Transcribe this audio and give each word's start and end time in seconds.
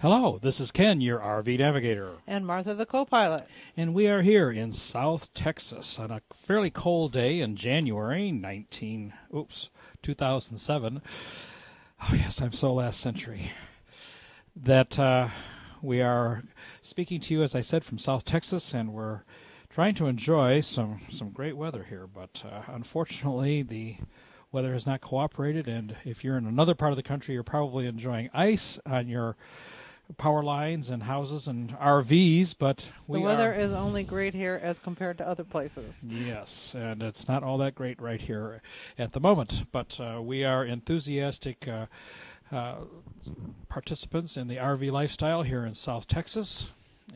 Hello, 0.00 0.38
this 0.42 0.60
is 0.60 0.70
Ken, 0.70 1.02
your 1.02 1.18
RV 1.18 1.58
navigator. 1.58 2.14
And 2.26 2.46
Martha, 2.46 2.74
the 2.74 2.86
co 2.86 3.04
pilot. 3.04 3.46
And 3.76 3.92
we 3.92 4.06
are 4.06 4.22
here 4.22 4.50
in 4.50 4.72
South 4.72 5.28
Texas 5.34 5.98
on 5.98 6.10
a 6.10 6.22
fairly 6.46 6.70
cold 6.70 7.12
day 7.12 7.40
in 7.40 7.54
January 7.54 8.32
19, 8.32 9.12
oops, 9.36 9.68
2007. 10.02 11.02
Oh, 12.02 12.14
yes, 12.14 12.40
I'm 12.40 12.54
so 12.54 12.72
last 12.72 12.98
century. 13.02 13.52
That 14.56 14.98
uh, 14.98 15.28
we 15.82 16.00
are 16.00 16.44
speaking 16.80 17.20
to 17.20 17.34
you, 17.34 17.42
as 17.42 17.54
I 17.54 17.60
said, 17.60 17.84
from 17.84 17.98
South 17.98 18.24
Texas, 18.24 18.72
and 18.72 18.94
we're 18.94 19.20
trying 19.68 19.96
to 19.96 20.06
enjoy 20.06 20.62
some, 20.62 21.02
some 21.12 21.28
great 21.28 21.58
weather 21.58 21.84
here. 21.86 22.06
But 22.06 22.42
uh, 22.42 22.62
unfortunately, 22.68 23.64
the 23.64 23.96
weather 24.50 24.72
has 24.72 24.86
not 24.86 25.02
cooperated, 25.02 25.68
and 25.68 25.94
if 26.06 26.24
you're 26.24 26.38
in 26.38 26.46
another 26.46 26.74
part 26.74 26.92
of 26.92 26.96
the 26.96 27.02
country, 27.02 27.34
you're 27.34 27.42
probably 27.42 27.86
enjoying 27.86 28.30
ice 28.32 28.78
on 28.86 29.06
your 29.08 29.36
power 30.18 30.42
lines 30.42 30.88
and 30.88 31.02
houses 31.02 31.46
and 31.46 31.70
RVs, 31.70 32.54
but 32.58 32.84
we 33.06 33.18
the 33.18 33.24
weather 33.24 33.52
is 33.52 33.72
only 33.72 34.02
great 34.02 34.34
here 34.34 34.60
as 34.62 34.76
compared 34.82 35.18
to 35.18 35.28
other 35.28 35.44
places. 35.44 35.92
Yes, 36.02 36.72
and 36.74 37.02
it's 37.02 37.26
not 37.28 37.42
all 37.42 37.58
that 37.58 37.74
great 37.74 38.00
right 38.00 38.20
here 38.20 38.62
at 38.98 39.12
the 39.12 39.20
moment. 39.20 39.52
But 39.72 39.98
uh, 40.00 40.20
we 40.22 40.44
are 40.44 40.64
enthusiastic 40.64 41.66
uh, 41.68 41.86
uh, 42.54 42.76
participants 43.68 44.36
in 44.36 44.48
the 44.48 44.56
RV 44.56 44.90
lifestyle 44.90 45.42
here 45.42 45.64
in 45.64 45.74
South 45.74 46.06
Texas. 46.08 46.66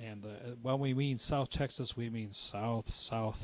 And 0.02 0.24
uh, 0.24 0.28
when 0.62 0.80
we 0.80 0.94
mean 0.94 1.18
South 1.18 1.50
Texas, 1.50 1.96
we 1.96 2.10
mean 2.10 2.32
south, 2.32 2.92
south 2.92 3.36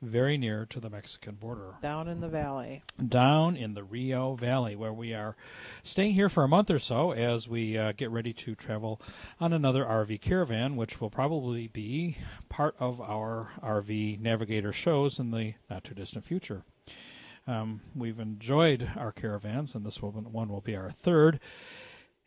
very 0.00 0.38
near 0.38 0.66
to 0.70 0.80
the 0.80 0.88
Mexican 0.88 1.34
border. 1.34 1.74
Down 1.82 2.08
in 2.08 2.20
the 2.20 2.28
valley. 2.28 2.82
Down 3.08 3.56
in 3.56 3.74
the 3.74 3.82
Rio 3.82 4.36
Valley, 4.36 4.76
where 4.76 4.92
we 4.92 5.12
are 5.12 5.36
staying 5.82 6.14
here 6.14 6.28
for 6.28 6.44
a 6.44 6.48
month 6.48 6.70
or 6.70 6.78
so 6.78 7.10
as 7.10 7.48
we 7.48 7.76
uh, 7.76 7.92
get 7.92 8.10
ready 8.10 8.32
to 8.44 8.54
travel 8.54 9.00
on 9.40 9.52
another 9.52 9.84
RV 9.84 10.20
caravan, 10.20 10.76
which 10.76 11.00
will 11.00 11.10
probably 11.10 11.68
be 11.68 12.16
part 12.48 12.76
of 12.78 13.00
our 13.00 13.50
RV 13.62 14.20
Navigator 14.20 14.72
shows 14.72 15.18
in 15.18 15.30
the 15.30 15.54
not 15.68 15.82
too 15.84 15.94
distant 15.94 16.24
future. 16.26 16.62
Um, 17.48 17.80
we've 17.96 18.20
enjoyed 18.20 18.88
our 18.96 19.10
caravans, 19.10 19.74
and 19.74 19.84
this 19.84 20.00
one 20.00 20.48
will 20.48 20.60
be 20.60 20.76
our 20.76 20.94
third. 21.02 21.40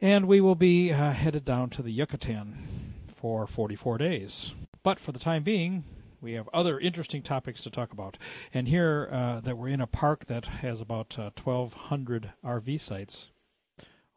And 0.01 0.27
we 0.27 0.41
will 0.41 0.55
be 0.55 0.91
uh, 0.91 1.11
headed 1.11 1.45
down 1.45 1.69
to 1.71 1.83
the 1.83 1.91
Yucatan 1.91 2.95
for 3.21 3.47
44 3.47 3.99
days. 3.99 4.51
But 4.83 4.99
for 4.99 5.11
the 5.11 5.19
time 5.19 5.43
being, 5.43 5.83
we 6.21 6.33
have 6.33 6.49
other 6.53 6.79
interesting 6.79 7.23
topics 7.23 7.61
to 7.61 7.69
talk 7.69 7.93
about. 7.93 8.17
And 8.53 8.67
here 8.67 9.09
uh, 9.11 9.41
that 9.41 9.57
we're 9.57 9.69
in 9.69 9.81
a 9.81 9.87
park 9.87 10.25
that 10.27 10.45
has 10.45 10.81
about 10.81 11.15
uh, 11.17 11.29
1,200 11.43 12.33
RV 12.43 12.81
sites. 12.81 13.27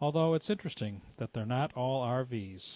Although 0.00 0.34
it's 0.34 0.50
interesting 0.50 1.02
that 1.18 1.30
they're 1.32 1.46
not 1.46 1.72
all 1.74 2.02
RVs. 2.04 2.68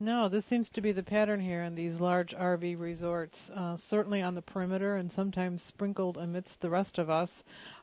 No, 0.00 0.28
this 0.28 0.44
seems 0.50 0.68
to 0.70 0.80
be 0.80 0.92
the 0.92 1.02
pattern 1.02 1.40
here 1.40 1.62
in 1.62 1.74
these 1.74 2.00
large 2.00 2.34
RV 2.34 2.78
resorts. 2.78 3.38
Uh, 3.54 3.76
certainly 3.88 4.22
on 4.22 4.34
the 4.34 4.42
perimeter 4.42 4.96
and 4.96 5.10
sometimes 5.12 5.62
sprinkled 5.68 6.16
amidst 6.16 6.60
the 6.60 6.68
rest 6.68 6.98
of 6.98 7.08
us 7.08 7.30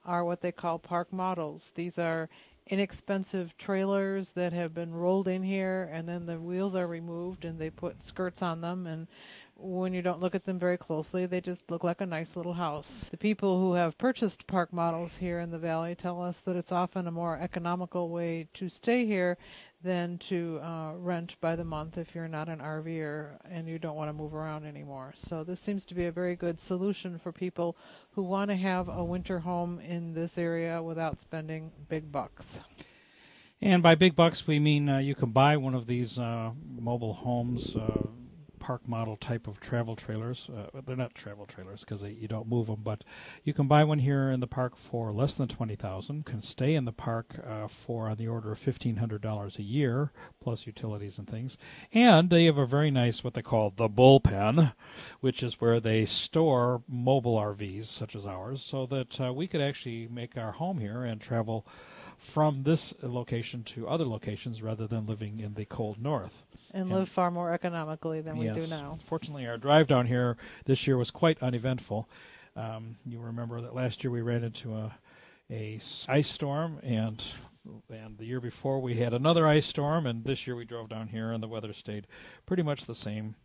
are 0.05 0.25
what 0.25 0.41
they 0.41 0.51
call 0.51 0.77
park 0.77 1.11
models. 1.13 1.63
These 1.75 1.97
are 1.97 2.29
inexpensive 2.67 3.51
trailers 3.57 4.27
that 4.35 4.53
have 4.53 4.73
been 4.73 4.93
rolled 4.93 5.27
in 5.27 5.43
here 5.43 5.89
and 5.91 6.07
then 6.07 6.25
the 6.25 6.39
wheels 6.39 6.75
are 6.75 6.87
removed 6.87 7.45
and 7.45 7.59
they 7.59 7.69
put 7.69 7.95
skirts 8.07 8.41
on 8.41 8.61
them 8.61 8.87
and 8.87 9.07
when 9.61 9.93
you 9.93 10.01
don't 10.01 10.19
look 10.19 10.35
at 10.35 10.45
them 10.45 10.59
very 10.59 10.77
closely, 10.77 11.25
they 11.25 11.41
just 11.41 11.61
look 11.69 11.83
like 11.83 12.01
a 12.01 12.05
nice 12.05 12.27
little 12.35 12.53
house. 12.53 12.85
The 13.11 13.17
people 13.17 13.59
who 13.59 13.73
have 13.73 13.97
purchased 13.97 14.45
park 14.47 14.73
models 14.73 15.11
here 15.19 15.39
in 15.39 15.51
the 15.51 15.57
valley 15.57 15.95
tell 15.95 16.21
us 16.21 16.35
that 16.45 16.55
it's 16.55 16.71
often 16.71 17.07
a 17.07 17.11
more 17.11 17.37
economical 17.39 18.09
way 18.09 18.47
to 18.55 18.69
stay 18.69 19.05
here 19.05 19.37
than 19.83 20.19
to 20.29 20.59
uh, 20.63 20.93
rent 20.97 21.33
by 21.41 21.55
the 21.55 21.63
month 21.63 21.97
if 21.97 22.07
you're 22.13 22.27
not 22.27 22.49
an 22.49 22.59
RVer 22.59 23.37
and 23.49 23.67
you 23.67 23.79
don't 23.79 23.95
want 23.95 24.09
to 24.09 24.13
move 24.13 24.33
around 24.33 24.65
anymore. 24.65 25.13
So 25.29 25.43
this 25.43 25.59
seems 25.65 25.83
to 25.85 25.95
be 25.95 26.05
a 26.05 26.11
very 26.11 26.35
good 26.35 26.57
solution 26.67 27.19
for 27.23 27.31
people 27.31 27.75
who 28.11 28.23
want 28.23 28.51
to 28.51 28.57
have 28.57 28.89
a 28.89 29.03
winter 29.03 29.39
home 29.39 29.79
in 29.79 30.13
this 30.13 30.31
area 30.37 30.81
without 30.81 31.17
spending 31.21 31.71
big 31.89 32.11
bucks. 32.11 32.43
And 33.61 33.83
by 33.83 33.95
big 33.95 34.15
bucks, 34.15 34.43
we 34.47 34.59
mean 34.59 34.89
uh, 34.89 34.97
you 34.99 35.13
can 35.13 35.31
buy 35.31 35.57
one 35.57 35.75
of 35.75 35.85
these 35.85 36.17
uh, 36.17 36.51
mobile 36.79 37.13
homes 37.13 37.63
uh, 37.75 38.07
park 38.61 38.87
model 38.87 39.17
type 39.17 39.47
of 39.47 39.59
travel 39.59 39.95
trailers. 39.95 40.47
Uh, 40.55 40.79
they're 40.85 40.95
not 40.95 41.13
travel 41.15 41.45
trailers 41.45 41.81
because 41.81 42.01
you 42.03 42.27
don't 42.27 42.47
move 42.47 42.67
them, 42.67 42.79
but 42.83 43.03
you 43.43 43.53
can 43.53 43.67
buy 43.67 43.83
one 43.83 43.99
here 43.99 44.31
in 44.31 44.39
the 44.39 44.47
park 44.47 44.73
for 44.89 45.11
less 45.11 45.33
than 45.33 45.49
twenty 45.49 45.75
thousand. 45.75 46.25
Can 46.25 46.41
stay 46.41 46.75
in 46.75 46.85
the 46.85 46.91
park 46.91 47.35
uh, 47.45 47.67
for 47.85 48.07
on 48.07 48.17
the 48.17 48.27
order 48.27 48.51
of 48.53 48.59
fifteen 48.59 48.95
hundred 48.95 49.21
dollars 49.21 49.55
a 49.57 49.63
year 49.63 50.11
plus 50.41 50.65
utilities 50.65 51.17
and 51.17 51.27
things. 51.27 51.57
And 51.91 52.29
they 52.29 52.45
have 52.45 52.57
a 52.57 52.65
very 52.67 52.91
nice 52.91 53.23
what 53.23 53.33
they 53.33 53.41
call 53.41 53.73
the 53.75 53.89
bullpen, 53.89 54.73
which 55.19 55.43
is 55.43 55.55
where 55.59 55.79
they 55.79 56.05
store 56.05 56.83
mobile 56.87 57.35
RVs 57.35 57.87
such 57.87 58.15
as 58.15 58.25
ours, 58.25 58.65
so 58.69 58.85
that 58.85 59.19
uh, 59.19 59.33
we 59.33 59.47
could 59.47 59.61
actually 59.61 60.07
make 60.07 60.37
our 60.37 60.51
home 60.51 60.77
here 60.77 61.03
and 61.03 61.19
travel 61.19 61.65
from 62.33 62.63
this 62.63 62.93
location 63.01 63.63
to 63.75 63.87
other 63.87 64.05
locations 64.05 64.61
rather 64.61 64.87
than 64.87 65.05
living 65.05 65.39
in 65.39 65.53
the 65.53 65.65
cold 65.65 66.01
north 66.01 66.31
and, 66.73 66.83
and 66.83 66.91
live 66.91 67.09
far 67.09 67.31
more 67.31 67.53
economically 67.53 68.21
than 68.21 68.37
yes, 68.37 68.55
we 68.55 68.61
do 68.61 68.67
now. 68.67 68.97
Fortunately, 69.09 69.45
our 69.45 69.57
drive 69.57 69.87
down 69.87 70.07
here 70.07 70.37
this 70.65 70.85
year 70.87 70.97
was 70.97 71.11
quite 71.11 71.41
uneventful. 71.41 72.07
Um, 72.55 72.95
you 73.05 73.19
remember 73.19 73.61
that 73.61 73.75
last 73.75 74.03
year 74.03 74.11
we 74.11 74.21
ran 74.21 74.43
into 74.43 74.73
a 74.75 74.93
a 75.49 75.81
ice 76.07 76.29
storm, 76.29 76.79
and 76.81 77.21
and 77.89 78.17
the 78.17 78.25
year 78.25 78.41
before 78.41 78.81
we 78.81 78.97
had 78.97 79.13
another 79.13 79.47
ice 79.47 79.67
storm, 79.67 80.05
and 80.05 80.23
this 80.23 80.47
year 80.47 80.55
we 80.55 80.65
drove 80.65 80.89
down 80.89 81.07
here 81.07 81.31
and 81.31 81.43
the 81.43 81.47
weather 81.47 81.73
stayed 81.73 82.07
pretty 82.45 82.63
much 82.63 82.85
the 82.87 82.95
same 82.95 83.35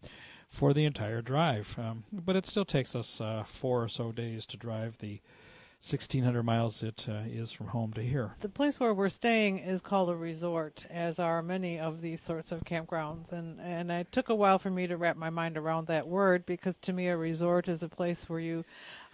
for 0.59 0.73
the 0.73 0.85
entire 0.85 1.21
drive. 1.21 1.67
Um, 1.77 2.05
but 2.13 2.37
it 2.37 2.47
still 2.47 2.65
takes 2.65 2.95
us 2.95 3.21
uh, 3.21 3.45
four 3.61 3.83
or 3.83 3.89
so 3.89 4.13
days 4.13 4.47
to 4.47 4.57
drive 4.57 4.95
the 5.01 5.21
1,600 5.91 6.43
miles 6.43 6.83
it 6.83 7.01
uh, 7.09 7.23
is 7.29 7.53
from 7.53 7.69
home 7.69 7.93
to 7.93 8.03
here. 8.03 8.33
The 8.43 8.49
place 8.49 8.75
where 8.79 8.93
we're 8.93 9.09
staying 9.09 9.59
is 9.59 9.81
called 9.83 10.11
a 10.11 10.17
resort, 10.17 10.85
as 10.91 11.19
are 11.21 11.43
many 11.43 11.79
of 11.79 12.01
these 12.01 12.19
sorts 12.27 12.51
of 12.51 12.61
campgrounds. 12.65 13.31
And, 13.31 13.61
and 13.61 13.91
it 13.93 14.09
took 14.11 14.29
a 14.29 14.35
while 14.35 14.59
for 14.59 14.71
me 14.71 14.89
to 14.89 14.97
wrap 14.97 15.17
my 15.17 15.31
mind 15.31 15.57
around 15.57 15.87
that 15.87 16.07
word 16.07 16.45
because 16.45 16.75
to 16.83 16.93
me 16.93 17.07
a 17.07 17.17
resort 17.17 17.69
is 17.69 17.85
a 17.85 17.89
place 17.89 18.19
where 18.27 18.41
you 18.41 18.65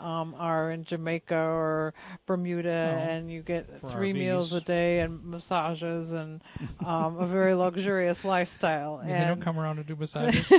um, 0.03 0.35
are 0.39 0.73
in 0.73 0.85
Jamaica 0.85 1.35
or 1.35 1.95
Bermuda, 2.27 2.69
oh, 2.69 3.11
and 3.11 3.31
you 3.31 3.43
get 3.43 3.69
three 3.93 4.13
RVs. 4.13 4.19
meals 4.19 4.53
a 4.53 4.61
day 4.61 5.01
and 5.01 5.25
massages 5.25 6.11
and 6.13 6.41
um, 6.87 7.19
a 7.19 7.27
very 7.27 7.55
luxurious 7.55 8.19
lifestyle. 8.25 8.99
and 8.99 9.11
they 9.11 9.27
don't 9.27 9.43
come 9.43 9.59
around 9.59 9.77
to 9.77 9.85
do 9.85 9.97
massages. 10.01 10.51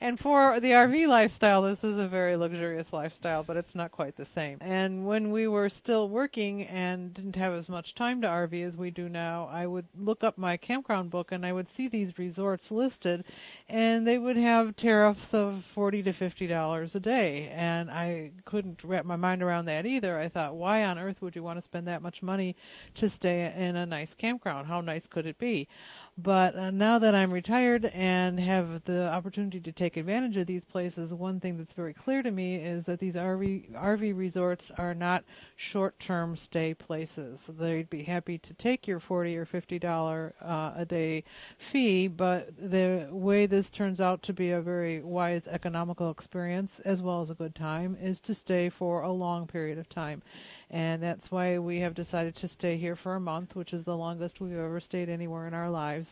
and 0.00 0.18
for 0.20 0.58
the 0.60 0.68
RV 0.68 1.06
lifestyle, 1.08 1.62
this 1.62 1.78
is 1.82 1.98
a 1.98 2.08
very 2.08 2.36
luxurious 2.36 2.86
lifestyle, 2.92 3.42
but 3.42 3.56
it's 3.56 3.74
not 3.74 3.92
quite 3.92 4.16
the 4.16 4.26
same. 4.34 4.58
And 4.60 5.06
when 5.06 5.30
we 5.30 5.46
were 5.48 5.68
still 5.68 6.08
working 6.08 6.62
and 6.62 7.14
didn't 7.14 7.36
have 7.36 7.52
as 7.52 7.68
much 7.68 7.94
time 7.94 8.20
to 8.22 8.26
RV 8.26 8.66
as 8.66 8.76
we 8.76 8.90
do 8.90 9.08
now, 9.08 9.48
I 9.52 9.66
would 9.66 9.86
look 9.98 10.24
up 10.24 10.38
my 10.38 10.56
campground 10.56 11.10
book 11.10 11.32
and 11.32 11.44
I 11.44 11.52
would 11.52 11.66
see 11.76 11.88
these 11.88 12.18
resorts 12.18 12.70
listed, 12.70 13.24
and 13.68 14.06
they 14.06 14.18
would 14.18 14.36
have 14.36 14.76
tariffs 14.76 15.28
of 15.32 15.62
forty 15.74 16.02
to 16.02 16.12
fifty 16.12 16.46
dollars 16.46 16.94
a 16.94 17.00
day, 17.00 17.48
and 17.54 17.90
I 17.90 18.30
could 18.44 18.55
couldn't 18.56 18.82
wrap 18.84 19.04
my 19.04 19.16
mind 19.16 19.42
around 19.42 19.66
that 19.66 19.84
either. 19.84 20.18
I 20.18 20.30
thought, 20.30 20.56
why 20.56 20.84
on 20.84 20.98
earth 20.98 21.16
would 21.20 21.36
you 21.36 21.42
want 21.42 21.58
to 21.58 21.64
spend 21.68 21.86
that 21.88 22.00
much 22.00 22.22
money 22.22 22.56
to 22.94 23.10
stay 23.10 23.52
in 23.54 23.76
a 23.76 23.84
nice 23.84 24.08
campground? 24.18 24.66
How 24.66 24.80
nice 24.80 25.02
could 25.10 25.26
it 25.26 25.38
be? 25.38 25.68
But 26.18 26.56
uh, 26.56 26.70
now 26.70 26.98
that 26.98 27.14
I'm 27.14 27.30
retired 27.30 27.84
and 27.84 28.40
have 28.40 28.80
the 28.86 29.08
opportunity 29.08 29.60
to 29.60 29.72
take 29.72 29.98
advantage 29.98 30.38
of 30.38 30.46
these 30.46 30.62
places, 30.72 31.12
one 31.12 31.40
thing 31.40 31.58
that's 31.58 31.74
very 31.76 31.92
clear 31.92 32.22
to 32.22 32.30
me 32.30 32.56
is 32.56 32.84
that 32.86 32.98
these 32.98 33.14
RV 33.14 33.72
RV 33.72 34.16
resorts 34.16 34.64
are 34.78 34.94
not 34.94 35.24
short-term 35.72 36.38
stay 36.44 36.72
places. 36.72 37.38
They'd 37.60 37.90
be 37.90 38.02
happy 38.02 38.38
to 38.38 38.54
take 38.54 38.86
your 38.86 38.98
40 38.98 39.36
or 39.36 39.44
50 39.44 39.78
dollar 39.78 40.34
uh, 40.42 40.72
a 40.80 40.86
day 40.86 41.22
fee, 41.70 42.08
but 42.08 42.48
the 42.56 43.08
way 43.10 43.44
this 43.46 43.66
turns 43.76 44.00
out 44.00 44.22
to 44.22 44.32
be 44.32 44.52
a 44.52 44.62
very 44.62 45.02
wise 45.02 45.42
economical 45.50 46.10
experience 46.10 46.70
as 46.86 47.02
well 47.02 47.22
as 47.22 47.28
a 47.28 47.34
good 47.34 47.54
time 47.54 47.94
is 48.00 48.18
to 48.20 48.34
stay 48.34 48.70
for 48.78 49.02
a 49.02 49.12
long 49.12 49.46
period 49.46 49.76
of 49.76 49.86
time. 49.90 50.22
And 50.70 51.02
that's 51.02 51.30
why 51.30 51.58
we 51.58 51.78
have 51.80 51.94
decided 51.94 52.34
to 52.36 52.48
stay 52.48 52.76
here 52.76 52.96
for 52.96 53.14
a 53.14 53.20
month, 53.20 53.54
which 53.54 53.72
is 53.72 53.84
the 53.84 53.94
longest 53.96 54.40
we've 54.40 54.52
ever 54.52 54.80
stayed 54.80 55.08
anywhere 55.08 55.46
in 55.46 55.54
our 55.54 55.70
lives. 55.70 56.06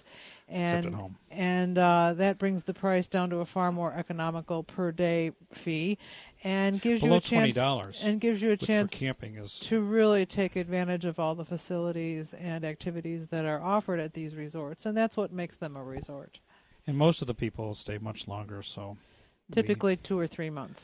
And 0.49 0.81
Except 0.85 0.95
at 0.95 1.01
home. 1.01 1.17
and 1.31 1.79
uh, 1.79 2.15
that 2.19 2.39
brings 2.39 2.63
the 2.67 2.75
price 2.75 3.07
down 3.07 3.31
to 3.31 3.37
a 3.39 3.47
far 3.47 3.73
more 3.73 3.93
economical 3.95 4.63
per 4.63 4.93
day 4.93 5.33
fee, 5.65 5.97
and 6.45 6.81
gives 6.83 7.01
Below 7.01 7.13
you 7.15 7.19
a 7.19 7.21
chance 7.21 7.31
twenty 7.31 7.53
dollars. 7.53 7.97
and 8.03 8.21
gives 8.21 8.43
you 8.43 8.51
a 8.51 8.57
chance 8.57 8.91
camping 8.93 9.37
is 9.37 9.51
to 9.71 9.81
really 9.81 10.27
take 10.27 10.57
advantage 10.57 11.07
of 11.07 11.19
all 11.19 11.35
the 11.35 11.47
facilities 11.47 12.27
and 12.39 12.63
activities 12.65 13.27
that 13.31 13.47
are 13.47 13.63
offered 13.63 13.99
at 14.01 14.13
these 14.13 14.35
resorts, 14.35 14.83
and 14.85 14.95
that's 14.97 15.17
what 15.17 15.33
makes 15.33 15.57
them 15.61 15.77
a 15.77 15.83
resort. 15.83 16.39
and 16.87 16.97
most 16.97 17.23
of 17.23 17.27
the 17.27 17.35
people 17.35 17.75
stay 17.75 17.97
much 17.99 18.25
longer, 18.29 18.63
so 18.75 18.97
Typically, 19.55 19.97
two 19.97 20.19
or 20.19 20.27
three 20.27 20.51
months. 20.51 20.81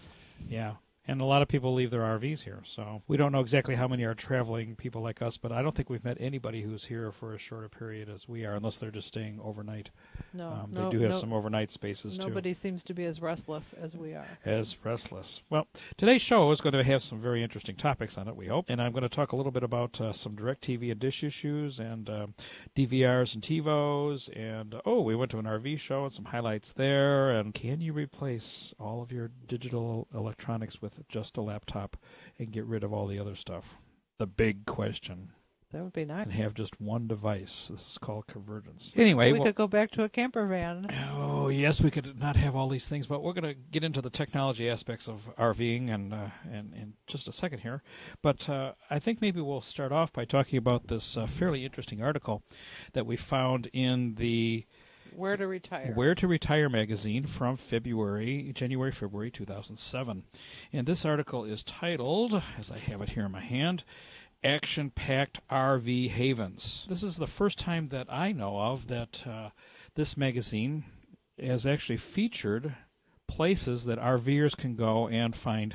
yeah. 0.49 0.73
And 1.09 1.21
a 1.21 1.25
lot 1.25 1.43
of 1.43 1.49
people 1.49 1.75
leave 1.75 1.91
their 1.91 2.03
RVs 2.03 2.43
here, 2.43 2.63
so 2.77 3.03
we 3.09 3.17
don't 3.17 3.33
know 3.33 3.41
exactly 3.41 3.75
how 3.75 3.89
many 3.89 4.05
are 4.05 4.15
traveling 4.15 4.77
people 4.77 5.03
like 5.03 5.23
us, 5.23 5.37
but 5.39 5.51
I 5.51 5.63
don't 5.63 5.75
think 5.75 5.89
we've 5.91 6.05
met 6.05 6.19
anybody 6.21 6.63
who's 6.63 6.85
here 6.85 7.13
for 7.19 7.35
as 7.35 7.41
short 7.41 7.65
a 7.65 7.69
period 7.69 8.09
as 8.09 8.29
we 8.29 8.45
are, 8.45 8.55
unless 8.55 8.77
they're 8.77 8.91
just 8.91 9.09
staying 9.09 9.41
overnight. 9.43 9.91
No, 10.33 10.49
um, 10.49 10.71
no, 10.73 10.85
they 10.85 10.97
do 10.97 11.03
have 11.03 11.13
no, 11.13 11.21
some 11.21 11.33
overnight 11.33 11.73
spaces 11.73 12.17
too. 12.17 12.29
nobody 12.29 12.57
seems 12.63 12.83
to 12.85 12.95
be 12.95 13.07
as 13.07 13.21
restless 13.21 13.65
as 13.81 13.95
we 13.95 14.15
are. 14.15 14.27
as 14.45 14.77
restless. 14.85 15.41
Well, 15.49 15.67
today's 15.97 16.23
show 16.23 16.53
is 16.53 16.61
going 16.61 16.75
to 16.75 16.85
have 16.85 17.03
some 17.03 17.21
very 17.21 17.43
interesting 17.43 17.77
topics 17.77 18.17
on 18.17 18.29
it, 18.29 18.37
we 18.37 18.47
hope. 18.47 18.67
And 18.69 18.81
I'm 18.81 18.93
going 18.93 19.03
to 19.03 19.09
talk 19.09 19.33
a 19.33 19.37
little 19.37 19.53
bit 19.53 19.63
about 19.63 20.01
uh, 20.01 20.13
some 20.13 20.37
DirecTV 20.37 20.93
and 20.93 21.01
dish 21.01 21.23
issues 21.23 21.79
and 21.79 22.09
um 22.09 22.35
DVRs 22.77 23.35
and 23.35 23.43
TiVos. 23.43 24.29
And 24.39 24.75
uh, 24.75 24.81
oh, 24.85 25.01
we 25.01 25.17
went 25.17 25.31
to 25.33 25.39
an 25.39 25.47
RV 25.47 25.81
show 25.81 26.05
and 26.05 26.13
some 26.13 26.25
highlights 26.25 26.71
there. 26.77 27.33
And 27.33 27.55
can 27.55 27.81
you 27.81 27.93
replace 27.93 28.73
all 28.79 29.03
of 29.03 29.11
your 29.11 29.31
digital 29.49 30.07
electronics 30.15 30.81
with 30.81 30.90
just 31.09 31.37
a 31.37 31.43
laptop 31.43 31.97
and 32.39 32.53
get 32.53 32.65
rid 32.65 32.85
of 32.85 32.93
all 32.93 33.07
the 33.07 33.19
other 33.19 33.37
stuff? 33.37 33.65
The 34.19 34.27
big 34.27 34.67
question. 34.67 35.31
That 35.73 35.85
would 35.85 35.93
be 35.93 36.05
nice. 36.05 36.25
And 36.25 36.33
have 36.33 36.55
just 36.55 36.81
one 36.81 37.07
device. 37.07 37.69
This 37.71 37.81
is 37.81 37.99
called 38.01 38.27
convergence. 38.27 38.91
Anyway, 38.97 39.31
we 39.31 39.39
well- 39.39 39.47
could 39.47 39.55
go 39.55 39.69
back 39.69 39.93
to 39.93 40.03
a 40.03 40.09
camper 40.09 40.45
van. 40.49 40.89
Oh 41.15 41.49
yes, 41.49 41.81
we 41.81 41.93
could 41.93 42.19
not 42.19 42.35
have 42.35 42.57
all 42.57 42.69
these 42.69 42.87
things, 42.87 43.07
but 43.07 43.23
we're 43.23 43.35
going 43.35 43.55
to 43.55 43.61
get 43.71 43.85
into 43.85 44.03
the 44.03 44.11
technology 44.11 44.69
aspects 44.69 45.07
of 45.07 45.21
RVing 45.39 45.95
and 45.95 46.13
uh, 46.13 46.29
and 46.51 46.75
in 46.75 46.95
just 47.07 47.29
a 47.29 47.33
second 47.33 47.61
here. 47.61 47.83
But 48.21 48.49
uh, 48.49 48.73
I 48.91 48.99
think 48.99 49.21
maybe 49.21 49.41
we'll 49.41 49.63
start 49.63 49.93
off 49.93 50.13
by 50.13 50.25
talking 50.25 50.57
about 50.57 50.89
this 50.89 51.17
uh, 51.17 51.29
fairly 51.39 51.65
interesting 51.65 52.03
article 52.03 52.43
that 52.95 53.07
we 53.07 53.17
found 53.17 53.71
in 53.73 54.17
the 54.19 54.67
Where 55.17 55.37
to 55.37 55.47
retire? 55.47 55.93
Where 55.95 56.15
to 56.15 56.29
Retire 56.29 56.69
magazine 56.69 57.27
from 57.27 57.57
February, 57.57 58.53
January, 58.55 58.93
February 58.93 59.31
2007. 59.31 60.25
And 60.73 60.87
this 60.87 61.05
article 61.05 61.45
is 61.45 61.63
titled, 61.63 62.35
as 62.59 62.71
I 62.71 62.79
have 62.79 63.01
it 63.03 63.11
here 63.11 63.27
in 63.27 63.33
my 63.33 63.41
hand, 63.41 63.85
Action 64.43 64.91
Packed 64.91 65.41
RV 65.51 66.11
Havens. 66.11 66.87
This 66.89 67.03
is 67.03 67.17
the 67.17 67.27
first 67.27 67.59
time 67.59 67.89
that 67.89 68.11
I 68.11 68.33
know 68.33 68.59
of 68.59 68.89
that 68.89 69.27
uh, 69.27 69.51
this 69.95 70.17
magazine 70.17 70.85
has 71.39 71.67
actually 71.67 71.99
featured 71.99 72.75
places 73.29 73.85
that 73.85 73.99
RVers 73.99 74.57
can 74.57 74.77
go 74.77 75.09
and 75.09 75.37
find 75.37 75.75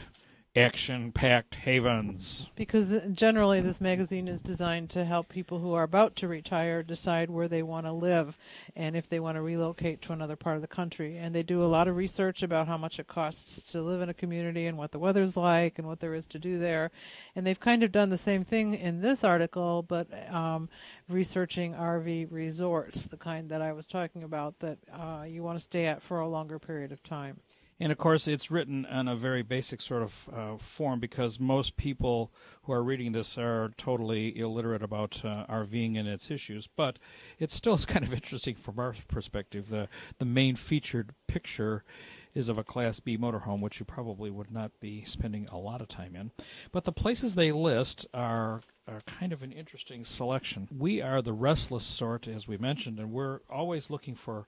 action 0.56 1.12
packed 1.12 1.54
havens. 1.56 2.46
Because 2.56 2.90
uh, 2.90 3.08
generally, 3.12 3.62
this 3.62 3.80
magazine 3.82 4.28
is 4.28 4.40
designed 4.42 4.90
to 4.92 5.04
help 5.04 5.28
people 5.28 5.60
who 5.60 5.74
are 5.74 5.84
about 5.84 6.16
to 6.18 6.28
retire 6.28 6.82
decide 6.82 7.30
where 7.30 7.50
they 7.50 7.62
want 7.62 7.86
to 7.86 7.92
live 7.92 8.34
and 8.76 8.96
if 8.96 9.10
they 9.10 9.20
want 9.20 9.36
to 9.36 9.42
relocate 9.42 10.02
to 10.02 10.14
another 10.14 10.36
part 10.36 10.56
of 10.56 10.62
the 10.62 10.68
country. 10.68 11.18
And 11.18 11.36
they 11.36 11.44
do 11.44 11.64
a 11.64 11.68
lot 11.68 11.88
of 11.88 11.96
research 11.96 12.42
about 12.42 12.68
how 12.68 12.78
much 12.78 13.00
it 13.00 13.08
costs 13.08 13.42
to 13.72 13.82
live 13.82 14.02
in 14.02 14.10
a 14.10 14.14
community 14.14 14.68
and 14.68 14.78
what 14.78 14.92
the 14.92 15.00
weather's 15.00 15.36
like 15.36 15.78
and 15.78 15.88
what 15.88 16.00
there 16.00 16.16
is 16.16 16.26
to 16.30 16.40
do 16.40 16.58
there. 16.58 16.90
And 17.36 17.46
they've 17.46 17.60
kind 17.60 17.84
of 17.84 17.92
done 17.92 18.10
the 18.10 18.20
same 18.24 18.46
thing 18.46 18.76
in 18.76 19.02
this 19.02 19.20
article, 19.24 19.84
but 19.88 20.08
um, 20.34 20.70
researching 21.10 21.74
RV 21.74 22.32
resorts, 22.32 22.98
the 23.12 23.18
kind 23.18 23.50
that 23.50 23.62
I 23.62 23.74
was 23.74 23.86
talking 23.88 24.24
about 24.24 24.56
that 24.60 24.78
uh, 24.94 25.24
you 25.24 25.44
want 25.44 25.60
to 25.60 25.66
stay 25.66 25.86
at 25.86 26.02
for 26.08 26.22
a 26.22 26.28
longer 26.28 26.60
period 26.60 26.92
of 26.92 27.04
time. 27.04 27.40
And 27.78 27.92
of 27.92 27.98
course, 27.98 28.26
it's 28.26 28.50
written 28.50 28.86
in 28.86 29.10
a 29.10 29.18
very 29.18 29.42
basic 29.42 29.82
sort 29.82 30.04
of 30.04 30.12
uh, 30.34 30.58
form 30.78 31.02
because 31.02 31.42
most 31.42 31.76
people 31.76 32.32
who 32.64 32.72
are 32.72 32.84
reading 32.84 33.12
this 33.12 33.38
are 33.38 33.74
totally 33.78 34.38
illiterate 34.40 34.82
about 34.82 35.20
uh, 35.26 35.46
RVing 35.48 35.98
and 36.00 36.08
its 36.08 36.32
issues. 36.32 36.70
But 36.78 37.00
it 37.38 37.52
still 37.52 37.76
is 37.76 37.86
kind 37.94 38.06
of 38.06 38.14
interesting 38.14 38.56
from 38.56 38.80
our 38.80 38.96
perspective. 39.10 39.66
The 39.70 39.90
the 40.20 40.26
main 40.26 40.56
featured 40.56 41.14
picture 41.28 41.84
is 42.34 42.48
of 42.48 42.58
a 42.58 42.64
Class 42.64 43.02
B 43.02 43.18
motorhome, 43.18 43.60
which 43.60 43.80
you 43.80 43.86
probably 43.86 44.30
would 44.30 44.52
not 44.52 44.72
be 44.80 45.04
spending 45.04 45.48
a 45.48 45.58
lot 45.58 45.82
of 45.82 45.90
time 45.90 46.16
in. 46.16 46.32
But 46.72 46.86
the 46.86 46.94
places 46.94 47.36
they 47.36 47.52
list 47.52 48.06
are 48.14 48.62
are 48.88 49.02
kind 49.20 49.34
of 49.34 49.42
an 49.42 49.52
interesting 49.52 50.06
selection. 50.06 50.70
We 50.72 51.02
are 51.02 51.22
the 51.22 51.34
restless 51.34 51.84
sort, 51.84 52.26
as 52.28 52.48
we 52.48 52.58
mentioned, 52.58 53.00
and 53.00 53.12
we're 53.12 53.40
always 53.50 53.90
looking 53.90 54.16
for 54.16 54.48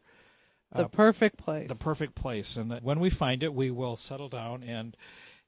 The 0.74 0.86
uh, 0.86 0.88
perfect 0.90 1.38
place. 1.38 1.68
the 1.70 1.76
perfect 1.76 2.16
place, 2.16 2.56
and 2.56 2.72
that 2.72 2.84
when 2.84 3.00
we 3.00 3.10
find 3.10 3.44
it, 3.44 3.54
we 3.54 3.72
will 3.72 3.98
settle 3.98 4.30
down 4.30 4.64
and 4.64 4.96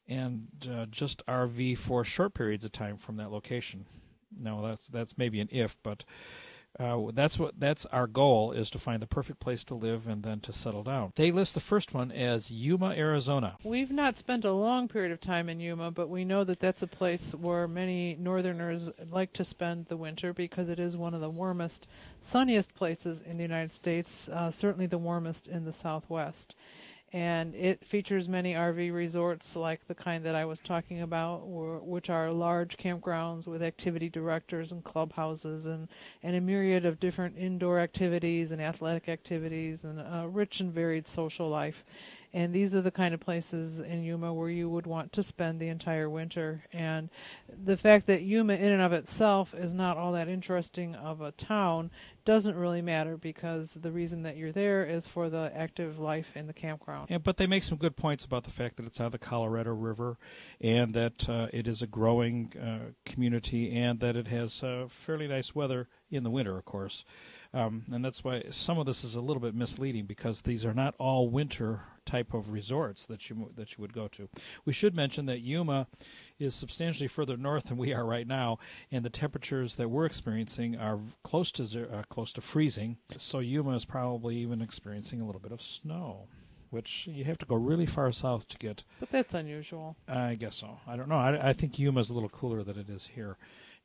and 0.08 0.48
uh, 0.70 0.86
just 0.90 1.22
RV 1.28 1.78
for 1.88 2.04
short 2.04 2.34
periods 2.34 2.66
of 2.66 2.72
time 2.72 2.98
from 2.98 3.18
that 3.18 3.32
location. 3.32 3.86
No, 4.38 4.66
that's 4.66 4.88
that's 4.88 5.18
maybe 5.18 5.40
an 5.40 5.50
if, 5.52 5.76
but 5.84 6.04
uh, 6.80 6.98
that's 7.14 7.38
what 7.38 7.54
that's 7.60 7.86
our 7.88 8.08
goal 8.08 8.54
is 8.54 8.70
to 8.70 8.80
find 8.80 9.02
the 9.02 9.08
perfect 9.08 9.40
place 9.40 9.64
to 9.66 9.76
live 9.76 10.08
and 10.08 10.24
then 10.24 10.40
to 10.42 10.54
settle 10.54 10.84
down. 10.84 11.12
They 11.18 11.32
list 11.32 11.54
the 11.54 11.60
first 11.60 11.94
one 11.94 12.12
as 12.12 12.50
Yuma, 12.50 12.92
Arizona. 12.92 13.58
We've 13.64 13.92
not 13.92 14.18
spent 14.18 14.46
a 14.46 14.52
long 14.54 14.88
period 14.88 15.12
of 15.12 15.20
time 15.20 15.50
in 15.50 15.60
Yuma, 15.60 15.92
but 15.92 16.10
we 16.10 16.24
know 16.24 16.44
that 16.46 16.60
that's 16.60 16.82
a 16.82 16.88
place 16.88 17.22
where 17.40 17.68
many 17.68 18.16
northerners 18.20 18.90
like 19.12 19.34
to 19.34 19.46
spend 19.46 19.88
the 19.90 19.98
winter 19.98 20.34
because 20.34 20.70
it 20.70 20.80
is 20.80 20.96
one 20.96 21.14
of 21.14 21.22
the 21.22 21.30
warmest, 21.30 21.88
sunniest 22.32 22.74
places 22.76 23.20
in 23.26 23.38
the 23.38 23.44
United 23.44 23.72
States, 23.76 24.10
uh, 24.32 24.52
certainly 24.62 24.88
the 24.88 24.98
warmest 24.98 25.48
in 25.48 25.66
the 25.66 25.76
southwest. 25.84 26.56
And 27.12 27.56
it 27.56 27.84
features 27.90 28.28
many 28.28 28.54
RV 28.54 28.94
resorts 28.94 29.56
like 29.56 29.80
the 29.88 29.96
kind 29.96 30.24
that 30.26 30.36
I 30.36 30.46
was 30.46 30.60
talking 30.64 31.02
about, 31.02 31.42
which 31.48 32.10
are 32.10 32.32
large 32.32 32.78
campgrounds 32.78 33.48
with 33.48 33.64
activity 33.64 34.10
directors 34.10 34.72
and 34.72 34.84
clubhouses 34.84 35.66
and, 35.66 35.88
and 36.22 36.36
a 36.36 36.42
myriad 36.42 36.86
of 36.86 37.00
different 37.00 37.36
indoor 37.38 37.80
activities 37.80 38.52
and 38.52 38.62
athletic 38.62 39.10
activities 39.10 39.80
and 39.84 40.00
a 40.00 40.28
rich 40.30 40.60
and 40.60 40.72
varied 40.72 41.06
social 41.16 41.50
life. 41.50 41.76
And 42.34 42.54
these 42.54 42.74
are 42.74 42.82
the 42.82 42.92
kind 42.92 43.14
of 43.14 43.20
places 43.20 43.80
in 43.88 44.04
Yuma 44.04 44.34
where 44.34 44.50
you 44.50 44.70
would 44.70 44.86
want 44.86 45.12
to 45.14 45.24
spend 45.28 45.60
the 45.60 45.68
entire 45.68 46.10
winter. 46.10 46.64
And 46.72 47.10
the 47.66 47.78
fact 47.78 48.06
that 48.08 48.22
Yuma, 48.22 48.54
in 48.54 48.72
and 48.72 48.82
of 48.82 48.94
itself, 48.94 49.50
is 49.54 49.74
not 49.74 49.98
all 49.98 50.14
that 50.14 50.28
interesting 50.28 50.94
of 50.96 51.22
a 51.22 51.32
town 51.32 51.90
doesn't 52.26 52.56
really 52.56 52.82
matter 52.82 53.18
because 53.18 53.68
the 53.82 53.92
reason 53.92 54.22
that 54.22 54.38
you're 54.38 54.52
there 54.52 54.86
is 54.86 55.04
for 55.14 55.32
the 55.32 55.52
active 55.56 55.98
life 55.98 56.28
in 56.36 56.46
the 56.46 56.54
campground. 56.54 57.10
Yeah, 57.10 57.18
but 57.18 57.38
they 57.38 57.48
make 57.48 57.64
some 57.64 57.80
good 57.80 57.98
points 57.98 58.24
about 58.24 58.44
the 58.44 58.52
fact 58.52 58.78
that 58.78 58.86
it's 58.86 59.00
on 59.00 59.12
the 59.12 59.18
Colorado 59.18 59.72
River, 59.72 60.18
and 60.62 60.94
that 60.94 61.28
uh, 61.28 61.48
it 61.52 61.68
is 61.68 61.82
a 61.82 61.88
growing 61.88 62.54
uh, 62.56 63.12
community, 63.12 63.76
and 63.76 64.00
that 64.02 64.16
it 64.16 64.28
has 64.28 64.62
uh, 64.62 64.86
fairly 65.08 65.28
nice 65.28 65.56
weather 65.56 65.88
in 66.12 66.24
the 66.24 66.30
winter, 66.30 66.58
of 66.58 66.66
course. 66.66 67.04
Um, 67.54 67.84
and 67.92 68.06
that's 68.06 68.24
why 68.24 68.44
some 68.52 68.78
of 68.78 68.86
this 68.86 69.04
is 69.04 69.16
a 69.16 69.22
little 69.22 69.42
bit 69.42 69.56
misleading 69.56 70.06
because 70.06 70.40
these 70.42 70.64
are 70.64 70.74
not 70.74 70.94
all 71.00 71.30
winter 71.30 71.82
type 72.06 72.34
of 72.34 72.50
resorts 72.50 73.04
that 73.10 73.30
you 73.30 73.52
that 73.56 73.72
you 73.72 73.78
would 73.80 73.94
go 73.94 74.08
to. 74.10 74.30
We 74.66 74.74
should 74.74 74.96
mention 74.96 75.26
that 75.28 75.42
Yuma 75.42 75.88
is 76.40 76.54
substantially 76.54 77.08
further 77.08 77.38
north 77.38 77.66
than 77.66 77.78
we 77.78 77.94
are 77.94 78.06
right 78.06 78.28
now, 78.28 78.60
and 78.92 79.04
the 79.04 79.10
temperatures 79.10 79.76
that 79.78 79.90
we're 79.90 80.06
experiencing 80.06 80.76
are 80.76 81.00
close 81.24 81.52
to 81.54 81.66
zero, 81.66 81.90
uh, 81.92 82.04
close 82.14 82.32
to 82.34 82.42
freezing. 82.42 82.98
So 83.18 83.40
Yuma 83.40 83.76
is 83.76 83.86
probably 83.86 84.38
even 84.38 84.62
experiencing 84.62 85.22
a 85.22 85.26
little 85.26 85.42
bit 85.42 85.52
of 85.52 85.60
snow, 85.82 86.28
which 86.70 86.90
you 87.06 87.24
have 87.26 87.38
to 87.40 87.46
go 87.46 87.56
really 87.56 87.88
far 87.88 88.12
south 88.12 88.48
to 88.50 88.58
get. 88.58 88.84
But 89.00 89.10
that's 89.12 89.34
unusual. 89.34 89.96
I 90.08 90.36
guess 90.36 90.56
so. 90.60 90.78
I 90.88 90.96
don't 90.96 91.10
know. 91.10 91.16
I, 91.18 91.50
I 91.50 91.54
think 91.54 91.80
Yuma 91.80 92.02
is 92.02 92.10
a 92.10 92.14
little 92.14 92.30
cooler 92.30 92.64
than 92.64 92.78
it 92.78 92.90
is 92.90 93.08
here, 93.16 93.38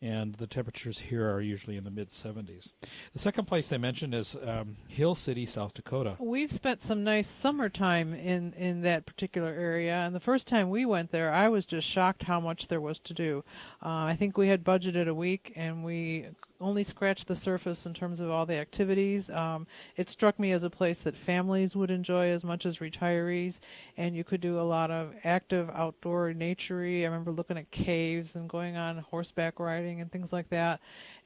and 0.05 0.35
the 0.35 0.47
temperatures 0.47 0.99
here 1.09 1.31
are 1.31 1.41
usually 1.41 1.79
in 1.79 1.85
the 1.85 1.91
mid 1.91 2.09
70s. 2.13 2.69
The 3.15 3.21
second 3.21 3.47
place 3.47 3.67
they 3.71 3.79
mentioned 3.79 4.15
is 4.15 4.37
um, 4.47 4.77
Hill 4.89 5.15
City, 5.15 5.47
South 5.47 5.73
Dakota. 5.73 6.17
We've 6.21 6.53
spent 6.55 6.81
some 6.87 7.03
nice 7.03 7.27
summertime 7.43 8.13
in 8.13 8.53
in 8.53 8.83
that 8.83 9.07
particular 9.07 9.49
area, 9.49 9.95
and 9.95 10.15
the 10.15 10.21
first 10.21 10.47
time 10.47 10.69
we 10.69 10.85
went 10.85 11.11
there, 11.11 11.33
I 11.33 11.49
was 11.49 11.65
just 11.65 11.89
shocked 11.89 12.23
how 12.23 12.39
much 12.39 12.67
there 12.69 12.83
was 12.83 13.01
to 13.05 13.15
do. 13.15 13.43
Uh, 13.83 13.89
I 13.89 14.17
think 14.19 14.37
we 14.37 14.49
had 14.49 14.63
budgeted 14.63 15.09
a 15.09 15.15
week, 15.15 15.53
and 15.57 15.83
we 15.83 16.29
only 16.65 16.85
scratched 16.85 17.29
the 17.29 17.37
surface 17.37 17.79
in 17.85 17.93
terms 17.93 18.21
of 18.21 18.31
all 18.31 18.47
the 18.47 18.55
activities. 18.55 19.23
Um, 19.31 19.67
it 19.97 20.09
struck 20.09 20.39
me 20.39 20.53
as 20.53 20.65
a 20.65 20.71
place 20.71 20.97
that 21.05 21.15
families 21.27 21.77
would 21.77 21.91
enjoy 21.91 22.31
as 22.31 22.43
much 22.43 22.65
as 22.65 22.79
retirees, 22.79 23.55
and 23.97 24.17
you 24.17 24.25
could 24.25 24.41
do 24.41 24.59
a 24.59 24.63
lot 24.63 24.91
of 24.91 25.13
active 25.25 25.69
outdoor 25.71 26.33
naturey. 26.33 27.03
I 27.03 27.05
remember 27.05 27.31
looking 27.33 27.59
at 27.59 27.71
caves 27.71 28.31
and 28.35 28.49
going 28.49 28.77
on 28.77 28.99
horseback 28.99 29.61
riding 29.61 30.01
and 30.01 30.11
things 30.11 30.29
like 30.33 30.49
that, 30.51 30.81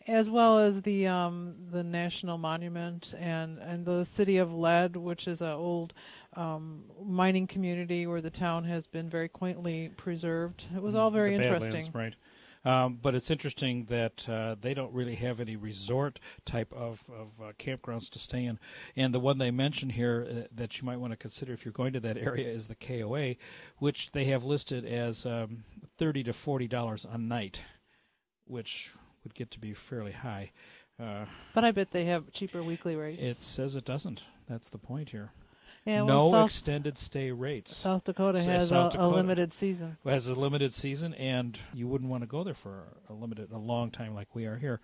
as 0.08 0.28
well 0.28 0.58
as 0.58 0.82
the 0.82 1.06
um, 1.06 1.54
the 1.72 1.82
national 1.82 2.38
monument 2.38 3.06
and 3.18 3.58
and 3.58 3.86
the 3.86 4.06
city 4.16 4.38
of 4.38 4.52
Lead, 4.52 4.96
which 4.96 5.26
is 5.28 5.40
an 5.40 5.48
old 5.48 5.92
um, 6.36 6.82
mining 7.04 7.46
community 7.46 8.06
where 8.06 8.20
the 8.20 8.30
town 8.30 8.64
has 8.64 8.84
been 8.92 9.08
very 9.08 9.28
quaintly 9.28 9.92
preserved. 9.96 10.62
It 10.74 10.82
was 10.82 10.94
all 10.94 11.10
very 11.10 11.34
interesting. 11.34 11.70
Badlands, 11.70 11.94
right? 11.94 12.14
Um, 12.68 12.98
but 13.02 13.14
it's 13.14 13.30
interesting 13.30 13.86
that 13.88 14.28
uh, 14.28 14.56
they 14.60 14.74
don't 14.74 14.92
really 14.92 15.14
have 15.14 15.40
any 15.40 15.56
resort 15.56 16.18
type 16.44 16.70
of, 16.74 16.98
of 17.08 17.28
uh, 17.42 17.52
campgrounds 17.58 18.10
to 18.10 18.18
stay 18.18 18.44
in. 18.44 18.58
And 18.94 19.14
the 19.14 19.18
one 19.18 19.38
they 19.38 19.50
mention 19.50 19.88
here 19.88 20.26
uh, 20.30 20.48
that 20.54 20.76
you 20.76 20.84
might 20.84 20.98
want 20.98 21.14
to 21.14 21.16
consider 21.16 21.54
if 21.54 21.64
you're 21.64 21.72
going 21.72 21.94
to 21.94 22.00
that 22.00 22.18
area 22.18 22.46
is 22.46 22.66
the 22.66 22.74
KOA, 22.74 23.36
which 23.78 24.10
they 24.12 24.26
have 24.26 24.44
listed 24.44 24.84
as 24.84 25.24
um, 25.24 25.64
thirty 25.98 26.22
to 26.24 26.34
forty 26.44 26.68
dollars 26.68 27.06
a 27.10 27.16
night, 27.16 27.58
which 28.46 28.90
would 29.24 29.34
get 29.34 29.50
to 29.52 29.58
be 29.58 29.74
fairly 29.88 30.12
high. 30.12 30.50
Uh, 31.02 31.24
but 31.54 31.64
I 31.64 31.70
bet 31.70 31.88
they 31.90 32.04
have 32.04 32.30
cheaper 32.34 32.62
weekly 32.62 32.96
rates. 32.96 33.22
It 33.22 33.38
says 33.40 33.76
it 33.76 33.86
doesn't. 33.86 34.20
That's 34.46 34.68
the 34.72 34.78
point 34.78 35.08
here. 35.08 35.30
Yeah, 35.88 36.04
no 36.04 36.30
South, 36.30 36.50
extended 36.50 36.98
stay 36.98 37.30
rates. 37.30 37.74
South 37.78 38.04
Dakota 38.04 38.42
has 38.42 38.68
South 38.68 38.92
a, 38.92 38.96
Dakota 38.96 39.14
a, 39.14 39.16
limited 39.16 39.52
season. 39.58 39.96
Has 40.04 40.26
a 40.26 40.34
limited 40.34 40.74
season, 40.74 41.14
and 41.14 41.58
you 41.72 41.88
wouldn't 41.88 42.10
want 42.10 42.22
to 42.22 42.26
go 42.26 42.44
there 42.44 42.56
for 42.62 42.88
a 43.08 43.14
limited, 43.14 43.50
a 43.52 43.58
long 43.58 43.90
time 43.90 44.14
like 44.14 44.34
we 44.34 44.44
are 44.44 44.58
here. 44.58 44.80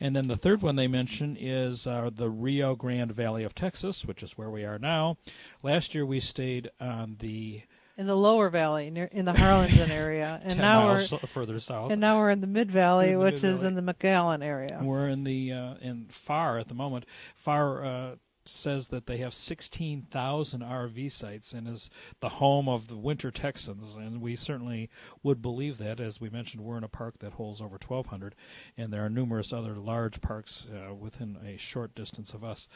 And 0.00 0.16
then 0.16 0.26
the 0.26 0.36
third 0.36 0.60
one 0.60 0.74
they 0.74 0.88
mention 0.88 1.36
is 1.38 1.86
uh, 1.86 2.10
the 2.16 2.28
Rio 2.28 2.74
Grande 2.74 3.12
Valley 3.12 3.44
of 3.44 3.54
Texas, 3.54 4.02
which 4.04 4.24
is 4.24 4.32
where 4.34 4.50
we 4.50 4.64
are 4.64 4.80
now. 4.80 5.18
Last 5.62 5.94
year 5.94 6.04
we 6.04 6.18
stayed 6.18 6.68
on 6.80 7.16
the 7.20 7.62
in 7.96 8.06
the 8.06 8.16
lower 8.16 8.50
valley 8.50 8.90
near 8.90 9.04
in 9.04 9.26
the 9.26 9.32
Harlingen 9.32 9.92
area, 9.92 10.40
and 10.44 10.58
now 10.58 10.88
we're 10.88 11.06
so 11.06 11.20
further 11.32 11.60
south. 11.60 11.92
And 11.92 12.00
now 12.00 12.18
we're 12.18 12.30
in 12.30 12.40
the 12.40 12.48
mid 12.48 12.72
valley, 12.72 13.14
which 13.14 13.34
mid-valley. 13.34 13.58
is 13.58 13.62
in 13.62 13.74
the 13.76 13.82
McAllen 13.82 14.42
area. 14.42 14.80
We're 14.82 15.08
in 15.10 15.22
the 15.22 15.52
uh, 15.52 15.74
in 15.80 16.08
Pharr 16.28 16.60
at 16.60 16.66
the 16.66 16.74
moment. 16.74 17.04
Pharr 17.46 18.14
uh, 18.14 18.16
says 18.50 18.86
that 18.88 19.06
they 19.06 19.18
have 19.18 19.34
16,000 19.34 20.60
RV 20.60 21.12
sites 21.12 21.52
and 21.52 21.68
is 21.68 21.90
the 22.20 22.28
home 22.28 22.68
of 22.68 22.88
the 22.88 22.96
Winter 22.96 23.30
Texans, 23.30 23.94
and 23.96 24.20
we 24.20 24.36
certainly 24.36 24.90
would 25.22 25.40
believe 25.40 25.78
that. 25.78 26.00
As 26.00 26.20
we 26.20 26.30
mentioned, 26.30 26.62
we're 26.62 26.78
in 26.78 26.84
a 26.84 26.88
park 26.88 27.14
that 27.20 27.32
holds 27.32 27.60
over 27.60 27.78
1,200, 27.86 28.34
and 28.76 28.92
there 28.92 29.04
are 29.04 29.10
numerous 29.10 29.52
other 29.52 29.74
large 29.74 30.20
parks 30.20 30.66
uh, 30.72 30.94
within 30.94 31.36
a 31.44 31.56
short 31.58 31.94
distance 31.94 32.32
of 32.32 32.44
us. 32.44 32.68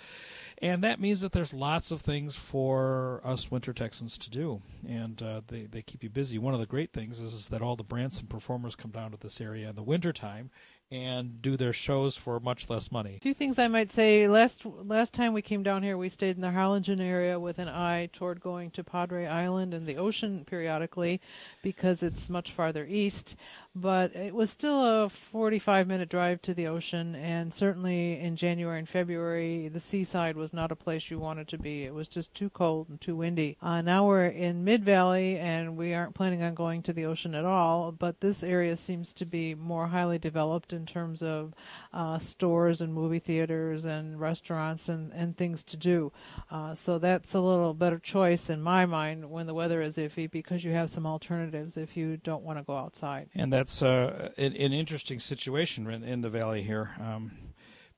And 0.58 0.82
that 0.84 1.00
means 1.00 1.20
that 1.20 1.32
there's 1.32 1.52
lots 1.52 1.90
of 1.90 2.02
things 2.02 2.36
for 2.50 3.20
us 3.24 3.50
Winter 3.50 3.72
Texans 3.72 4.16
to 4.18 4.30
do, 4.30 4.62
and 4.88 5.20
uh, 5.22 5.40
they, 5.48 5.66
they 5.66 5.82
keep 5.82 6.02
you 6.02 6.10
busy. 6.10 6.38
One 6.38 6.54
of 6.54 6.60
the 6.60 6.66
great 6.66 6.92
things 6.92 7.18
is, 7.18 7.32
is 7.32 7.46
that 7.50 7.62
all 7.62 7.76
the 7.76 7.82
Branson 7.82 8.26
performers 8.26 8.74
come 8.74 8.90
down 8.90 9.10
to 9.10 9.18
this 9.20 9.40
area 9.40 9.70
in 9.70 9.76
the 9.76 9.82
wintertime 9.82 10.50
and 10.90 11.42
do 11.42 11.56
their 11.56 11.72
shows 11.72 12.16
for 12.24 12.38
much 12.40 12.64
less 12.68 12.90
money. 12.92 13.18
Few 13.22 13.34
things 13.34 13.58
I 13.58 13.68
might 13.68 13.90
say. 13.96 14.28
Last 14.28 14.54
last 14.84 15.12
time 15.12 15.32
we 15.32 15.42
came 15.42 15.62
down 15.62 15.82
here, 15.82 15.96
we 15.96 16.10
stayed 16.10 16.36
in 16.36 16.42
the 16.42 16.50
Harlingen 16.50 17.00
area 17.00 17.38
with 17.38 17.58
an 17.58 17.68
eye 17.68 18.08
toward 18.12 18.40
going 18.40 18.70
to 18.72 18.84
Padre 18.84 19.26
Island 19.26 19.74
and 19.74 19.86
the 19.86 19.96
ocean 19.96 20.44
periodically, 20.48 21.20
because 21.62 21.98
it's 22.00 22.28
much 22.28 22.50
farther 22.56 22.84
east. 22.84 23.36
But 23.76 24.14
it 24.14 24.32
was 24.32 24.50
still 24.50 25.04
a 25.04 25.10
45 25.32 25.88
minute 25.88 26.08
drive 26.08 26.40
to 26.42 26.54
the 26.54 26.68
ocean, 26.68 27.16
and 27.16 27.52
certainly 27.58 28.20
in 28.20 28.36
January 28.36 28.78
and 28.78 28.88
February, 28.88 29.68
the 29.68 29.82
seaside 29.90 30.36
was 30.36 30.52
not 30.52 30.70
a 30.70 30.76
place 30.76 31.02
you 31.08 31.18
wanted 31.18 31.48
to 31.48 31.58
be. 31.58 31.82
It 31.82 31.92
was 31.92 32.06
just 32.06 32.32
too 32.34 32.50
cold 32.50 32.88
and 32.88 33.00
too 33.00 33.16
windy. 33.16 33.56
Uh, 33.60 33.80
now 33.80 34.06
we're 34.06 34.26
in 34.26 34.62
Mid 34.62 34.84
Valley, 34.84 35.38
and 35.38 35.76
we 35.76 35.92
aren't 35.92 36.14
planning 36.14 36.44
on 36.44 36.54
going 36.54 36.84
to 36.84 36.92
the 36.92 37.04
ocean 37.04 37.34
at 37.34 37.44
all. 37.44 37.90
But 37.90 38.20
this 38.20 38.36
area 38.44 38.78
seems 38.86 39.08
to 39.16 39.24
be 39.24 39.56
more 39.56 39.88
highly 39.88 40.18
developed 40.18 40.72
in 40.72 40.86
terms 40.86 41.20
of 41.20 41.52
uh, 41.92 42.20
stores 42.30 42.80
and 42.80 42.94
movie 42.94 43.18
theaters 43.18 43.84
and 43.84 44.20
restaurants 44.20 44.84
and, 44.86 45.12
and 45.12 45.36
things 45.36 45.64
to 45.70 45.76
do. 45.76 46.12
Uh, 46.48 46.76
so 46.86 47.00
that's 47.00 47.34
a 47.34 47.40
little 47.40 47.74
better 47.74 47.98
choice 47.98 48.48
in 48.48 48.62
my 48.62 48.86
mind 48.86 49.28
when 49.28 49.46
the 49.48 49.54
weather 49.54 49.82
is 49.82 49.94
iffy 49.94 50.30
because 50.30 50.62
you 50.62 50.70
have 50.70 50.90
some 50.90 51.06
alternatives 51.06 51.72
if 51.76 51.96
you 51.96 52.18
don't 52.18 52.44
want 52.44 52.56
to 52.56 52.62
go 52.62 52.76
outside. 52.76 53.28
And 53.34 53.52
that's 53.64 53.82
uh, 53.82 54.28
an, 54.36 54.52
an 54.52 54.72
interesting 54.72 55.18
situation 55.18 55.90
in, 55.90 56.02
in 56.04 56.20
the 56.20 56.28
valley 56.28 56.62
here. 56.62 56.90
Um, 57.00 57.32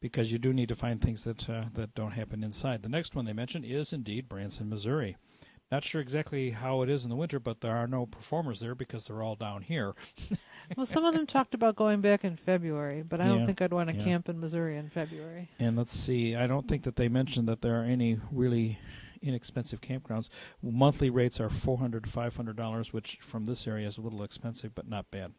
because 0.00 0.30
you 0.30 0.38
do 0.38 0.52
need 0.52 0.68
to 0.68 0.76
find 0.76 1.00
things 1.00 1.25
that 1.25 1.49
uh, 1.49 1.64
that 1.75 1.94
don't 1.94 2.12
happen 2.12 2.44
inside. 2.44 2.82
The 2.82 2.88
next 2.88 3.14
one 3.14 3.25
they 3.25 3.32
mentioned 3.32 3.64
is 3.64 3.92
indeed 3.92 4.28
Branson, 4.28 4.68
Missouri. 4.68 5.16
Not 5.73 5.85
sure 5.85 6.00
exactly 6.00 6.50
how 6.50 6.82
it 6.82 6.90
is 6.90 7.02
in 7.02 7.11
the 7.11 7.16
winter, 7.16 7.40
but 7.40 7.61
there 7.61 7.75
are 7.75 7.88
no 7.88 8.06
performers 8.06 8.61
there 8.61 8.76
because 8.76 9.06
they're 9.06 9.23
all 9.23 9.35
down 9.35 9.62
here. 9.62 9.94
well, 10.76 10.87
some 10.92 11.04
of 11.04 11.14
them 11.14 11.26
talked 11.26 11.54
about 11.54 11.75
going 11.75 12.00
back 12.02 12.23
in 12.23 12.38
February, 12.46 13.02
but 13.02 13.20
I 13.20 13.26
don't 13.26 13.46
think 13.46 13.61
I'd 13.61 13.73
want 13.73 13.88
to 13.88 13.96
yeah. 13.96 14.04
camp 14.04 14.28
in 14.28 14.38
Missouri 14.38 14.78
in 14.78 14.90
February. 14.90 15.49
And 15.58 15.76
let's 15.76 15.99
see, 15.99 16.37
I 16.37 16.46
don't 16.46 16.68
think 16.68 16.85
that 16.85 16.94
they 16.94 17.08
mentioned 17.08 17.49
that 17.49 17.62
there 17.62 17.80
are 17.80 17.85
any 17.85 18.20
really 18.30 18.78
inexpensive 19.26 19.80
campgrounds. 19.80 20.28
Monthly 20.62 21.11
rates 21.11 21.40
are 21.40 21.50
four 21.50 21.78
hundred 21.78 22.04
to 22.04 22.11
five 22.11 22.35
hundred 22.35 22.56
dollars, 22.56 22.92
which 22.92 23.18
from 23.30 23.47
this 23.47 23.66
area 23.66 23.88
is 23.88 23.99
a 23.99 24.02
little 24.02 24.23
expensive, 24.23 24.75
but 24.75 24.88
not 24.88 25.11
bad. 25.11 25.33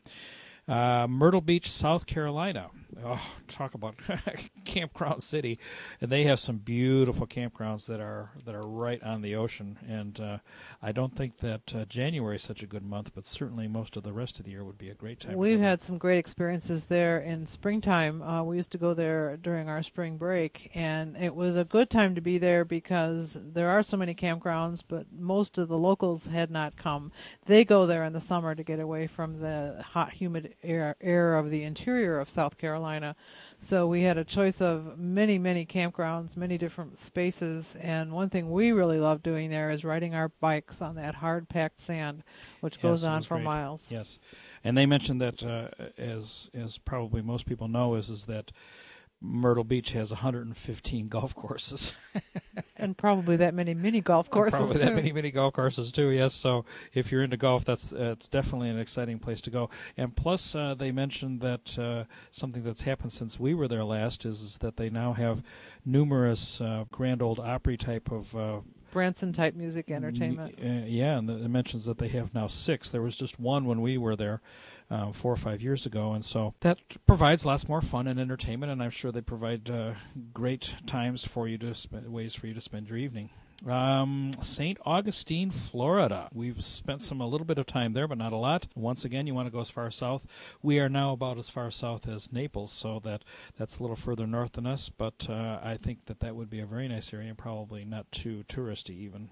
Uh, 0.68 1.08
Myrtle 1.08 1.42
Beach, 1.42 1.72
South 1.72 2.06
Carolina. 2.06 2.70
Oh, 3.06 3.22
talk 3.50 3.74
about 3.74 3.96
campground 4.66 5.22
city, 5.24 5.60
and 6.02 6.12
they 6.12 6.24
have 6.24 6.40
some 6.40 6.58
beautiful 6.58 7.28
campgrounds 7.28 7.86
that 7.86 8.00
are 8.00 8.32
that 8.46 8.56
are 8.56 8.66
right 8.68 9.02
on 9.04 9.22
the 9.22 9.36
ocean. 9.36 9.78
And 9.88 10.20
uh, 10.20 10.38
I 10.82 10.92
don't 10.92 11.16
think 11.16 11.40
that 11.42 11.62
uh, 11.76 11.86
January 11.86 12.38
is 12.38 12.44
such 12.44 12.64
a 12.64 12.66
good 12.66 12.84
month, 12.84 13.10
but 13.14 13.26
certainly 13.26 13.68
most 13.68 13.98
of 13.98 14.04
the 14.04 14.12
rest 14.12 14.40
of 14.40 14.46
the 14.46 14.52
year 14.52 14.64
would 14.64 14.78
be 14.78 14.90
a 14.90 14.96
great 14.96 15.20
time. 15.20 15.38
We've 15.38 15.60
had 15.60 15.80
some 15.86 15.98
great 15.98 16.18
experiences 16.18 16.82
there 16.90 17.20
in 17.20 17.48
springtime. 17.54 18.22
Uh, 18.22 18.44
we 18.44 18.58
used 18.58 18.72
to 18.72 18.78
go 18.78 18.94
there 18.94 19.38
during 19.38 19.70
our 19.70 19.84
spring 19.84 20.18
break, 20.18 20.72
and 20.74 21.16
it 21.18 21.34
was 21.34 21.56
a 21.56 21.66
good 21.66 21.90
time 21.90 22.16
to 22.16 22.22
be 22.22 22.40
there 22.40 22.66
because 22.66 23.30
there 23.54 23.70
are 23.70 23.84
so 23.84 23.96
many 23.96 24.16
campgrounds, 24.16 24.82
but 24.88 25.06
most 25.18 25.58
of 25.58 25.68
the 25.68 25.78
locals 25.78 26.24
had 26.32 26.50
not 26.50 26.76
come. 26.78 27.12
They 27.48 27.64
go 27.64 27.86
there 27.86 28.06
in 28.06 28.14
the 28.14 28.26
summer 28.28 28.56
to 28.56 28.64
get 28.64 28.80
away 28.80 29.08
from 29.16 29.40
the 29.40 29.84
hot, 29.86 30.12
humid 30.12 30.56
air, 30.64 30.96
air 31.02 31.38
of 31.38 31.50
the 31.50 31.64
interior 31.64 32.20
of 32.20 32.30
South 32.36 32.58
Carolina. 32.58 33.16
So 33.70 33.88
we 33.88 34.04
had 34.04 34.18
a 34.18 34.24
choice 34.24 34.56
of 34.60 34.98
many, 34.98 35.38
many 35.38 35.66
campgrounds, 35.66 36.38
many 36.38 36.58
different 36.58 36.98
spaces, 37.08 37.66
and 37.82 38.12
one 38.12 38.30
thing 38.30 38.52
we 38.52 38.72
really 38.72 39.00
love 39.00 39.24
doing 39.24 39.50
there 39.50 39.72
is 39.72 39.84
riding 39.84 40.14
our 40.14 40.30
bikes 40.40 40.76
on 40.80 40.96
that 40.96 41.16
hard 41.16 41.50
packed 41.50 41.80
sand, 41.86 42.24
which 42.62 42.76
Yes, 42.76 42.84
goes 42.84 43.04
on 43.04 43.24
for 43.24 43.36
great. 43.36 43.44
miles. 43.44 43.82
Yes, 43.90 44.20
and 44.64 44.78
they 44.78 44.86
mentioned 44.86 45.22
that 45.22 45.42
uh, 45.44 45.70
as 45.98 46.50
as 46.54 46.78
probably 46.86 47.22
most 47.22 47.46
people 47.46 47.68
know 47.68 47.96
is 47.96 48.10
is 48.10 48.24
that 48.28 48.52
Myrtle 49.22 49.64
Beach 49.64 49.90
has 49.92 50.10
115 50.12 51.08
golf 51.08 51.34
courses. 51.36 51.94
And 52.80 52.96
probably 52.96 53.38
that 53.38 53.56
many 53.56 53.74
mini 53.74 54.02
golf 54.02 54.30
courses. 54.30 54.52
Probably 54.54 54.78
that 54.78 54.90
too. 54.90 54.96
many 54.96 55.12
mini 55.12 55.32
golf 55.32 55.54
courses 55.54 55.92
too. 55.92 56.10
Yes, 56.10 56.36
so 56.36 56.64
if 56.94 57.12
you're 57.12 57.24
into 57.24 57.36
golf, 57.38 57.66
that's 57.66 57.84
uh, 57.92 58.12
it's 58.18 58.28
definitely 58.28 58.70
an 58.70 58.80
exciting 58.80 59.18
place 59.18 59.42
to 59.42 59.50
go. 59.50 59.70
And 59.98 60.16
plus, 60.16 60.54
uh, 60.54 60.76
they 60.78 60.92
mentioned 60.92 61.42
that 61.42 61.78
uh, 61.78 62.04
something 62.32 62.64
that's 62.64 62.82
happened 62.82 63.14
since 63.14 63.40
we 63.40 63.56
were 63.56 63.68
there 63.68 63.84
last 63.84 64.26
is, 64.26 64.40
is 64.42 64.58
that 64.62 64.78
they 64.78 64.90
now 64.92 65.14
have 65.14 65.42
numerous 65.86 66.62
uh, 66.62 66.86
Grand 66.92 67.22
Old 67.24 67.40
Opry 67.40 67.78
type 67.78 68.12
of 68.12 68.36
uh, 68.36 68.60
Branson 68.92 69.34
type 69.34 69.56
music 69.56 69.90
entertainment. 69.90 70.56
Uh, 70.64 70.86
yeah, 70.86 71.18
and 71.18 71.28
the- 71.28 71.44
it 71.44 71.50
mentions 71.50 71.86
that 71.86 71.98
they 71.98 72.10
have 72.10 72.34
now 72.36 72.48
six. 72.48 72.90
There 72.90 73.02
was 73.02 73.16
just 73.16 73.40
one 73.40 73.66
when 73.66 73.82
we 73.82 73.98
were 73.98 74.16
there 74.16 74.40
uh, 74.89 75.12
four 75.22 75.34
or 75.34 75.38
five 75.38 75.62
years 75.62 75.86
ago, 75.86 76.13
and 76.13 76.24
so 76.24 76.53
that 76.62 76.77
provides 77.06 77.44
lots 77.46 77.67
more 77.67 77.82
fun 77.82 78.08
and 78.08 78.20
entertainment. 78.20 78.72
And 78.72 78.82
I'm 78.82 78.91
sure 78.91 79.12
they 79.12 79.22
provide 79.22 79.70
uh, 79.70 79.94
great 80.34 80.70
times 80.88 81.25
for 81.34 81.48
you 81.48 81.58
to 81.60 81.75
spend 81.75 82.12
ways 82.12 82.36
for 82.36 82.48
you 82.48 82.53
to 82.53 82.62
spend 82.62 82.88
your 82.88 82.98
evening. 82.98 83.29
Um, 83.65 84.36
St. 84.44 84.77
Augustine, 84.86 85.51
Florida. 85.72 86.29
We've 86.32 86.63
spent 86.63 87.01
some 87.03 87.22
a 87.22 87.27
little 87.27 87.46
bit 87.46 87.58
of 87.58 87.65
time 87.65 87.94
there, 87.94 88.08
but 88.08 88.20
not 88.20 88.32
a 88.32 88.38
lot. 88.38 88.67
Once 88.75 89.03
again, 89.03 89.25
you 89.25 89.34
want 89.34 89.48
to 89.48 89.51
go 89.51 89.62
as 89.62 89.70
far 89.72 89.89
south. 89.89 90.22
We 90.62 90.79
are 90.79 90.89
now 90.89 91.13
about 91.13 91.39
as 91.39 91.50
far 91.50 91.72
south 91.72 92.08
as 92.08 92.32
Naples, 92.32 92.72
so 92.79 93.01
that 93.03 93.24
that's 93.58 93.75
a 93.77 93.82
little 93.82 93.96
further 93.96 94.27
north 94.27 94.53
than 94.53 94.67
us. 94.67 94.91
But 94.98 95.27
uh, 95.27 95.60
I 95.63 95.79
think 95.84 96.06
that 96.06 96.20
that 96.20 96.36
would 96.36 96.51
be 96.51 96.60
a 96.60 96.67
very 96.67 96.88
nice 96.88 97.10
area, 97.12 97.29
and 97.29 97.38
probably 97.38 97.84
not 97.84 98.06
too 98.12 98.46
touristy 98.48 98.91
even. 98.91 99.29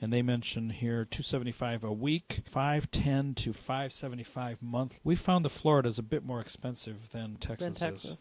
And 0.00 0.12
they 0.12 0.22
mention 0.22 0.70
here 0.70 1.04
275 1.04 1.84
a 1.84 1.92
week, 1.92 2.42
510 2.52 3.34
to 3.44 3.52
575 3.52 4.62
month. 4.62 4.92
We 5.04 5.16
found 5.16 5.44
that 5.44 5.52
Florida 5.52 5.88
is 5.88 5.98
a 5.98 6.02
bit 6.02 6.24
more 6.24 6.40
expensive 6.40 6.96
than 7.12 7.36
Texas, 7.40 7.78
Than 7.78 7.92
Texas. 7.92 8.10
is. 8.12 8.16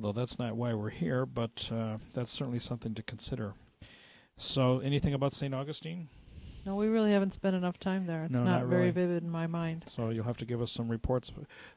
Although 0.00 0.18
that's 0.20 0.38
not 0.38 0.56
why 0.56 0.72
we're 0.74 0.90
here, 0.90 1.26
but 1.26 1.50
uh, 1.70 1.98
that's 2.14 2.32
certainly 2.32 2.58
something 2.58 2.94
to 2.94 3.02
consider. 3.02 3.54
So, 4.36 4.78
anything 4.80 5.14
about 5.14 5.34
St. 5.34 5.54
Augustine? 5.54 6.08
No, 6.64 6.76
we 6.76 6.86
really 6.86 7.10
haven't 7.12 7.34
spent 7.34 7.56
enough 7.56 7.78
time 7.78 8.06
there. 8.06 8.24
It's 8.24 8.32
No, 8.32 8.44
not, 8.44 8.60
not 8.60 8.66
very 8.68 8.82
really. 8.82 8.92
vivid 8.92 9.22
in 9.24 9.30
my 9.30 9.46
mind. 9.48 9.84
So 9.96 10.10
you'll 10.10 10.24
have 10.24 10.36
to 10.38 10.44
give 10.44 10.62
us 10.62 10.70
some 10.70 10.88
reports, 10.88 11.30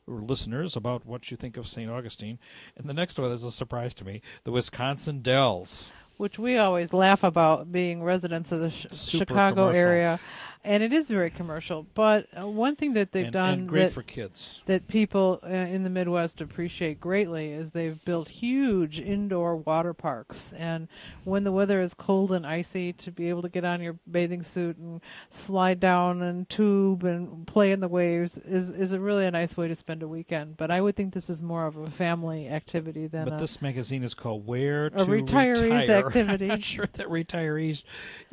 or 0.07 0.21
listeners, 0.21 0.75
about 0.75 1.05
what 1.05 1.31
you 1.31 1.37
think 1.37 1.57
of 1.57 1.67
St. 1.67 1.89
Augustine. 1.89 2.37
And 2.77 2.87
the 2.87 2.93
next 2.93 3.17
one 3.17 3.31
is 3.31 3.43
a 3.43 3.51
surprise 3.51 3.93
to 3.95 4.05
me: 4.05 4.21
the 4.43 4.51
Wisconsin 4.51 5.21
Dells. 5.21 5.87
Which 6.17 6.37
we 6.39 6.57
always 6.57 6.93
laugh 6.93 7.23
about 7.23 7.71
being 7.71 8.01
residents 8.01 8.51
of 8.51 8.59
the 8.61 8.69
sh- 8.71 9.09
Chicago 9.09 9.67
commercial. 9.67 9.75
area. 9.75 10.19
And 10.65 10.81
it 10.81 10.91
is 10.91 11.05
very 11.07 11.29
commercial. 11.29 11.85
But 11.95 12.27
uh, 12.37 12.47
one 12.47 12.75
thing 12.75 12.93
that 12.95 13.09
they've 13.11 13.25
and, 13.25 13.33
done 13.33 13.53
and 13.53 13.69
great 13.69 13.85
that, 13.85 13.93
for 13.93 14.03
kids. 14.03 14.33
that 14.67 14.87
people 14.87 15.39
uh, 15.43 15.47
in 15.47 15.83
the 15.83 15.89
Midwest 15.89 16.41
appreciate 16.41 16.99
greatly 16.99 17.51
is 17.51 17.69
they've 17.73 18.03
built 18.05 18.27
huge 18.27 18.97
indoor 18.97 19.57
water 19.57 19.93
parks. 19.93 20.37
And 20.57 20.87
when 21.23 21.43
the 21.43 21.51
weather 21.51 21.81
is 21.81 21.91
cold 21.99 22.31
and 22.31 22.45
icy, 22.45 22.93
to 22.93 23.11
be 23.11 23.29
able 23.29 23.43
to 23.43 23.49
get 23.49 23.63
on 23.63 23.81
your 23.81 23.97
bathing 24.11 24.45
suit 24.53 24.77
and 24.77 25.01
slide 25.45 25.79
down 25.79 26.23
and 26.23 26.49
tube 26.49 27.03
and 27.03 27.45
play 27.47 27.71
in 27.71 27.79
the 27.79 27.87
waves 27.87 28.31
is 28.45 28.69
is 28.75 28.91
a 28.91 28.99
really 28.99 29.25
a 29.25 29.31
nice 29.31 29.55
way 29.55 29.67
to 29.67 29.77
spend 29.77 30.01
a 30.01 30.07
weekend. 30.07 30.57
But 30.57 30.71
I 30.71 30.81
would 30.81 30.95
think 30.95 31.13
this 31.13 31.29
is 31.29 31.39
more 31.41 31.67
of 31.67 31.77
a 31.77 31.91
family 31.91 32.49
activity 32.49 33.07
than 33.07 33.25
But 33.25 33.35
a, 33.35 33.41
this 33.41 33.61
magazine 33.61 34.03
is 34.03 34.13
called 34.13 34.47
"Where 34.47 34.89
to 34.89 35.01
a 35.01 35.05
retiree's 35.05 35.61
Retire." 35.61 36.07
activity. 36.07 36.45
I'm 36.45 36.59
not 36.59 36.63
sure 36.63 36.87
that 36.97 37.07
retirees. 37.07 37.81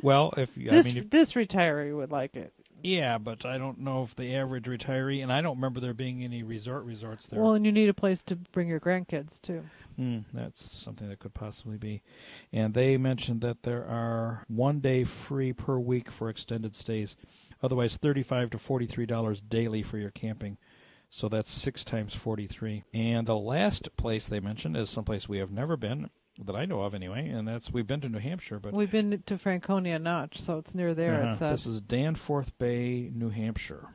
Well, 0.01 0.33
if 0.37 0.49
I 0.57 0.81
mean, 0.81 0.97
if, 0.97 1.09
this 1.09 1.33
retiree 1.33 1.95
would 1.95 2.11
like 2.11 2.22
it. 2.33 2.53
yeah, 2.81 3.17
but 3.17 3.45
I 3.45 3.57
don't 3.57 3.79
know 3.79 4.03
if 4.03 4.15
the 4.15 4.35
average 4.35 4.65
retiree, 4.65 5.21
and 5.23 5.31
I 5.31 5.41
don't 5.41 5.57
remember 5.57 5.79
there 5.79 5.93
being 5.93 6.23
any 6.23 6.43
resort 6.43 6.83
resorts 6.85 7.25
there. 7.29 7.41
Well, 7.41 7.53
and 7.53 7.65
you 7.65 7.71
need 7.71 7.89
a 7.89 7.93
place 7.93 8.19
to 8.27 8.35
bring 8.35 8.67
your 8.67 8.79
grandkids 8.79 9.29
too. 9.41 9.63
Hmm, 9.95 10.19
that's 10.33 10.81
something 10.83 11.07
that 11.09 11.19
could 11.19 11.33
possibly 11.33 11.77
be. 11.77 12.01
And 12.51 12.73
they 12.73 12.97
mentioned 12.97 13.41
that 13.41 13.57
there 13.63 13.85
are 13.85 14.43
one 14.47 14.79
day 14.79 15.05
free 15.27 15.53
per 15.53 15.77
week 15.77 16.07
for 16.17 16.29
extended 16.29 16.75
stays. 16.75 17.15
Otherwise, 17.61 17.97
thirty-five 18.01 18.49
to 18.51 18.57
forty-three 18.59 19.05
dollars 19.05 19.39
daily 19.49 19.83
for 19.83 19.97
your 19.97 20.11
camping. 20.11 20.57
So 21.09 21.29
that's 21.29 21.51
six 21.51 21.83
times 21.83 22.13
forty-three. 22.23 22.83
And 22.93 23.27
the 23.27 23.37
last 23.37 23.87
place 23.97 24.25
they 24.25 24.39
mentioned 24.39 24.75
is 24.75 24.89
someplace 24.89 25.29
we 25.29 25.37
have 25.37 25.51
never 25.51 25.77
been, 25.77 26.09
that 26.45 26.55
I 26.55 26.65
know 26.65 26.81
of 26.81 26.93
anyway, 26.93 27.29
and 27.29 27.47
that's 27.47 27.71
we've 27.71 27.85
been 27.87 28.01
to 28.01 28.09
New 28.09 28.19
Hampshire, 28.19 28.59
but 28.59 28.73
We've 28.73 28.91
been 28.91 29.21
to 29.27 29.37
Franconia 29.37 29.99
Notch, 29.99 30.39
so 30.45 30.57
it's 30.59 30.73
near 30.73 30.93
there. 30.93 31.23
uh-huh, 31.23 31.33
It's 31.33 31.41
uh, 31.41 31.51
this 31.51 31.65
is 31.67 31.81
Danforth 31.81 32.51
Bay, 32.57 33.11
New 33.13 33.29
Hampshire. 33.29 33.85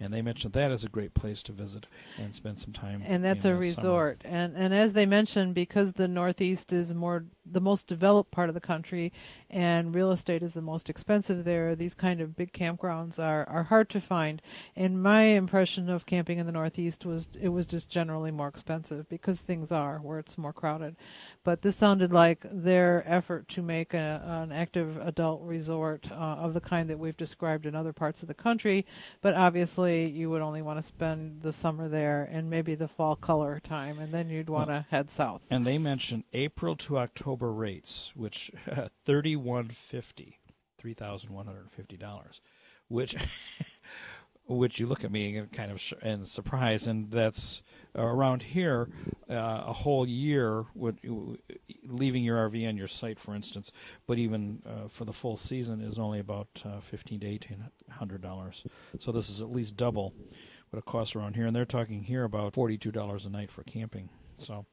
And 0.00 0.12
they 0.12 0.22
mentioned 0.22 0.54
that 0.54 0.72
as 0.72 0.82
a 0.82 0.88
great 0.88 1.12
place 1.12 1.42
to 1.42 1.52
visit 1.52 1.86
and 2.18 2.34
spend 2.34 2.58
some 2.58 2.72
time. 2.72 3.02
and 3.06 3.22
that's 3.22 3.40
a 3.40 3.42
the 3.42 3.48
summer. 3.48 3.58
resort. 3.58 4.22
And 4.24 4.56
and 4.56 4.72
as 4.72 4.94
they 4.94 5.04
mentioned, 5.04 5.54
because 5.54 5.92
the 5.96 6.08
Northeast 6.08 6.72
is 6.72 6.88
more 6.94 7.24
the 7.52 7.60
most 7.60 7.86
developed 7.86 8.30
part 8.30 8.48
of 8.48 8.54
the 8.54 8.60
country, 8.60 9.12
and 9.50 9.94
real 9.94 10.12
estate 10.12 10.42
is 10.42 10.52
the 10.54 10.62
most 10.62 10.88
expensive 10.88 11.44
there, 11.44 11.76
these 11.76 11.92
kind 11.98 12.20
of 12.20 12.34
big 12.36 12.50
campgrounds 12.52 13.18
are 13.18 13.46
are 13.48 13.62
hard 13.62 13.90
to 13.90 14.00
find. 14.00 14.40
And 14.76 15.02
my 15.02 15.22
impression 15.22 15.90
of 15.90 16.06
camping 16.06 16.38
in 16.38 16.46
the 16.46 16.52
Northeast 16.52 17.04
was 17.04 17.26
it 17.38 17.50
was 17.50 17.66
just 17.66 17.90
generally 17.90 18.30
more 18.30 18.48
expensive 18.48 19.06
because 19.10 19.36
things 19.46 19.68
are 19.70 19.98
where 19.98 20.18
it's 20.18 20.38
more 20.38 20.54
crowded. 20.54 20.96
But 21.44 21.60
this 21.60 21.74
sounded 21.78 22.10
like 22.10 22.38
their 22.50 23.04
effort 23.06 23.48
to 23.50 23.62
make 23.62 23.92
a, 23.92 24.22
an 24.24 24.52
active 24.52 24.96
adult 25.06 25.42
resort 25.42 26.06
uh, 26.10 26.14
of 26.14 26.54
the 26.54 26.60
kind 26.60 26.88
that 26.88 26.98
we've 26.98 27.16
described 27.16 27.66
in 27.66 27.74
other 27.74 27.92
parts 27.92 28.22
of 28.22 28.28
the 28.28 28.34
country. 28.34 28.86
But 29.20 29.34
obviously, 29.34 29.89
you 29.98 30.30
would 30.30 30.42
only 30.42 30.62
want 30.62 30.84
to 30.84 30.92
spend 30.92 31.42
the 31.42 31.54
summer 31.62 31.88
there 31.88 32.28
and 32.32 32.48
maybe 32.48 32.74
the 32.74 32.88
fall 32.96 33.16
color 33.16 33.60
time, 33.68 33.98
and 33.98 34.12
then 34.12 34.28
you'd 34.28 34.48
want 34.48 34.68
to 34.68 34.84
head 34.90 35.08
south. 35.16 35.40
And 35.50 35.66
they 35.66 35.78
mentioned 35.78 36.24
April 36.32 36.76
to 36.88 36.98
October 36.98 37.52
rates, 37.52 38.10
which 38.14 38.50
thirty-one 39.06 39.70
fifty, 39.90 40.38
three 40.80 40.94
thousand 40.94 41.30
one 41.30 41.46
hundred 41.46 41.68
fifty 41.76 41.96
dollars, 41.96 42.40
which, 42.88 43.14
which 44.56 44.78
you 44.78 44.86
look 44.86 45.04
at 45.04 45.12
me 45.12 45.36
and 45.36 45.52
kind 45.52 45.70
of 45.70 45.80
sh- 45.80 45.92
in 46.02 46.26
surprise, 46.26 46.86
and 46.86 47.10
that's 47.10 47.62
around 47.94 48.42
here 48.42 48.88
uh, 49.28 49.64
a 49.66 49.72
whole 49.72 50.06
year 50.06 50.64
would 50.74 50.98
leaving 51.86 52.22
your 52.22 52.36
RV 52.48 52.68
on 52.68 52.76
your 52.76 52.88
site, 52.88 53.18
for 53.24 53.34
instance, 53.34 53.70
but 54.06 54.18
even 54.18 54.62
uh, 54.66 54.88
for 54.96 55.04
the 55.04 55.12
full 55.12 55.36
season 55.36 55.80
is 55.80 55.98
only 55.98 56.20
about 56.20 56.48
uh, 56.64 56.80
fifteen 56.90 57.20
to 57.20 57.26
eighteen 57.26 57.64
hundred 57.88 58.22
dollars. 58.22 58.62
So 59.00 59.12
this 59.12 59.28
is 59.28 59.40
at 59.40 59.50
least 59.52 59.76
double 59.76 60.12
what 60.70 60.78
it 60.78 60.84
costs 60.84 61.14
around 61.14 61.34
here, 61.34 61.46
and 61.46 61.54
they're 61.54 61.64
talking 61.64 62.02
here 62.02 62.24
about 62.24 62.54
forty-two 62.54 62.92
dollars 62.92 63.24
a 63.24 63.30
night 63.30 63.50
for 63.54 63.62
camping. 63.64 64.08
So, 64.46 64.64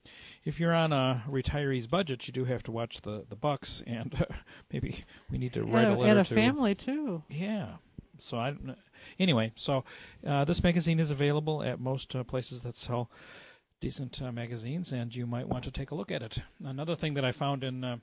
if 0.45 0.59
you're 0.61 0.73
on 0.73 0.93
a 0.93 1.23
retiree's 1.29 1.87
budget, 1.87 2.25
you 2.25 2.33
do 2.33 2.45
have 2.45 2.63
to 2.63 2.71
watch 2.71 2.97
the 3.03 3.25
the 3.29 3.35
bucks, 3.35 3.81
and 3.85 4.15
uh, 4.19 4.33
maybe 4.71 5.03
we 5.29 5.37
need 5.37 5.53
to 5.53 5.63
write 5.63 5.85
and 5.85 5.93
a 5.93 5.95
a, 5.95 5.97
letter 5.97 6.11
and 6.11 6.19
a 6.19 6.23
to 6.23 6.35
family 6.35 6.75
too. 6.75 7.23
yeah. 7.29 7.75
So 8.19 8.37
I 8.37 8.55
anyway, 9.19 9.51
so 9.55 9.83
uh, 10.25 10.45
this 10.45 10.63
magazine 10.63 10.99
is 10.99 11.11
available 11.11 11.63
at 11.63 11.79
most 11.79 12.15
uh, 12.15 12.23
places 12.23 12.61
that 12.61 12.77
sell 12.77 13.09
decent 13.79 14.19
uh, 14.21 14.31
magazines, 14.31 14.91
and 14.91 15.13
you 15.13 15.27
might 15.27 15.47
want 15.47 15.63
to 15.63 15.71
take 15.71 15.91
a 15.91 15.95
look 15.95 16.11
at 16.11 16.23
it. 16.23 16.39
Another 16.63 16.95
thing 16.95 17.13
that 17.13 17.25
I 17.25 17.31
found 17.31 17.63
in 17.63 17.83
uh, 17.83 17.97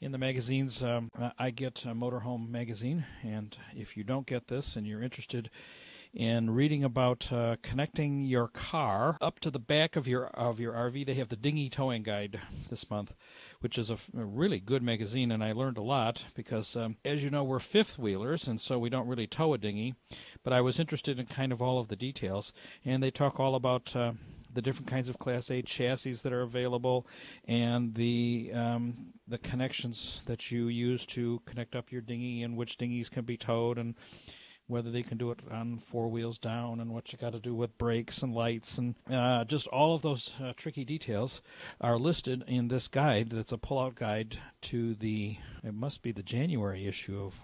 in 0.00 0.12
the 0.12 0.18
magazines, 0.18 0.82
um, 0.82 1.10
I 1.38 1.50
get 1.50 1.84
a 1.84 1.94
Motorhome 1.94 2.48
magazine, 2.48 3.04
and 3.22 3.56
if 3.74 3.96
you 3.96 4.04
don't 4.04 4.26
get 4.26 4.48
this 4.48 4.74
and 4.76 4.86
you're 4.86 5.02
interested 5.02 5.50
in 6.14 6.50
reading 6.50 6.84
about 6.84 7.30
uh, 7.32 7.56
connecting 7.62 8.22
your 8.24 8.48
car 8.48 9.16
up 9.20 9.38
to 9.40 9.50
the 9.50 9.58
back 9.58 9.96
of 9.96 10.06
your 10.06 10.26
of 10.26 10.60
your 10.60 10.72
RV, 10.72 11.06
they 11.06 11.14
have 11.14 11.28
the 11.28 11.36
dinghy 11.36 11.70
towing 11.70 12.02
guide 12.02 12.40
this 12.68 12.88
month, 12.90 13.12
which 13.62 13.78
is 13.78 13.90
a, 13.90 13.96
really 14.12 14.60
good 14.60 14.82
magazine, 14.82 15.32
and 15.32 15.42
I 15.42 15.52
learned 15.52 15.78
a 15.78 15.82
lot 15.82 16.20
because, 16.34 16.68
um, 16.76 16.96
as 17.04 17.20
you 17.20 17.30
know, 17.30 17.44
we're 17.44 17.60
fifth 17.60 17.98
wheelers, 17.98 18.44
and 18.46 18.60
so 18.60 18.78
we 18.78 18.90
don't 18.90 19.06
really 19.06 19.26
tow 19.26 19.54
a 19.54 19.58
dinghy. 19.58 19.94
But 20.44 20.52
I 20.52 20.60
was 20.60 20.78
interested 20.78 21.18
in 21.18 21.26
kind 21.26 21.52
of 21.52 21.62
all 21.62 21.78
of 21.78 21.88
the 21.88 21.96
details, 21.96 22.52
and 22.84 23.02
they 23.02 23.10
talk 23.10 23.38
all 23.38 23.54
about. 23.54 23.94
Uh, 23.94 24.12
the 24.54 24.60
different 24.60 24.90
kinds 24.90 25.08
of 25.08 25.18
Class 25.18 25.50
A 25.50 25.62
chassis 25.62 26.18
that 26.22 26.30
are 26.30 26.42
available, 26.42 27.06
and 27.46 27.94
the 27.94 28.50
um, 28.54 29.06
the 29.26 29.38
connections 29.38 30.20
that 30.26 30.50
you 30.50 30.68
use 30.68 31.02
to 31.14 31.40
connect 31.46 31.74
up 31.74 31.86
your 31.90 32.02
dinghy, 32.02 32.42
and 32.42 32.54
which 32.54 32.76
dinghies 32.76 33.08
can 33.08 33.24
be 33.24 33.38
towed, 33.38 33.78
and 33.78 33.94
whether 34.72 34.90
they 34.90 35.02
can 35.02 35.18
do 35.18 35.30
it 35.30 35.38
on 35.50 35.82
four 35.90 36.08
wheels 36.08 36.38
down 36.38 36.80
and 36.80 36.92
what 36.92 37.12
you 37.12 37.18
got 37.18 37.32
to 37.32 37.38
do 37.38 37.54
with 37.54 37.76
brakes 37.78 38.22
and 38.22 38.34
lights 38.34 38.78
and 38.78 38.94
uh, 39.12 39.44
just 39.44 39.66
all 39.68 39.94
of 39.94 40.02
those 40.02 40.30
uh, 40.42 40.52
tricky 40.56 40.84
details 40.84 41.40
are 41.80 41.98
listed 41.98 42.42
in 42.48 42.68
this 42.68 42.88
guide 42.88 43.30
that's 43.32 43.52
a 43.52 43.58
pull-out 43.58 43.94
guide 43.94 44.38
to 44.62 44.94
the 44.94 45.36
it 45.62 45.74
must 45.74 46.02
be 46.02 46.10
the 46.10 46.22
January 46.22 46.86
issue 46.86 47.20
of 47.20 47.34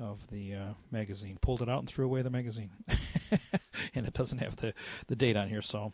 of 0.00 0.18
the 0.30 0.54
uh, 0.54 0.72
magazine. 0.90 1.38
Pulled 1.42 1.60
it 1.60 1.68
out 1.68 1.80
and 1.80 1.88
threw 1.88 2.06
away 2.06 2.22
the 2.22 2.30
magazine. 2.30 2.70
And 3.94 4.06
it 4.06 4.14
doesn't 4.14 4.38
have 4.38 4.56
the 4.56 4.74
the 5.08 5.16
date 5.16 5.36
on 5.36 5.48
here 5.48 5.62
so 5.62 5.92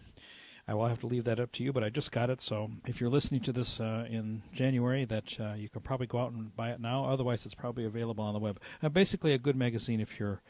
I 0.69 0.75
will 0.75 0.87
have 0.87 1.01
to 1.01 1.07
leave 1.07 1.25
that 1.25 1.41
up 1.41 1.51
to 1.53 1.63
you, 1.63 1.73
but 1.73 1.83
I 1.83 1.89
just 1.89 2.13
got 2.13 2.29
it. 2.29 2.43
So 2.43 2.71
if 2.85 3.01
you're 3.01 3.09
listening 3.09 3.41
to 3.45 3.53
this 3.53 3.81
uh, 3.81 4.05
in 4.11 4.43
January, 4.53 5.07
that 5.07 5.25
uh, 5.41 5.55
you 5.55 5.71
can 5.71 5.81
probably 5.81 6.07
go 6.07 6.19
out 6.19 6.33
and 6.33 6.55
buy 6.55 6.73
it 6.73 6.81
now. 6.81 7.07
Otherwise, 7.07 7.47
it's 7.47 7.55
probably 7.55 7.87
available 7.87 8.23
on 8.23 8.35
the 8.35 8.39
web. 8.39 8.61
Uh, 8.83 8.91
basically, 8.91 9.33
a 9.33 9.39
good 9.39 9.57
magazine 9.57 9.99
if 9.99 10.21
you're 10.21 10.43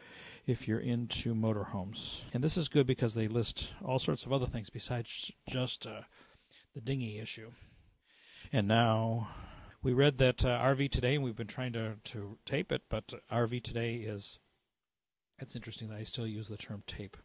if 0.45 0.67
you're 0.67 0.81
into 0.81 1.35
motorhomes. 1.35 1.99
And 2.33 2.43
this 2.43 2.57
is 2.57 2.67
good 2.67 2.87
because 2.87 3.15
they 3.15 3.29
list 3.29 3.69
all 3.85 4.01
sorts 4.01 4.25
of 4.25 4.33
other 4.33 4.47
things 4.47 4.71
besides 4.71 5.09
just 5.49 5.87
uh, 5.87 6.01
the 6.75 6.81
dinghy 6.81 7.21
issue. 7.21 7.53
And 8.53 8.67
now 8.67 9.29
we 9.85 9.93
read 9.93 10.19
that 10.19 10.45
uh, 10.45 10.49
RV 10.49 10.91
Today, 10.91 11.15
and 11.15 11.23
we've 11.23 11.37
been 11.37 11.47
trying 11.47 11.75
to 11.75 11.95
to 12.13 12.39
tape 12.45 12.73
it, 12.73 12.83
but 12.91 13.05
RV 13.33 13.63
Today 13.63 13.95
is. 13.95 14.39
It's 15.39 15.55
interesting 15.55 15.91
that 15.91 15.99
I 15.99 16.03
still 16.03 16.27
use 16.27 16.49
the 16.49 16.57
term 16.57 16.83
tape. 16.89 17.17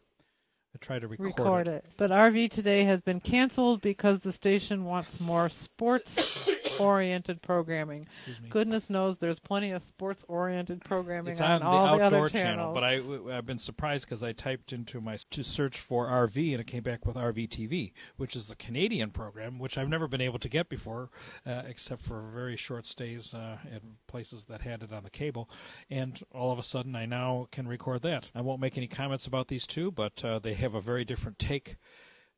Try 0.80 0.98
to 0.98 1.08
record, 1.08 1.26
Record 1.38 1.68
it. 1.68 1.84
But 1.96 2.10
RV 2.10 2.50
today 2.50 2.84
has 2.84 3.00
been 3.00 3.20
canceled 3.20 3.80
because 3.80 4.20
the 4.22 4.32
station 4.32 4.84
wants 4.84 5.08
more 5.18 5.48
sports 5.62 6.10
oriented 6.78 7.40
programming. 7.42 8.06
Excuse 8.18 8.40
me. 8.42 8.48
Goodness 8.50 8.82
knows 8.88 9.16
there's 9.20 9.38
plenty 9.38 9.70
of 9.70 9.82
sports 9.88 10.20
oriented 10.28 10.82
programming 10.84 11.32
It's 11.34 11.40
on, 11.40 11.62
on, 11.62 11.62
all 11.62 11.92
the 11.92 11.98
the 11.98 12.04
outdoor 12.04 12.26
other 12.26 12.28
channels. 12.30 12.74
channel, 12.74 12.74
but 12.74 12.84
I, 12.84 13.36
I've 13.38 13.46
been 13.46 13.58
surprised 13.58 14.04
because 14.08 14.22
I 14.22 14.32
typed 14.32 14.72
into 14.72 15.00
my 15.00 15.18
to 15.30 15.44
search 15.44 15.76
for 15.88 16.06
RV 16.06 16.52
and 16.52 16.60
it 16.60 16.66
came 16.66 16.82
back 16.82 17.06
with 17.06 17.16
RV 17.16 17.48
TV, 17.50 17.92
which 18.16 18.36
is 18.36 18.46
the 18.46 18.56
Canadian 18.56 19.10
program, 19.10 19.58
which 19.58 19.78
I've 19.78 19.88
never 19.88 20.08
been 20.08 20.20
able 20.20 20.38
to 20.40 20.48
get 20.48 20.68
before, 20.68 21.08
uh, 21.46 21.62
except 21.66 22.04
for 22.06 22.30
very 22.34 22.56
short 22.56 22.86
stays 22.86 23.32
uh, 23.32 23.56
at 23.72 23.80
places 24.08 24.42
that 24.48 24.60
had 24.60 24.82
it 24.82 24.92
on 24.92 25.04
the 25.04 25.10
cable. 25.10 25.48
And 25.90 26.18
all 26.32 26.52
of 26.52 26.58
a 26.58 26.62
sudden, 26.62 26.94
I 26.96 27.06
now 27.06 27.48
can 27.52 27.66
record 27.68 28.02
that. 28.02 28.24
I 28.34 28.40
won't 28.40 28.60
make 28.60 28.76
any 28.76 28.88
comments 28.88 29.26
about 29.26 29.48
these 29.48 29.66
two, 29.66 29.92
but 29.92 30.12
uh, 30.24 30.40
they 30.40 30.54
have 30.64 30.74
a 30.74 30.80
very 30.80 31.04
different 31.04 31.38
take 31.38 31.76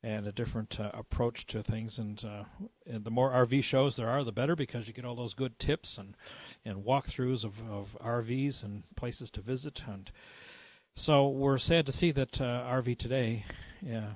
and 0.02 0.26
a 0.26 0.32
different 0.32 0.78
uh, 0.78 0.90
approach 0.92 1.46
to 1.46 1.62
things. 1.62 1.98
And, 1.98 2.22
uh, 2.24 2.44
and 2.86 3.04
the 3.04 3.10
more 3.10 3.30
RV 3.30 3.64
shows 3.64 3.96
there 3.96 4.08
are, 4.08 4.24
the 4.24 4.32
better 4.32 4.54
because 4.54 4.86
you 4.86 4.92
get 4.92 5.04
all 5.04 5.16
those 5.16 5.34
good 5.34 5.58
tips 5.58 5.96
and 5.98 6.14
and 6.64 6.84
walkthroughs 6.84 7.44
of, 7.44 7.54
of 7.70 7.88
RVs 8.04 8.62
and 8.62 8.82
places 8.96 9.30
to 9.32 9.40
visit. 9.40 9.80
And 9.88 10.10
so 10.94 11.28
we're 11.28 11.58
sad 11.58 11.86
to 11.86 11.92
see 11.92 12.12
that 12.12 12.40
uh, 12.40 12.44
RV 12.44 12.98
Today 12.98 13.44
uh, 13.84 14.14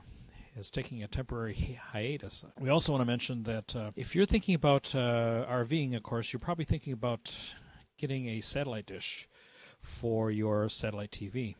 is 0.57 0.71
taking 0.71 1.03
a 1.03 1.09
temporary 1.09 1.55
hi- 1.55 1.99
hiatus. 1.99 2.45
We 2.61 2.69
also 2.69 2.93
want 2.93 3.03
to 3.03 3.07
mention 3.07 3.45
that 3.45 3.77
uh, 3.77 3.91
if 3.97 4.15
you're 4.15 4.27
thinking 4.27 4.55
about 4.55 4.89
uh, 4.95 5.47
RVing, 5.49 5.97
of 5.97 6.03
course, 6.03 6.33
you're 6.33 6.41
probably 6.41 6.65
thinking 6.65 6.93
about 6.93 7.21
getting 7.99 8.29
a 8.29 8.41
satellite 8.41 8.87
dish 8.87 9.29
for 10.01 10.31
your 10.31 10.69
satellite 10.69 11.13
TV. 11.13 11.55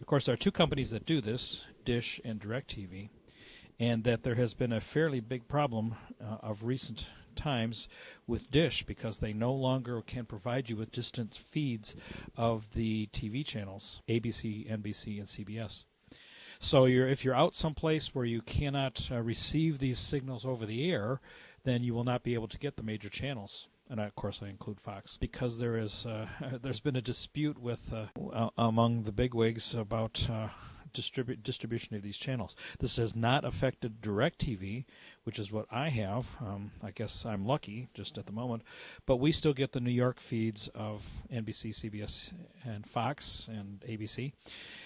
Of 0.00 0.06
course, 0.06 0.26
there 0.26 0.34
are 0.34 0.38
two 0.38 0.52
companies 0.52 0.90
that 0.90 1.06
do 1.06 1.20
this, 1.20 1.60
Dish 1.84 2.20
and 2.24 2.40
DirecTV, 2.40 3.08
and 3.78 4.04
that 4.04 4.22
there 4.22 4.34
has 4.34 4.54
been 4.54 4.72
a 4.72 4.80
fairly 4.80 5.20
big 5.20 5.48
problem 5.48 5.94
uh, 6.20 6.36
of 6.42 6.62
recent 6.62 7.04
times 7.36 7.88
with 8.26 8.50
Dish 8.50 8.84
because 8.86 9.18
they 9.18 9.32
no 9.32 9.52
longer 9.52 10.02
can 10.02 10.24
provide 10.24 10.68
you 10.68 10.76
with 10.76 10.92
distant 10.92 11.38
feeds 11.52 11.94
of 12.36 12.62
the 12.74 13.08
TV 13.14 13.44
channels 13.44 14.00
ABC, 14.08 14.70
NBC, 14.70 15.18
and 15.18 15.28
CBS. 15.28 15.84
So 16.60 16.84
you're, 16.84 17.08
if 17.08 17.24
you're 17.24 17.34
out 17.34 17.56
someplace 17.56 18.10
where 18.12 18.24
you 18.24 18.40
cannot 18.42 19.00
uh, 19.10 19.20
receive 19.20 19.78
these 19.78 19.98
signals 19.98 20.44
over 20.44 20.64
the 20.64 20.90
air, 20.90 21.20
then 21.64 21.82
you 21.82 21.92
will 21.94 22.04
not 22.04 22.22
be 22.22 22.34
able 22.34 22.48
to 22.48 22.58
get 22.58 22.76
the 22.76 22.82
major 22.82 23.08
channels. 23.08 23.66
And 23.92 24.00
of 24.00 24.16
course, 24.16 24.38
I 24.40 24.48
include 24.48 24.80
Fox 24.80 25.18
because 25.20 25.58
there 25.58 25.76
is 25.76 26.06
uh, 26.06 26.24
there's 26.62 26.80
been 26.80 26.96
a 26.96 27.02
dispute 27.02 27.58
with 27.58 27.80
uh, 27.92 28.48
among 28.56 29.02
the 29.02 29.12
bigwigs 29.12 29.74
about 29.74 30.18
uh, 30.30 30.48
distribu- 30.94 31.42
distribution 31.42 31.94
of 31.94 32.02
these 32.02 32.16
channels. 32.16 32.54
This 32.80 32.96
has 32.96 33.14
not 33.14 33.44
affected 33.44 34.02
DirecTV, 34.02 34.84
which 35.24 35.38
is 35.38 35.52
what 35.52 35.66
I 35.70 35.88
have. 35.90 36.24
Um, 36.40 36.72
I 36.82 36.90
guess 36.90 37.24
I'm 37.24 37.46
lucky 37.46 37.88
just 37.94 38.18
at 38.18 38.26
the 38.26 38.32
moment, 38.32 38.62
but 39.06 39.16
we 39.16 39.32
still 39.32 39.54
get 39.54 39.72
the 39.72 39.80
New 39.80 39.90
York 39.90 40.18
feeds 40.28 40.68
of 40.74 41.02
NBC, 41.32 41.74
CBS, 41.80 42.32
and 42.64 42.84
Fox 42.88 43.46
and 43.48 43.80
ABC, 43.88 44.32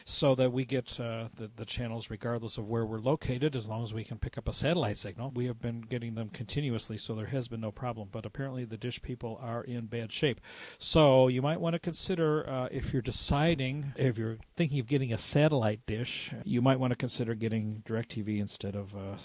so 0.04 0.34
that 0.34 0.52
we 0.52 0.64
get 0.64 0.88
uh, 1.00 1.28
the 1.38 1.50
the 1.56 1.64
channels 1.64 2.06
regardless 2.10 2.58
of 2.58 2.66
where 2.66 2.84
we're 2.84 2.98
located, 2.98 3.56
as 3.56 3.66
long 3.66 3.84
as 3.84 3.92
we 3.92 4.04
can 4.04 4.18
pick 4.18 4.36
up 4.38 4.48
a 4.48 4.52
satellite 4.52 4.98
signal. 4.98 5.32
We 5.34 5.46
have 5.46 5.60
been 5.60 5.80
getting 5.80 6.14
them 6.14 6.28
continuously, 6.30 6.98
so 6.98 7.14
there 7.14 7.26
has 7.26 7.48
been 7.48 7.60
no 7.60 7.72
problem. 7.72 8.08
But 8.12 8.26
apparently, 8.26 8.64
the 8.64 8.76
Dish 8.76 9.00
people 9.02 9.38
are 9.42 9.64
in 9.64 9.86
bad 9.86 10.12
shape. 10.12 10.40
So 10.78 11.28
you 11.28 11.42
might 11.42 11.60
want 11.60 11.74
to 11.74 11.78
consider 11.78 12.48
uh, 12.48 12.68
if 12.70 12.92
you're 12.92 13.02
deciding 13.02 13.92
if 13.96 14.18
you're 14.18 14.38
thinking 14.56 14.80
of 14.80 14.86
getting 14.86 15.12
a 15.12 15.18
satellite 15.18 15.80
dish, 15.86 15.95
you 16.44 16.62
might 16.62 16.80
want 16.80 16.90
to 16.90 16.96
consider 16.96 17.34
getting 17.34 17.82
DirecTV 17.88 18.40
instead 18.40 18.74
of 18.74 18.94
uh, 18.94 19.16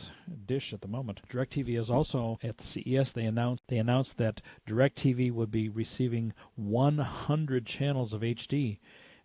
Dish 0.46 0.74
at 0.74 0.82
the 0.82 0.88
moment. 0.88 1.20
DirecTV 1.32 1.80
is 1.80 1.90
also 1.90 2.38
at 2.44 2.64
CES. 2.64 3.12
They 3.12 3.26
announced 3.26 3.64
they 3.68 3.78
announced 3.78 4.18
that 4.18 4.42
DirecTV 4.68 5.32
would 5.34 5.52
be 5.52 5.70
receiving 5.70 6.34
100 6.56 7.66
channels 7.66 8.14
of 8.14 8.22
HD 8.22 8.80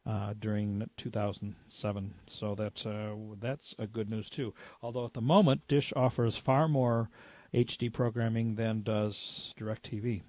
uh, 0.07 0.35
during 0.39 0.89
2007. 0.97 2.15
So 2.29 2.55
that's 2.55 2.87
uh, 2.87 3.15
that's 3.41 3.75
a 3.79 3.87
good 3.87 4.09
news 4.09 4.29
too. 4.31 4.55
Although 4.83 5.05
at 5.05 5.15
the 5.15 5.21
moment, 5.21 5.63
Dish 5.69 5.93
offers 5.97 6.37
far 6.37 6.69
more 6.69 7.11
HD 7.55 7.93
programming 7.93 8.55
than 8.55 8.83
does 8.83 9.53
DirecTV, 9.59 10.23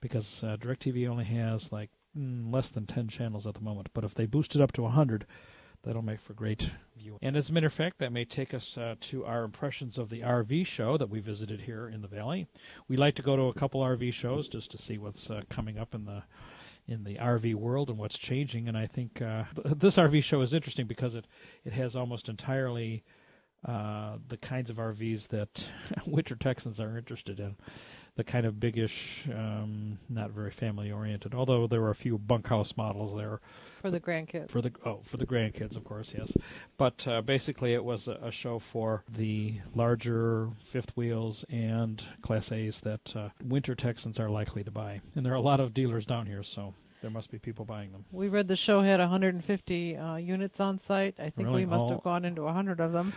because 0.00 0.40
uh, 0.42 0.56
DirecTV 0.56 1.08
only 1.08 1.24
has 1.24 1.70
like 1.70 1.90
mm, 2.16 2.52
less 2.52 2.68
than 2.68 2.86
10 2.86 3.08
channels 3.08 3.46
at 3.46 3.54
the 3.54 3.60
moment. 3.60 3.88
But 3.94 4.04
if 4.04 4.14
they 4.14 4.26
boost 4.26 4.54
it 4.54 4.60
up 4.60 4.72
to 4.72 4.82
100, 4.82 5.26
that'll 5.84 6.02
make 6.02 6.20
for 6.26 6.34
great 6.34 6.62
viewing. 6.96 7.18
And 7.22 7.36
as 7.36 7.48
a 7.48 7.52
matter 7.52 7.66
of 7.66 7.74
fact, 7.74 7.98
that 8.00 8.12
may 8.12 8.24
take 8.24 8.54
us 8.54 8.76
uh, 8.76 8.96
to 9.10 9.24
our 9.24 9.44
impressions 9.44 9.98
of 9.98 10.10
the 10.10 10.20
RV 10.20 10.66
show 10.66 10.98
that 10.98 11.08
we 11.08 11.20
visited 11.20 11.60
here 11.60 11.88
in 11.88 12.02
the 12.02 12.08
Valley. 12.08 12.48
We 12.88 12.96
like 12.96 13.14
to 13.16 13.22
go 13.22 13.36
to 13.36 13.42
a 13.44 13.54
couple 13.54 13.80
RV 13.80 14.12
shows 14.14 14.48
just 14.48 14.70
to 14.72 14.78
see 14.78 14.98
what's 14.98 15.28
uh, 15.30 15.42
coming 15.50 15.78
up 15.78 15.94
in 15.94 16.04
the 16.04 16.22
in 16.88 17.04
the 17.04 17.16
RV 17.16 17.54
world 17.54 17.90
and 17.90 17.98
what's 17.98 18.16
changing. 18.18 18.66
And 18.68 18.76
I 18.76 18.86
think 18.86 19.20
uh, 19.20 19.44
this 19.76 19.96
RV 19.96 20.24
show 20.24 20.40
is 20.40 20.52
interesting 20.52 20.86
because 20.86 21.14
it 21.14 21.26
it 21.64 21.72
has 21.72 21.94
almost 21.94 22.28
entirely 22.28 23.04
uh, 23.66 24.16
the 24.28 24.36
kinds 24.36 24.70
of 24.70 24.76
RVs 24.76 25.26
that 25.28 25.48
winter 26.06 26.36
Texans 26.36 26.80
are 26.80 26.96
interested 26.96 27.40
in. 27.40 27.56
The 28.16 28.24
kind 28.24 28.46
of 28.46 28.58
biggish, 28.58 28.92
um, 29.32 29.96
not 30.08 30.32
very 30.32 30.52
family 30.58 30.90
oriented. 30.90 31.34
Although 31.34 31.68
there 31.68 31.80
were 31.80 31.92
a 31.92 31.96
few 31.96 32.18
bunkhouse 32.18 32.72
models 32.76 33.16
there 33.16 33.40
for 33.80 33.90
the 33.90 34.00
grandkids. 34.00 34.50
For 34.50 34.60
the 34.60 34.72
oh, 34.84 35.00
for 35.10 35.18
the 35.18 35.26
grandkids, 35.26 35.76
of 35.76 35.84
course, 35.84 36.08
yes. 36.16 36.30
But 36.78 36.94
uh, 37.06 37.20
basically, 37.22 37.74
it 37.74 37.84
was 37.84 38.06
a, 38.08 38.26
a, 38.26 38.32
show 38.32 38.60
for 38.72 39.04
the 39.16 39.60
larger 39.74 40.48
fifth 40.72 40.90
wheels 40.96 41.44
and 41.48 42.02
Class 42.22 42.50
A's 42.50 42.76
that 42.82 43.00
uh, 43.14 43.28
winter 43.44 43.74
Texans 43.74 44.18
are 44.18 44.30
likely 44.30 44.64
to 44.64 44.70
buy, 44.70 45.00
and 45.14 45.24
there 45.24 45.32
are 45.32 45.36
a 45.36 45.40
lot 45.40 45.60
of 45.60 45.74
dealers 45.74 46.04
down 46.04 46.26
here, 46.26 46.42
so 46.54 46.74
there 47.02 47.10
must 47.10 47.30
be 47.30 47.38
people 47.38 47.64
buying 47.64 47.92
them. 47.92 48.04
We 48.10 48.28
read 48.28 48.48
the 48.48 48.56
show 48.56 48.82
had 48.82 48.98
150 48.98 49.96
uh, 49.96 50.16
units 50.16 50.58
on 50.58 50.80
site. 50.88 51.14
I 51.18 51.30
think 51.30 51.48
really? 51.48 51.64
we 51.64 51.66
must 51.66 51.82
oh. 51.82 51.90
have 51.90 52.02
gone 52.02 52.24
into 52.24 52.42
100 52.42 52.80
of 52.80 52.92
them. 52.92 53.12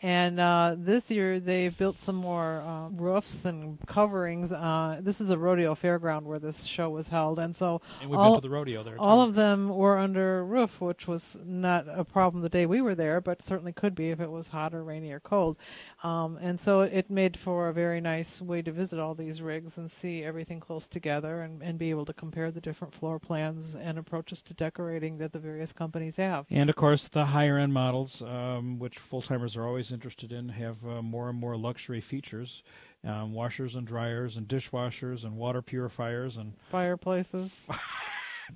And 0.00 0.38
uh, 0.38 0.74
this 0.78 1.02
year 1.08 1.40
they've 1.40 1.76
built 1.78 1.96
some 2.04 2.16
more 2.16 2.60
uh, 2.60 2.88
roofs 2.90 3.32
and 3.44 3.78
coverings. 3.86 4.52
Uh, 4.52 5.00
this 5.02 5.16
is 5.20 5.30
a 5.30 5.38
rodeo 5.38 5.74
fairground 5.74 6.22
where 6.24 6.38
this 6.38 6.54
show 6.76 6.90
was 6.90 7.06
held, 7.06 7.38
and 7.38 7.56
so 7.58 7.80
and 8.02 8.10
we've 8.10 8.18
all, 8.18 8.34
been 8.34 8.42
to 8.42 8.48
the 8.48 8.54
rodeo 8.54 8.84
there. 8.84 8.98
All 8.98 9.26
of 9.26 9.34
them 9.34 9.70
were 9.74 9.98
under 9.98 10.44
roof, 10.44 10.70
which 10.80 11.06
was 11.06 11.22
not 11.44 11.86
a 11.88 12.04
problem 12.04 12.42
the 12.42 12.50
day 12.50 12.66
we 12.66 12.82
were 12.82 12.94
there, 12.94 13.22
but 13.22 13.40
certainly 13.48 13.72
could 13.72 13.94
be 13.94 14.10
if 14.10 14.20
it 14.20 14.30
was 14.30 14.46
hot 14.46 14.74
or 14.74 14.84
rainy 14.84 15.12
or 15.12 15.20
cold. 15.20 15.56
Um, 16.02 16.38
and 16.42 16.58
so 16.64 16.82
it 16.82 17.10
made 17.10 17.38
for 17.42 17.68
a 17.68 17.72
very 17.72 18.00
nice 18.00 18.26
way 18.40 18.60
to 18.62 18.72
visit 18.72 18.98
all 18.98 19.14
these 19.14 19.40
rigs 19.40 19.72
and 19.76 19.90
see 20.02 20.22
everything 20.22 20.60
close 20.60 20.82
together 20.90 21.42
and, 21.42 21.62
and 21.62 21.78
be 21.78 21.88
able 21.88 22.04
to 22.04 22.12
compare 22.12 22.50
the 22.50 22.60
different 22.60 22.94
floor 23.00 23.18
plans 23.18 23.74
and 23.80 23.98
approaches 23.98 24.38
to 24.46 24.54
decorating 24.54 25.16
that 25.18 25.32
the 25.32 25.38
various 25.38 25.70
companies 25.72 26.14
have. 26.18 26.44
And 26.50 26.68
of 26.68 26.76
course, 26.76 27.08
the 27.14 27.24
higher 27.24 27.58
end 27.58 27.72
models, 27.72 28.22
um, 28.22 28.78
which 28.78 28.94
full 29.08 29.22
timers 29.22 29.56
are 29.56 29.66
always 29.66 29.85
always 29.86 29.92
interested 29.92 30.32
in 30.32 30.48
have 30.48 30.76
uh, 30.86 31.02
more 31.02 31.28
and 31.28 31.38
more 31.38 31.56
luxury 31.56 32.02
features. 32.10 32.62
Um, 33.04 33.32
washers 33.32 33.74
and 33.74 33.86
dryers 33.86 34.36
and 34.36 34.48
dishwashers 34.48 35.24
and 35.24 35.36
water 35.36 35.62
purifiers 35.62 36.36
and 36.36 36.54
fireplaces. 36.72 37.50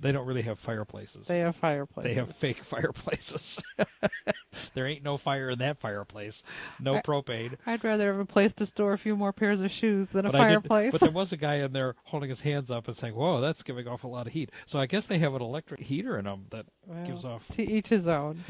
they 0.01 0.11
don't 0.11 0.27
really 0.27 0.41
have 0.41 0.57
fireplaces. 0.65 1.25
They 1.27 1.39
have 1.39 1.55
fireplaces. 1.61 2.09
They 2.09 2.15
have 2.15 2.33
fake 2.41 2.57
fireplaces. 2.69 3.59
there 4.75 4.87
ain't 4.87 5.03
no 5.03 5.17
fire 5.19 5.51
in 5.51 5.59
that 5.59 5.79
fireplace. 5.79 6.35
No 6.81 6.95
I, 6.95 7.01
propane. 7.01 7.55
I'd 7.65 7.83
rather 7.83 8.11
have 8.11 8.19
a 8.19 8.25
place 8.25 8.51
to 8.57 8.65
store 8.65 8.93
a 8.93 8.97
few 8.97 9.15
more 9.15 9.31
pairs 9.31 9.61
of 9.61 9.71
shoes 9.71 10.09
than 10.13 10.23
but 10.23 10.35
a 10.35 10.37
fireplace. 10.37 10.91
But 10.91 11.01
there 11.01 11.11
was 11.13 11.31
a 11.31 11.37
guy 11.37 11.57
in 11.57 11.71
there 11.71 11.95
holding 12.03 12.29
his 12.29 12.41
hands 12.41 12.69
up 12.69 12.89
and 12.89 12.97
saying, 12.97 13.15
"Whoa, 13.15 13.39
that's 13.39 13.63
giving 13.63 13.87
off 13.87 14.03
a 14.03 14.07
lot 14.07 14.27
of 14.27 14.33
heat." 14.33 14.49
So 14.67 14.79
I 14.79 14.85
guess 14.85 15.05
they 15.07 15.19
have 15.19 15.33
an 15.33 15.41
electric 15.41 15.79
heater 15.79 16.17
in 16.17 16.25
them 16.25 16.47
that 16.51 16.65
well, 16.85 17.05
gives 17.05 17.23
off. 17.23 17.41
To 17.55 17.61
each 17.61 17.87
his 17.87 18.07
own 18.07 18.43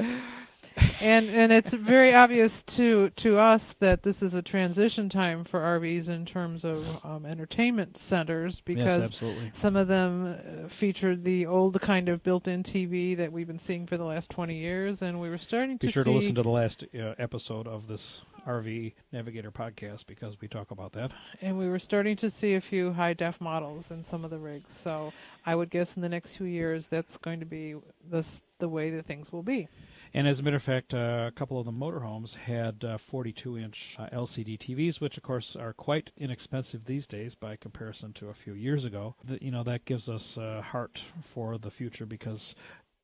and 0.76 1.28
and 1.28 1.52
it's 1.52 1.72
very 1.74 2.14
obvious 2.14 2.52
to 2.76 3.10
to 3.16 3.38
us 3.38 3.60
that 3.80 4.02
this 4.02 4.16
is 4.22 4.34
a 4.34 4.42
transition 4.42 5.08
time 5.08 5.44
for 5.44 5.60
RVs 5.60 6.08
in 6.08 6.24
terms 6.24 6.64
of 6.64 6.84
um, 7.04 7.26
entertainment 7.26 7.96
centers 8.08 8.60
because 8.64 9.10
yes, 9.20 9.52
some 9.60 9.76
of 9.76 9.88
them 9.88 10.34
uh, 10.34 10.68
featured 10.80 11.24
the 11.24 11.46
old 11.46 11.80
kind 11.80 12.08
of 12.08 12.22
built-in 12.22 12.62
TV 12.62 13.16
that 13.16 13.32
we've 13.32 13.46
been 13.46 13.60
seeing 13.66 13.86
for 13.86 13.96
the 13.96 14.04
last 14.04 14.30
20 14.30 14.56
years, 14.56 14.98
and 15.00 15.20
we 15.20 15.28
were 15.28 15.38
starting 15.38 15.76
Be 15.76 15.88
to 15.88 15.92
sure 15.92 16.04
see 16.04 16.10
to 16.10 16.16
listen 16.16 16.34
to 16.34 16.42
the 16.42 16.48
last 16.48 16.84
uh, 16.94 17.14
episode 17.18 17.66
of 17.66 17.86
this 17.86 18.20
RV 18.46 18.92
Navigator 19.12 19.50
podcast 19.50 20.06
because 20.06 20.34
we 20.40 20.48
talk 20.48 20.70
about 20.70 20.92
that. 20.92 21.10
And 21.40 21.58
we 21.58 21.68
were 21.68 21.78
starting 21.78 22.16
to 22.18 22.32
see 22.40 22.54
a 22.54 22.60
few 22.60 22.92
high 22.92 23.14
def 23.14 23.40
models 23.40 23.84
in 23.90 24.04
some 24.10 24.24
of 24.24 24.30
the 24.30 24.38
rigs. 24.38 24.68
So 24.84 25.12
I 25.46 25.54
would 25.54 25.70
guess 25.70 25.88
in 25.96 26.02
the 26.02 26.08
next 26.08 26.36
few 26.36 26.46
years 26.46 26.84
that's 26.90 27.16
going 27.22 27.40
to 27.40 27.46
be 27.46 27.74
this 28.10 28.26
the 28.62 28.68
way 28.68 28.90
that 28.90 29.06
things 29.06 29.26
will 29.32 29.42
be. 29.42 29.68
And 30.14 30.28
as 30.28 30.38
a 30.38 30.42
matter 30.42 30.56
of 30.56 30.62
fact, 30.62 30.94
uh, 30.94 31.26
a 31.26 31.32
couple 31.34 31.58
of 31.58 31.64
the 31.64 31.72
motorhomes 31.72 32.32
had 32.34 32.84
uh, 32.84 32.98
42-inch 33.12 33.76
uh, 33.98 34.06
LCD 34.12 34.56
TVs, 34.56 35.00
which 35.00 35.16
of 35.16 35.24
course 35.24 35.56
are 35.58 35.72
quite 35.72 36.10
inexpensive 36.16 36.82
these 36.86 37.06
days 37.06 37.34
by 37.34 37.56
comparison 37.56 38.12
to 38.20 38.28
a 38.28 38.34
few 38.44 38.52
years 38.52 38.84
ago. 38.84 39.16
The, 39.26 39.38
you 39.42 39.50
know 39.50 39.64
that 39.64 39.84
gives 39.84 40.08
us 40.08 40.22
uh, 40.36 40.62
heart 40.62 40.96
for 41.34 41.58
the 41.58 41.72
future 41.72 42.06
because 42.06 42.54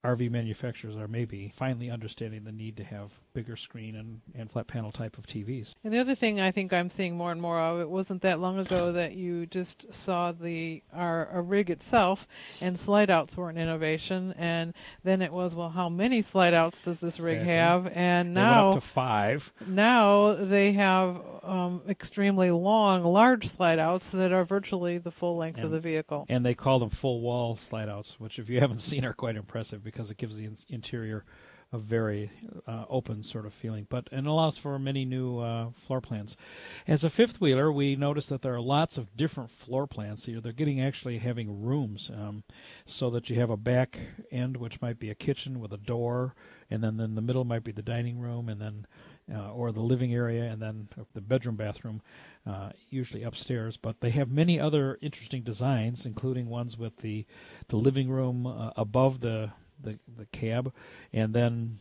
RV 0.05 0.31
manufacturers 0.31 0.97
are 0.97 1.09
maybe 1.09 1.53
finally 1.59 1.91
understanding 1.91 2.45
the 2.45 2.53
need 2.53 2.77
to 2.77 2.85
have 2.85 3.11
bigger 3.35 3.57
screen 3.57 3.97
and, 3.97 4.21
and 4.35 4.51
flat 4.51 4.69
panel 4.69 4.93
type 4.93 5.19
of 5.19 5.25
TVs. 5.27 5.67
And 5.83 5.93
the 5.93 5.99
other 5.99 6.15
thing 6.15 6.41
I 6.41 6.53
think 6.53 6.73
I'm 6.73 6.91
seeing 6.97 7.17
more 7.17 7.33
and 7.33 7.41
more 7.41 7.61
of, 7.61 7.81
it 7.81 7.89
wasn't 7.89 8.23
that 8.23 8.39
long 8.39 8.59
ago 8.59 8.93
that 8.93 9.15
you 9.15 9.47
just 9.47 9.85
saw 10.05 10.33
the 10.33 10.83
our, 10.93 11.27
our 11.27 11.43
rig 11.43 11.71
itself 11.71 12.21
and 12.61 12.79
slide 12.85 13.11
outs 13.11 13.37
were 13.37 13.51
an 13.51 13.59
innovation 13.59 14.33
and 14.39 14.73
then 15.05 15.21
it 15.21 15.33
was 15.33 15.55
well 15.55 15.69
how 15.69 15.89
many 15.89 16.25
slide 16.31 16.55
outs 16.55 16.77
does 16.85 16.97
this 17.01 17.19
rig 17.19 17.39
exactly. 17.39 17.55
have 17.55 17.87
and 17.95 18.35
now 18.35 18.73
up 18.73 18.83
to 18.83 18.89
five. 18.95 19.43
Now 19.67 20.45
they 20.45 20.73
have 20.75 21.17
um, 21.43 21.83
extremely 21.89 22.51
long 22.51 23.03
large 23.03 23.55
slide 23.57 23.79
outs 23.79 24.05
that 24.13 24.33
are 24.33 24.45
virtually 24.45 24.99
the 24.99 25.11
full 25.11 25.37
length 25.37 25.57
and, 25.57 25.67
of 25.67 25.71
the 25.73 25.81
vehicle. 25.81 26.25
And 26.29 26.47
they 26.47 26.55
call 26.55 26.79
them 26.79 26.91
full 26.91 27.21
wall 27.21 27.59
slide 27.69 27.89
outs, 27.89 28.15
which 28.19 28.39
if 28.39 28.49
you 28.49 28.61
haven't 28.61 28.81
seen 28.81 29.05
are 29.05 29.13
quite 29.13 29.37
impressive 29.37 29.85
because 29.91 30.11
it 30.11 30.19
gives 30.19 30.37
the 30.37 30.45
in- 30.45 30.59
interior 30.69 31.25
a 31.73 31.79
very 31.79 32.31
uh, 32.67 32.85
open 32.89 33.23
sort 33.23 33.45
of 33.45 33.53
feeling, 33.61 33.87
but 33.91 34.09
and 34.11 34.27
allows 34.27 34.57
for 34.63 34.79
many 34.79 35.05
new 35.05 35.39
uh, 35.39 35.69
floor 35.87 36.01
plans. 36.01 36.35
As 36.87 37.05
a 37.05 37.11
fifth 37.11 37.41
wheeler, 37.41 37.71
we 37.71 37.95
notice 37.95 38.25
that 38.27 38.41
there 38.41 38.55
are 38.55 38.61
lots 38.61 38.97
of 38.97 39.07
different 39.17 39.51
floor 39.67 39.87
plans. 39.87 40.23
So 40.25 40.41
they're 40.43 40.53
getting 40.53 40.81
actually 40.81 41.19
having 41.19 41.63
rooms, 41.63 42.11
um, 42.15 42.43
so 42.87 43.11
that 43.11 43.29
you 43.29 43.39
have 43.39 43.51
a 43.51 43.57
back 43.57 43.99
end 44.33 44.57
which 44.57 44.81
might 44.81 44.99
be 44.99 45.11
a 45.11 45.15
kitchen 45.15 45.61
with 45.61 45.73
a 45.73 45.79
door, 45.79 46.35
and 46.71 46.83
then 46.83 46.99
in 47.01 47.15
the 47.15 47.21
middle 47.21 47.45
might 47.45 47.65
be 47.65 47.73
the 47.73 47.83
dining 47.83 48.19
room, 48.19 48.49
and 48.49 48.61
then 48.61 48.87
uh, 49.31 49.53
or 49.53 49.71
the 49.73 49.81
living 49.81 50.15
area, 50.15 50.45
and 50.45 50.63
then 50.63 50.89
the 51.15 51.21
bedroom 51.21 51.57
bathroom, 51.57 52.01
uh, 52.47 52.71
usually 52.89 53.25
upstairs. 53.25 53.79
But 53.83 53.97
they 54.01 54.11
have 54.13 54.31
many 54.31 54.59
other 54.59 54.99
interesting 55.03 55.43
designs, 55.43 56.01
including 56.07 56.49
ones 56.49 56.79
with 56.79 56.97
the 57.03 57.27
the 57.69 57.77
living 57.77 58.09
room 58.09 58.47
uh, 58.47 58.71
above 58.77 59.21
the 59.21 59.51
the 59.83 59.99
the 60.17 60.27
cab, 60.27 60.73
and 61.13 61.35
then 61.35 61.79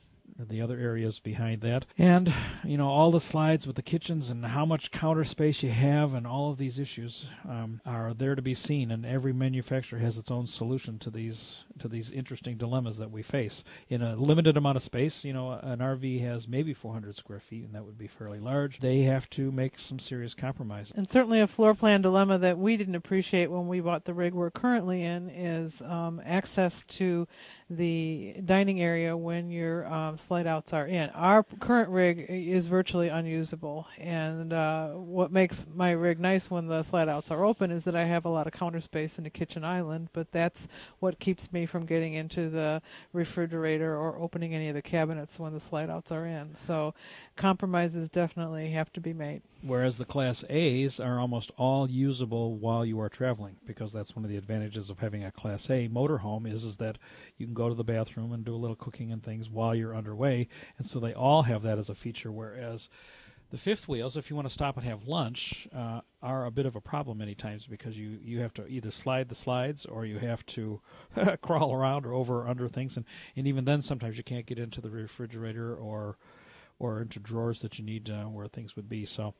the 0.49 0.61
other 0.61 0.77
areas 0.77 1.19
behind 1.23 1.61
that, 1.61 1.85
and 1.97 2.31
you 2.63 2.77
know 2.77 2.87
all 2.87 3.11
the 3.11 3.19
slides 3.19 3.65
with 3.65 3.75
the 3.75 3.81
kitchens 3.81 4.29
and 4.29 4.45
how 4.45 4.65
much 4.65 4.91
counter 4.91 5.25
space 5.25 5.63
you 5.63 5.71
have, 5.71 6.13
and 6.13 6.27
all 6.27 6.51
of 6.51 6.57
these 6.57 6.77
issues 6.77 7.25
um, 7.47 7.81
are 7.85 8.13
there 8.13 8.35
to 8.35 8.41
be 8.41 8.53
seen. 8.53 8.91
And 8.91 9.05
every 9.05 9.33
manufacturer 9.33 9.99
has 9.99 10.17
its 10.17 10.29
own 10.29 10.47
solution 10.47 10.99
to 10.99 11.09
these 11.09 11.39
to 11.79 11.87
these 11.87 12.11
interesting 12.11 12.57
dilemmas 12.57 12.97
that 12.97 13.09
we 13.09 13.23
face 13.23 13.63
in 13.89 14.01
a 14.01 14.15
limited 14.15 14.57
amount 14.57 14.77
of 14.77 14.83
space. 14.83 15.23
You 15.23 15.33
know, 15.33 15.51
an 15.51 15.79
RV 15.79 16.21
has 16.21 16.47
maybe 16.47 16.73
400 16.73 17.15
square 17.15 17.41
feet, 17.49 17.65
and 17.65 17.73
that 17.73 17.83
would 17.83 17.97
be 17.97 18.09
fairly 18.17 18.39
large. 18.39 18.79
They 18.79 19.01
have 19.03 19.29
to 19.31 19.51
make 19.51 19.79
some 19.79 19.99
serious 19.99 20.33
compromises. 20.33 20.93
And 20.95 21.07
certainly 21.11 21.41
a 21.41 21.47
floor 21.47 21.73
plan 21.73 22.01
dilemma 22.01 22.37
that 22.39 22.57
we 22.57 22.77
didn't 22.77 22.95
appreciate 22.95 23.49
when 23.49 23.67
we 23.67 23.79
bought 23.79 24.05
the 24.05 24.13
rig 24.13 24.33
we're 24.33 24.51
currently 24.51 25.03
in 25.03 25.29
is 25.29 25.73
um, 25.81 26.21
access 26.23 26.73
to 26.99 27.27
the 27.69 28.35
dining 28.45 28.81
area 28.81 29.15
when 29.15 29.49
your 29.49 29.85
um, 29.87 30.17
slide 30.27 30.47
outs 30.47 30.69
are 30.71 30.87
in. 30.87 31.09
Our 31.09 31.43
current 31.61 31.89
rig 31.89 32.25
is 32.29 32.65
virtually 32.67 33.09
unusable, 33.09 33.85
and 33.99 34.53
uh, 34.53 34.89
what 34.91 35.31
makes 35.31 35.55
my 35.73 35.91
rig 35.91 36.19
nice 36.19 36.43
when 36.49 36.67
the 36.67 36.85
slide 36.89 37.09
outs 37.09 37.27
are 37.29 37.43
open 37.43 37.71
is 37.71 37.83
that 37.83 37.95
I 37.95 38.05
have 38.05 38.25
a 38.25 38.29
lot 38.29 38.47
of 38.47 38.53
counter 38.53 38.79
space 38.79 39.11
in 39.17 39.25
the 39.25 39.29
kitchen 39.29 39.65
island, 39.65 40.07
but 40.13 40.27
that's 40.31 40.57
what 40.99 41.19
keeps 41.19 41.43
me 41.51 41.65
from 41.65 41.85
getting 41.85 42.13
into 42.13 42.49
the 42.49 42.81
refrigerator 43.11 43.97
or 43.97 44.17
opening 44.17 44.55
any 44.55 44.69
of 44.69 44.75
the 44.75 44.81
cabinets 44.81 45.31
when 45.37 45.53
the 45.53 45.61
slide 45.69 45.89
outs 45.89 46.11
are 46.11 46.25
in. 46.25 46.55
So 46.67 46.93
compromises 47.37 48.09
definitely 48.09 48.71
have 48.71 48.91
to 48.93 48.99
be 48.99 49.13
made. 49.13 49.41
Whereas 49.61 49.97
the 49.97 50.05
Class 50.05 50.43
A's 50.49 50.99
are 50.99 51.19
almost 51.19 51.51
all 51.57 51.89
usable 51.89 52.55
while 52.55 52.85
you 52.85 52.99
are 52.99 53.09
traveling, 53.09 53.55
because 53.65 53.93
that's 53.93 54.15
one 54.15 54.25
of 54.25 54.31
the 54.31 54.37
advantages 54.37 54.89
of 54.89 54.99
having 54.99 55.23
a 55.23 55.31
Class 55.31 55.69
A 55.69 55.87
motorhome 55.87 56.51
is 56.51 56.63
is 56.63 56.77
that 56.77 56.97
you 57.37 57.45
can 57.45 57.53
go 57.53 57.69
to 57.69 57.75
the 57.75 57.83
bathroom 57.83 58.33
and 58.33 58.43
do 58.43 58.53
a 58.53 58.57
little 58.57 58.75
cooking 58.75 59.11
and 59.11 59.23
things 59.23 59.49
while 59.49 59.73
you're 59.73 59.95
underway, 59.95 60.47
and 60.77 60.89
so 60.89 60.99
they 60.99 61.13
all 61.13 61.43
have 61.43 61.63
that 61.63 61.77
as 61.77 61.89
a 61.89 61.95
feature. 61.95 62.31
Whereas 62.31 62.89
the 63.49 63.57
fifth 63.57 63.87
wheels, 63.87 64.17
if 64.17 64.29
you 64.29 64.35
want 64.35 64.47
to 64.47 64.53
stop 64.53 64.75
and 64.75 64.85
have 64.85 65.07
lunch, 65.07 65.69
uh, 65.73 66.01
are 66.21 66.45
a 66.45 66.51
bit 66.51 66.65
of 66.65 66.75
a 66.75 66.81
problem 66.81 67.19
many 67.19 67.33
times 67.33 67.65
because 67.69 67.95
you 67.95 68.19
you 68.21 68.39
have 68.39 68.53
to 68.55 68.67
either 68.67 68.91
slide 68.91 69.29
the 69.29 69.35
slides 69.35 69.85
or 69.85 70.05
you 70.05 70.19
have 70.19 70.45
to 70.47 70.81
crawl 71.41 71.73
around 71.73 72.05
or 72.05 72.13
over 72.13 72.41
or 72.41 72.47
under 72.47 72.67
things, 72.67 72.97
and 72.97 73.05
and 73.35 73.47
even 73.47 73.63
then 73.63 73.81
sometimes 73.81 74.17
you 74.17 74.23
can't 74.23 74.45
get 74.45 74.59
into 74.59 74.81
the 74.81 74.89
refrigerator 74.89 75.75
or 75.75 76.17
or 76.79 77.01
into 77.01 77.19
drawers 77.19 77.59
that 77.61 77.77
you 77.77 77.85
need 77.85 78.09
uh, 78.09 78.23
where 78.25 78.47
things 78.47 78.75
would 78.75 78.89
be. 78.89 79.05
So 79.05 79.33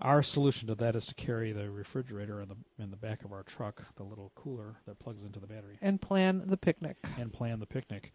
our 0.00 0.22
solution 0.22 0.66
to 0.68 0.74
that 0.76 0.96
is 0.96 1.06
to 1.06 1.14
carry 1.14 1.52
the 1.52 1.70
refrigerator 1.70 2.40
in 2.42 2.48
the 2.48 2.56
in 2.82 2.90
the 2.90 2.96
back 2.96 3.24
of 3.24 3.32
our 3.32 3.44
truck, 3.56 3.80
the 3.96 4.02
little 4.02 4.32
cooler 4.34 4.76
that 4.86 4.98
plugs 4.98 5.24
into 5.24 5.38
the 5.38 5.46
battery, 5.46 5.78
and 5.82 6.00
plan 6.00 6.42
the 6.46 6.56
picnic. 6.56 6.96
And 7.18 7.32
plan 7.32 7.60
the 7.60 7.66
picnic, 7.66 8.12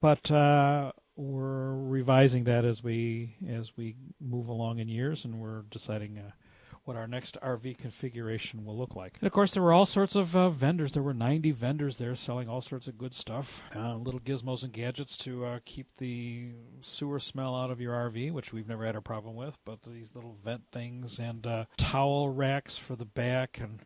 but 0.00 0.30
uh, 0.30 0.92
we're 1.16 1.74
revising 1.74 2.44
that 2.44 2.64
as 2.64 2.82
we 2.82 3.36
as 3.48 3.70
we 3.76 3.96
move 4.20 4.48
along 4.48 4.80
in 4.80 4.88
years, 4.88 5.20
and 5.24 5.40
we're 5.40 5.62
deciding. 5.70 6.18
Uh, 6.18 6.30
what 6.90 6.96
our 6.96 7.06
next 7.06 7.36
RV 7.40 7.78
configuration 7.78 8.64
will 8.64 8.76
look 8.76 8.96
like. 8.96 9.16
And 9.20 9.26
of 9.28 9.32
course, 9.32 9.52
there 9.52 9.62
were 9.62 9.72
all 9.72 9.86
sorts 9.86 10.16
of 10.16 10.34
uh, 10.34 10.50
vendors. 10.50 10.90
There 10.90 11.04
were 11.04 11.14
90 11.14 11.52
vendors 11.52 11.96
there 11.98 12.16
selling 12.16 12.48
all 12.48 12.62
sorts 12.62 12.88
of 12.88 12.98
good 12.98 13.14
stuff, 13.14 13.46
uh, 13.76 13.94
little 13.94 14.18
gizmos 14.18 14.64
and 14.64 14.72
gadgets 14.72 15.16
to 15.18 15.44
uh, 15.44 15.58
keep 15.64 15.86
the 15.98 16.48
sewer 16.82 17.20
smell 17.20 17.54
out 17.54 17.70
of 17.70 17.80
your 17.80 17.92
RV, 17.92 18.32
which 18.32 18.52
we've 18.52 18.66
never 18.66 18.84
had 18.84 18.96
a 18.96 19.00
problem 19.00 19.36
with. 19.36 19.54
But 19.64 19.78
these 19.86 20.08
little 20.16 20.34
vent 20.44 20.62
things 20.72 21.20
and 21.20 21.46
uh, 21.46 21.66
towel 21.78 22.28
racks 22.28 22.76
for 22.88 22.96
the 22.96 23.04
back 23.04 23.58
and 23.60 23.78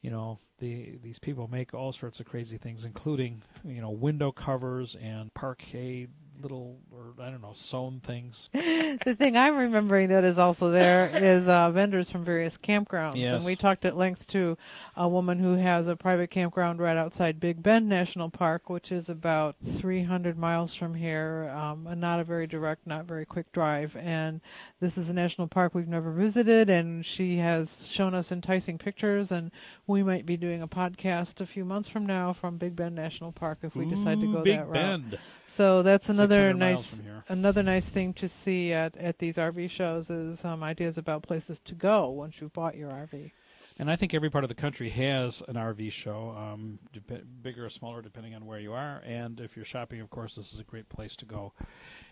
you 0.00 0.10
know 0.10 0.38
the 0.58 0.98
these 1.02 1.18
people 1.18 1.48
make 1.48 1.74
all 1.74 1.92
sorts 1.92 2.20
of 2.20 2.26
crazy 2.26 2.58
things 2.58 2.84
including 2.84 3.42
you 3.64 3.80
know 3.80 3.90
window 3.90 4.30
covers 4.30 4.94
and 5.02 5.32
parquet 5.34 6.06
little 6.42 6.76
or 6.92 7.14
I 7.22 7.30
don't 7.30 7.42
know 7.42 7.54
sewn 7.70 8.00
things. 8.06 8.36
the 8.52 9.14
thing 9.18 9.36
I'm 9.36 9.56
remembering 9.56 10.08
that 10.10 10.24
is 10.24 10.38
also 10.38 10.70
there 10.70 11.08
is 11.08 11.46
uh, 11.48 11.70
vendors 11.70 12.10
from 12.10 12.24
various 12.24 12.54
campgrounds, 12.64 13.16
yes. 13.16 13.36
and 13.36 13.44
we 13.44 13.56
talked 13.56 13.84
at 13.84 13.96
length 13.96 14.26
to 14.32 14.56
a 14.96 15.08
woman 15.08 15.38
who 15.38 15.54
has 15.54 15.86
a 15.86 15.96
private 15.96 16.30
campground 16.30 16.80
right 16.80 16.96
outside 16.96 17.40
Big 17.40 17.62
Bend 17.62 17.88
National 17.88 18.30
Park, 18.30 18.70
which 18.70 18.90
is 18.90 19.08
about 19.08 19.56
300 19.80 20.38
miles 20.38 20.74
from 20.74 20.94
here, 20.94 21.52
um, 21.56 21.86
and 21.86 22.00
not 22.00 22.20
a 22.20 22.24
very 22.24 22.46
direct, 22.46 22.86
not 22.86 23.06
very 23.06 23.24
quick 23.24 23.50
drive. 23.52 23.94
And 23.96 24.40
this 24.80 24.92
is 24.96 25.08
a 25.08 25.12
national 25.12 25.48
park 25.48 25.74
we've 25.74 25.88
never 25.88 26.12
visited, 26.12 26.70
and 26.70 27.04
she 27.16 27.38
has 27.38 27.68
shown 27.94 28.14
us 28.14 28.30
enticing 28.30 28.78
pictures, 28.78 29.28
and 29.30 29.50
we 29.86 30.02
might 30.02 30.26
be 30.26 30.36
doing 30.36 30.62
a 30.62 30.68
podcast 30.68 31.40
a 31.40 31.46
few 31.46 31.64
months 31.64 31.88
from 31.88 32.06
now 32.06 32.36
from 32.40 32.58
Big 32.58 32.76
Bend 32.76 32.94
National 32.94 33.32
Park 33.32 33.58
if 33.62 33.74
we 33.74 33.84
Ooh, 33.84 33.90
decide 33.90 34.20
to 34.20 34.32
go 34.32 34.42
Big 34.42 34.58
that 34.58 34.72
Bend. 34.72 35.18
So 35.56 35.82
that's 35.82 36.08
another 36.08 36.52
nice 36.52 36.84
nice 36.92 37.22
another 37.28 37.62
nice 37.62 37.84
thing 37.94 38.14
to 38.14 38.28
see 38.44 38.72
at 38.72 38.96
at 38.96 39.18
these 39.18 39.34
RV 39.34 39.70
shows 39.70 40.08
is 40.10 40.38
um, 40.44 40.62
ideas 40.62 40.98
about 40.98 41.22
places 41.22 41.58
to 41.66 41.74
go 41.74 42.10
once 42.10 42.34
you've 42.40 42.52
bought 42.52 42.76
your 42.76 42.90
RV. 42.90 43.30
And 43.78 43.90
I 43.90 43.96
think 43.96 44.14
every 44.14 44.30
part 44.30 44.42
of 44.42 44.48
the 44.48 44.54
country 44.54 44.88
has 44.88 45.42
an 45.48 45.56
RV 45.56 45.92
show, 45.92 46.30
um, 46.30 46.78
dep- 46.94 47.24
bigger 47.42 47.66
or 47.66 47.70
smaller 47.70 48.00
depending 48.00 48.34
on 48.34 48.46
where 48.46 48.58
you 48.58 48.72
are. 48.72 49.02
And 49.04 49.38
if 49.38 49.54
you're 49.54 49.66
shopping, 49.66 50.00
of 50.00 50.08
course, 50.08 50.34
this 50.34 50.50
is 50.54 50.58
a 50.58 50.64
great 50.64 50.88
place 50.88 51.14
to 51.16 51.26
go 51.26 51.52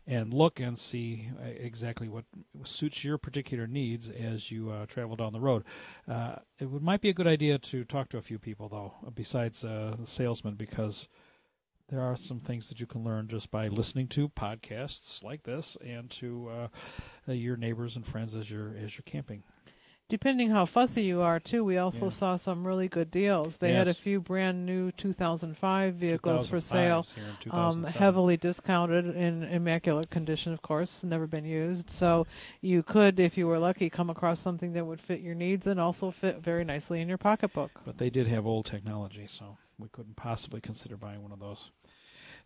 and 0.07 0.35
look 0.35 0.61
and 0.61 0.79
see 0.79 1.31
uh, 1.41 1.47
exactly 1.47 2.09
what 2.09 2.25
suits 2.65 3.03
your 3.03 3.17
particular 3.17 3.67
needs 3.67 4.11
as 4.11 4.51
you 4.51 4.71
uh, 4.71 4.85
travel 4.87 5.17
down 5.17 5.33
the 5.33 5.41
road. 5.41 5.65
Uh, 6.07 6.37
it 6.59 6.67
would, 6.67 6.83
might 6.83 7.01
be 7.01 7.09
a 7.09 7.15
good 7.15 7.27
idea 7.27 7.57
to 7.59 7.85
talk 7.85 8.11
to 8.11 8.19
a 8.19 8.23
few 8.23 8.39
people, 8.39 8.69
though, 8.69 8.93
besides 9.15 9.65
uh, 9.65 9.97
the 9.99 10.07
salesman, 10.07 10.57
because 10.57 11.09
there 11.89 12.01
are 12.01 12.17
some 12.17 12.41
things 12.41 12.69
that 12.69 12.81
you 12.81 12.87
can 12.87 13.05
learn 13.05 13.29
just 13.29 13.51
by 13.51 13.69
listening 13.69 14.09
to 14.09 14.29
podcasts 14.31 15.23
like 15.23 15.43
this 15.43 15.77
and 15.85 16.11
to 16.21 16.49
uh, 16.49 16.69
uh, 17.29 17.33
your 17.33 17.57
neighbors 17.57 17.97
and 17.97 18.07
friends 18.07 18.35
as 18.35 18.51
you're 18.51 18.75
as 18.77 18.93
you're 18.97 19.05
camping. 19.05 19.43
Depending 20.11 20.51
how 20.51 20.67
fussy 20.67 21.03
you 21.03 21.23
are, 21.23 21.41
too, 21.41 21.65
we 21.65 21.79
also 21.79 22.05
Yeah. 22.05 22.11
saw 22.11 22.37
some 22.37 22.67
really 22.67 22.89
good 22.89 23.11
deals. 23.11 23.57
They 23.57 23.73
had 23.73 23.89
a 23.89 23.95
few 23.95 24.21
brand 24.21 24.67
new 24.67 24.93
2005 24.93 25.95
vehicles 25.95 26.47
for 26.47 26.61
sale, 26.61 27.07
um, 27.51 27.85
heavily 27.85 28.37
discounted 28.37 29.17
in 29.17 29.45
immaculate 29.45 30.11
condition, 30.11 30.53
of 30.53 30.61
course, 30.61 31.03
never 31.03 31.27
been 31.27 31.47
used. 31.47 31.89
So 31.89 32.27
you 32.61 32.83
could, 32.83 33.19
if 33.19 33.39
you 33.39 33.47
were 33.47 33.59
lucky, 33.59 33.89
come 33.89 34.11
across 34.11 34.39
something 34.41 34.75
that 34.75 34.85
would 34.87 35.01
fit 35.01 35.21
your 35.21 35.35
needs 35.35 35.67
and 35.67 35.81
also 35.81 36.11
fit 36.21 36.41
very 36.43 36.65
nicely 36.65 37.01
in 37.01 37.09
your 37.09 37.19
pocketbook. 37.19 37.71
But 37.87 37.97
they 37.97 38.11
did 38.11 38.29
have 38.29 38.45
old 38.47 38.67
technology, 38.67 39.27
so 39.27 39.57
we 39.79 39.89
couldn't 39.89 40.17
possibly 40.17 40.61
consider 40.61 40.97
buying 40.97 41.23
one 41.23 41.33
of 41.33 41.41
those. 41.41 41.71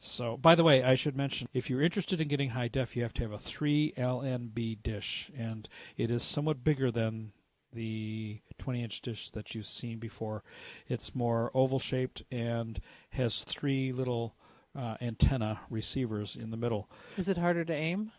So, 0.01 0.37
by 0.37 0.55
the 0.55 0.62
way, 0.62 0.83
I 0.83 0.95
should 0.95 1.17
mention 1.17 1.49
if 1.53 1.69
you're 1.69 1.83
interested 1.83 2.21
in 2.21 2.29
getting 2.29 2.51
high 2.51 2.69
def, 2.69 2.97
you 2.97 3.03
have 3.03 3.14
to 3.14 3.23
have 3.23 3.33
a 3.33 3.38
3 3.38 3.95
LNB 3.97 4.83
dish, 4.83 5.31
and 5.37 5.69
it 5.97 6.11
is 6.11 6.23
somewhat 6.23 6.62
bigger 6.62 6.93
than 6.93 7.33
the 7.73 8.41
20 8.59 8.83
inch 8.83 9.03
dish 9.03 9.31
that 9.35 9.55
you've 9.55 9.67
seen 9.67 9.99
before. 9.99 10.43
It's 10.88 11.14
more 11.14 11.51
oval 11.53 11.81
shaped 11.81 12.23
and 12.31 12.81
has 13.11 13.45
three 13.49 13.93
little 13.93 14.35
uh, 14.79 14.97
antenna 15.01 15.61
receivers 15.69 16.37
in 16.41 16.51
the 16.51 16.57
middle. 16.57 16.88
Is 17.17 17.29
it 17.29 17.37
harder 17.37 17.64
to 17.64 17.75
aim? 17.75 18.12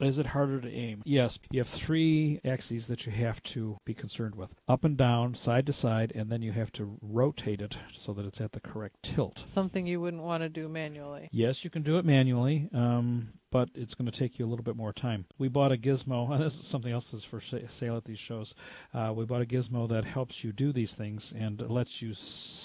Is 0.00 0.18
it 0.18 0.26
harder 0.26 0.60
to 0.60 0.70
aim? 0.70 1.02
Yes. 1.04 1.38
You 1.50 1.62
have 1.62 1.80
three 1.86 2.40
axes 2.44 2.86
that 2.86 3.04
you 3.04 3.12
have 3.12 3.42
to 3.54 3.76
be 3.84 3.94
concerned 3.94 4.34
with 4.34 4.48
up 4.68 4.84
and 4.84 4.96
down, 4.96 5.34
side 5.34 5.66
to 5.66 5.72
side, 5.72 6.12
and 6.14 6.30
then 6.30 6.42
you 6.42 6.52
have 6.52 6.72
to 6.72 6.98
rotate 7.02 7.60
it 7.60 7.76
so 8.04 8.12
that 8.14 8.24
it's 8.24 8.40
at 8.40 8.52
the 8.52 8.60
correct 8.60 8.96
tilt. 9.02 9.42
Something 9.54 9.86
you 9.86 10.00
wouldn't 10.00 10.22
want 10.22 10.42
to 10.42 10.48
do 10.48 10.68
manually. 10.68 11.28
Yes, 11.32 11.62
you 11.62 11.70
can 11.70 11.82
do 11.82 11.98
it 11.98 12.04
manually, 12.04 12.68
um, 12.72 13.28
but 13.52 13.68
it's 13.74 13.94
going 13.94 14.10
to 14.10 14.18
take 14.18 14.38
you 14.38 14.46
a 14.46 14.48
little 14.48 14.64
bit 14.64 14.76
more 14.76 14.92
time. 14.92 15.26
We 15.38 15.48
bought 15.48 15.72
a 15.72 15.76
gizmo. 15.76 16.28
This 16.40 16.54
is 16.54 16.68
something 16.68 16.90
else 16.90 17.06
that's 17.12 17.24
for 17.24 17.42
sale 17.78 17.96
at 17.96 18.04
these 18.04 18.18
shows. 18.18 18.54
Uh, 18.94 19.12
we 19.14 19.26
bought 19.26 19.42
a 19.42 19.46
gizmo 19.46 19.86
that 19.90 20.04
helps 20.04 20.42
you 20.42 20.52
do 20.52 20.72
these 20.72 20.92
things 20.94 21.32
and 21.38 21.60
lets 21.68 22.00
you 22.00 22.14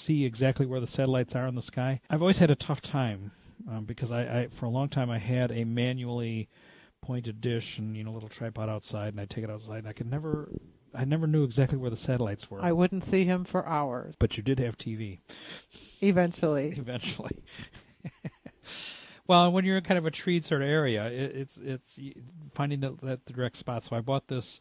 see 0.06 0.24
exactly 0.24 0.66
where 0.66 0.80
the 0.80 0.88
satellites 0.88 1.36
are 1.36 1.48
in 1.48 1.56
the 1.56 1.62
sky. 1.62 2.00
I've 2.10 2.22
always 2.22 2.38
had 2.38 2.52
a 2.52 2.56
tough 2.56 2.82
time 2.82 3.32
um, 3.70 3.84
because 3.84 4.12
I, 4.12 4.22
I, 4.22 4.48
for 4.60 4.66
a 4.66 4.70
long 4.70 4.88
time, 4.88 5.10
I 5.10 5.20
had 5.20 5.52
a 5.52 5.66
manually 5.66 6.48
pointed 7.06 7.42
dish 7.42 7.78
and 7.78 7.96
you 7.96 8.04
know 8.04 8.12
little 8.12 8.30
tripod 8.30 8.70
outside, 8.70 9.10
and 9.10 9.20
I 9.20 9.26
take 9.26 9.44
it 9.44 9.50
outside, 9.50 9.80
and 9.80 9.88
I 9.88 9.94
could 9.94 10.10
never. 10.10 10.52
I 10.94 11.04
never 11.04 11.28
knew 11.28 11.44
exactly 11.44 11.78
where 11.78 11.90
the 11.90 11.98
satellites 11.98 12.50
were. 12.50 12.62
I 12.62 12.72
wouldn't 12.72 13.04
see 13.12 13.26
him 13.26 13.46
for 13.52 13.68
hours. 13.68 14.16
but 14.18 14.38
you 14.38 14.44
did 14.44 14.60
have 14.60 14.78
TV 14.78 15.20
Eventually. 16.00 16.74
eventually. 16.78 17.44
well, 19.28 19.52
when 19.52 19.66
you're 19.66 19.78
in 19.78 19.84
kind 19.84 19.98
of 19.98 20.06
a 20.06 20.12
treed 20.12 20.46
sort 20.46 20.62
of 20.62 20.70
area, 20.70 21.06
it, 21.08 21.36
it's 21.36 21.58
it's 21.62 22.16
finding 22.56 22.80
that, 22.80 23.02
that 23.02 23.26
the 23.26 23.34
direct 23.34 23.58
spot. 23.58 23.84
So 23.90 23.96
I 23.96 24.02
bought 24.02 24.28
this 24.28 24.60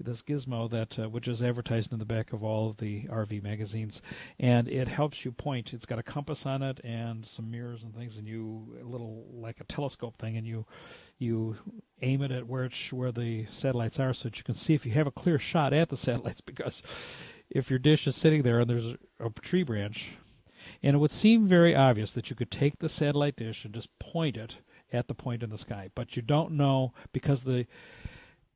this 0.00 0.22
gizmo 0.22 0.70
that 0.70 0.98
uh, 0.98 1.08
which 1.08 1.28
is 1.28 1.42
advertised 1.42 1.92
in 1.92 1.98
the 1.98 2.04
back 2.04 2.32
of 2.32 2.42
all 2.42 2.70
of 2.70 2.76
the 2.78 3.04
RV 3.04 3.42
magazines, 3.42 4.00
and 4.38 4.68
it 4.68 4.88
helps 4.88 5.24
you 5.24 5.32
point. 5.32 5.72
It's 5.72 5.86
got 5.86 5.98
a 5.98 6.02
compass 6.02 6.46
on 6.46 6.62
it 6.62 6.80
and 6.84 7.26
some 7.26 7.50
mirrors 7.50 7.82
and 7.82 7.94
things, 7.94 8.16
and 8.16 8.26
you 8.26 8.78
a 8.80 8.84
little 8.84 9.24
like 9.32 9.60
a 9.60 9.64
telescope 9.64 10.14
thing, 10.20 10.36
and 10.36 10.46
you 10.46 10.64
you 11.18 11.56
aim 12.02 12.22
it 12.22 12.30
at 12.30 12.46
where 12.46 12.70
where 12.90 13.12
the 13.12 13.46
satellites 13.50 13.98
are, 13.98 14.14
so 14.14 14.24
that 14.24 14.36
you 14.36 14.44
can 14.44 14.56
see 14.56 14.74
if 14.74 14.86
you 14.86 14.92
have 14.92 15.06
a 15.06 15.12
clear 15.12 15.38
shot 15.38 15.72
at 15.72 15.88
the 15.88 15.96
satellites. 15.96 16.40
Because 16.46 16.82
if 17.50 17.70
your 17.70 17.78
dish 17.78 18.06
is 18.06 18.16
sitting 18.16 18.42
there 18.42 18.60
and 18.60 18.68
there's 18.68 18.96
a 19.20 19.30
tree 19.40 19.62
branch 19.62 20.12
and 20.82 20.94
it 20.94 20.98
would 20.98 21.10
seem 21.10 21.48
very 21.48 21.74
obvious 21.74 22.12
that 22.12 22.30
you 22.30 22.36
could 22.36 22.50
take 22.50 22.78
the 22.78 22.88
satellite 22.88 23.36
dish 23.36 23.64
and 23.64 23.74
just 23.74 23.88
point 23.98 24.36
it 24.36 24.56
at 24.92 25.08
the 25.08 25.14
point 25.14 25.42
in 25.42 25.50
the 25.50 25.58
sky, 25.58 25.90
but 25.94 26.16
you 26.16 26.22
don't 26.22 26.52
know 26.52 26.92
because 27.12 27.42
the 27.42 27.66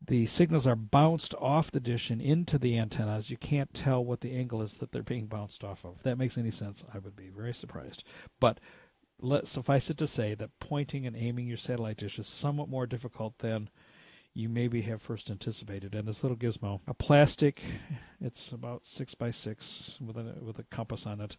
the 0.08 0.26
signals 0.26 0.66
are 0.66 0.76
bounced 0.76 1.34
off 1.34 1.70
the 1.70 1.80
dish 1.80 2.10
and 2.10 2.20
into 2.20 2.58
the 2.58 2.78
antennas. 2.78 3.30
You 3.30 3.36
can't 3.36 3.72
tell 3.72 4.04
what 4.04 4.20
the 4.20 4.32
angle 4.32 4.62
is 4.62 4.74
that 4.80 4.90
they're 4.90 5.02
being 5.02 5.26
bounced 5.26 5.62
off 5.62 5.78
of. 5.84 5.96
If 5.98 6.02
that 6.02 6.18
makes 6.18 6.36
any 6.36 6.50
sense, 6.50 6.82
I 6.92 6.98
would 6.98 7.16
be 7.16 7.30
very 7.30 7.54
surprised. 7.54 8.02
But 8.40 8.58
let 9.20 9.46
suffice 9.46 9.88
it 9.90 9.98
to 9.98 10.08
say 10.08 10.34
that 10.34 10.50
pointing 10.60 11.06
and 11.06 11.16
aiming 11.16 11.46
your 11.46 11.56
satellite 11.56 11.98
dish 11.98 12.18
is 12.18 12.26
somewhat 12.26 12.68
more 12.68 12.86
difficult 12.86 13.34
than 13.38 13.70
you 14.34 14.48
maybe 14.48 14.82
have 14.82 15.02
first 15.02 15.30
anticipated. 15.30 15.94
And 15.94 16.08
this 16.08 16.22
little 16.22 16.36
gizmo, 16.36 16.80
a 16.88 16.94
plastic, 16.94 17.60
it's 18.20 18.50
about 18.50 18.82
six 18.84 19.14
by 19.14 19.30
six 19.30 19.92
with 20.00 20.16
a 20.16 20.34
with 20.40 20.58
a 20.58 20.64
compass 20.74 21.06
on 21.06 21.20
it, 21.20 21.36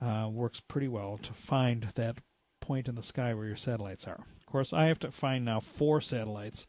uh, 0.00 0.28
works 0.30 0.60
pretty 0.68 0.88
well 0.88 1.18
to 1.22 1.30
find 1.48 1.92
that 1.96 2.16
point 2.60 2.88
in 2.88 2.94
the 2.94 3.02
sky 3.02 3.34
where 3.34 3.46
your 3.46 3.56
satellites 3.56 4.06
are. 4.06 4.24
Of 4.40 4.46
course, 4.46 4.72
I 4.72 4.84
have 4.84 4.98
to 5.00 5.10
find 5.10 5.44
now 5.44 5.62
four 5.78 6.00
satellites 6.00 6.66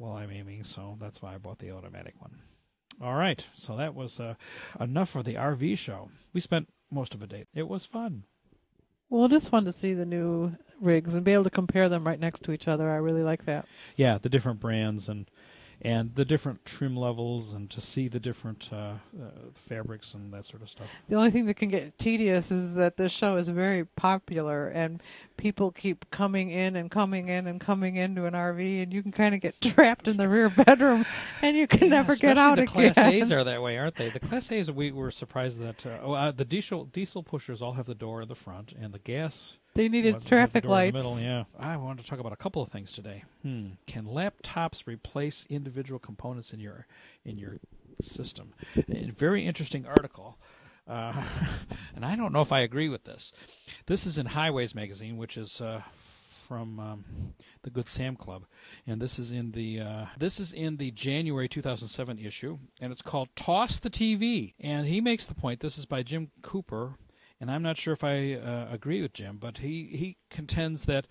while 0.00 0.16
I'm 0.16 0.32
aiming, 0.32 0.64
so 0.64 0.96
that's 1.00 1.20
why 1.20 1.34
I 1.34 1.38
bought 1.38 1.58
the 1.58 1.70
automatic 1.70 2.14
one. 2.18 2.32
All 3.02 3.14
right, 3.14 3.42
so 3.66 3.76
that 3.76 3.94
was 3.94 4.18
uh, 4.18 4.34
enough 4.80 5.10
for 5.10 5.22
the 5.22 5.34
RV 5.34 5.78
show. 5.78 6.10
We 6.32 6.40
spent 6.40 6.68
most 6.90 7.14
of 7.14 7.20
the 7.20 7.26
day. 7.26 7.44
It 7.54 7.68
was 7.68 7.86
fun. 7.92 8.24
Well, 9.08 9.26
it 9.26 9.32
is 9.32 9.48
fun 9.48 9.64
to 9.64 9.74
see 9.80 9.94
the 9.94 10.04
new 10.04 10.52
rigs 10.80 11.12
and 11.12 11.24
be 11.24 11.32
able 11.32 11.44
to 11.44 11.50
compare 11.50 11.88
them 11.88 12.06
right 12.06 12.18
next 12.18 12.42
to 12.44 12.52
each 12.52 12.68
other. 12.68 12.90
I 12.90 12.96
really 12.96 13.22
like 13.22 13.44
that. 13.46 13.66
Yeah, 13.96 14.18
the 14.18 14.28
different 14.28 14.60
brands 14.60 15.08
and 15.08 15.30
and 15.82 16.14
the 16.14 16.24
different 16.24 16.64
trim 16.66 16.96
levels 16.96 17.52
and 17.54 17.70
to 17.70 17.80
see 17.80 18.08
the 18.08 18.20
different 18.20 18.62
uh, 18.70 18.76
uh, 18.76 18.98
fabrics 19.68 20.06
and 20.12 20.32
that 20.32 20.44
sort 20.44 20.62
of 20.62 20.68
stuff. 20.68 20.86
The 21.08 21.16
only 21.16 21.30
thing 21.30 21.46
that 21.46 21.54
can 21.54 21.70
get 21.70 21.98
tedious 21.98 22.44
is 22.50 22.74
that 22.76 22.96
this 22.96 23.12
show 23.12 23.36
is 23.36 23.48
very 23.48 23.84
popular 23.84 24.68
and 24.68 25.02
people 25.38 25.70
keep 25.70 26.04
coming 26.10 26.50
in 26.50 26.76
and 26.76 26.90
coming 26.90 27.28
in 27.28 27.46
and 27.46 27.60
coming 27.60 27.96
into 27.96 28.26
an 28.26 28.34
RV 28.34 28.82
and 28.82 28.92
you 28.92 29.02
can 29.02 29.12
kind 29.12 29.34
of 29.34 29.40
get 29.40 29.54
trapped 29.74 30.06
in 30.06 30.16
the 30.18 30.28
rear 30.28 30.50
bedroom 30.50 31.04
and 31.40 31.56
you 31.56 31.66
can 31.66 31.84
yeah, 31.84 31.88
never 31.88 32.14
get 32.14 32.36
out 32.36 32.56
the 32.56 32.62
again. 32.62 32.92
Class 32.92 33.12
A's 33.12 33.32
are 33.32 33.44
that 33.44 33.62
way, 33.62 33.78
aren't 33.78 33.96
they? 33.96 34.10
The 34.10 34.20
Class 34.20 34.50
A's 34.52 34.70
we 34.70 34.92
were 34.92 35.10
surprised 35.10 35.58
that 35.60 35.86
uh, 35.86 35.98
oh, 36.02 36.12
uh, 36.12 36.32
the 36.32 36.44
diesel 36.44 36.84
diesel 36.86 37.22
pushers 37.22 37.62
all 37.62 37.72
have 37.72 37.86
the 37.86 37.94
door 37.94 38.20
in 38.20 38.28
the 38.28 38.34
front 38.34 38.72
and 38.78 38.92
the 38.92 38.98
gas 38.98 39.34
they 39.74 39.88
needed 39.88 40.26
traffic 40.26 40.62
the 40.62 40.68
door 40.68 40.78
in 40.78 40.84
lights. 40.84 40.94
middle, 40.94 41.20
yeah. 41.20 41.44
I 41.58 41.76
wanted 41.76 42.04
to 42.04 42.10
talk 42.10 42.18
about 42.18 42.32
a 42.32 42.36
couple 42.36 42.62
of 42.62 42.70
things 42.70 42.90
today. 42.92 43.24
Hmm. 43.42 43.68
Can 43.86 44.04
laptops 44.04 44.86
replace 44.86 45.44
individual 45.48 45.98
components 45.98 46.52
in 46.52 46.60
your 46.60 46.86
in 47.24 47.38
your 47.38 47.58
system? 48.02 48.52
A 48.76 49.12
very 49.18 49.46
interesting 49.46 49.86
article. 49.86 50.38
Uh, 50.88 51.12
and 51.94 52.04
I 52.04 52.16
don't 52.16 52.32
know 52.32 52.40
if 52.40 52.52
I 52.52 52.60
agree 52.60 52.88
with 52.88 53.04
this. 53.04 53.32
This 53.86 54.06
is 54.06 54.18
in 54.18 54.26
Highways 54.26 54.74
magazine, 54.74 55.16
which 55.16 55.36
is 55.36 55.60
uh, 55.60 55.82
from 56.48 56.80
um, 56.80 57.04
the 57.62 57.70
Good 57.70 57.88
Sam 57.88 58.16
Club, 58.16 58.42
and 58.84 59.00
this 59.00 59.20
is 59.20 59.30
in 59.30 59.52
the 59.52 59.80
uh, 59.80 60.06
this 60.18 60.40
is 60.40 60.52
in 60.52 60.78
the 60.78 60.90
January 60.90 61.48
2007 61.48 62.18
issue, 62.18 62.58
and 62.80 62.90
it's 62.90 63.02
called 63.02 63.28
"Toss 63.36 63.78
the 63.80 63.90
TV." 63.90 64.54
And 64.58 64.86
he 64.88 65.00
makes 65.00 65.26
the 65.26 65.34
point. 65.34 65.60
This 65.60 65.78
is 65.78 65.86
by 65.86 66.02
Jim 66.02 66.32
Cooper, 66.42 66.94
and 67.40 67.50
I'm 67.50 67.62
not 67.62 67.78
sure 67.78 67.94
if 67.94 68.04
I 68.04 68.34
uh, 68.34 68.68
agree 68.70 69.02
with 69.02 69.14
Jim, 69.14 69.38
but 69.40 69.58
he 69.58 69.88
he 69.92 70.16
contends 70.30 70.82
that 70.84 71.06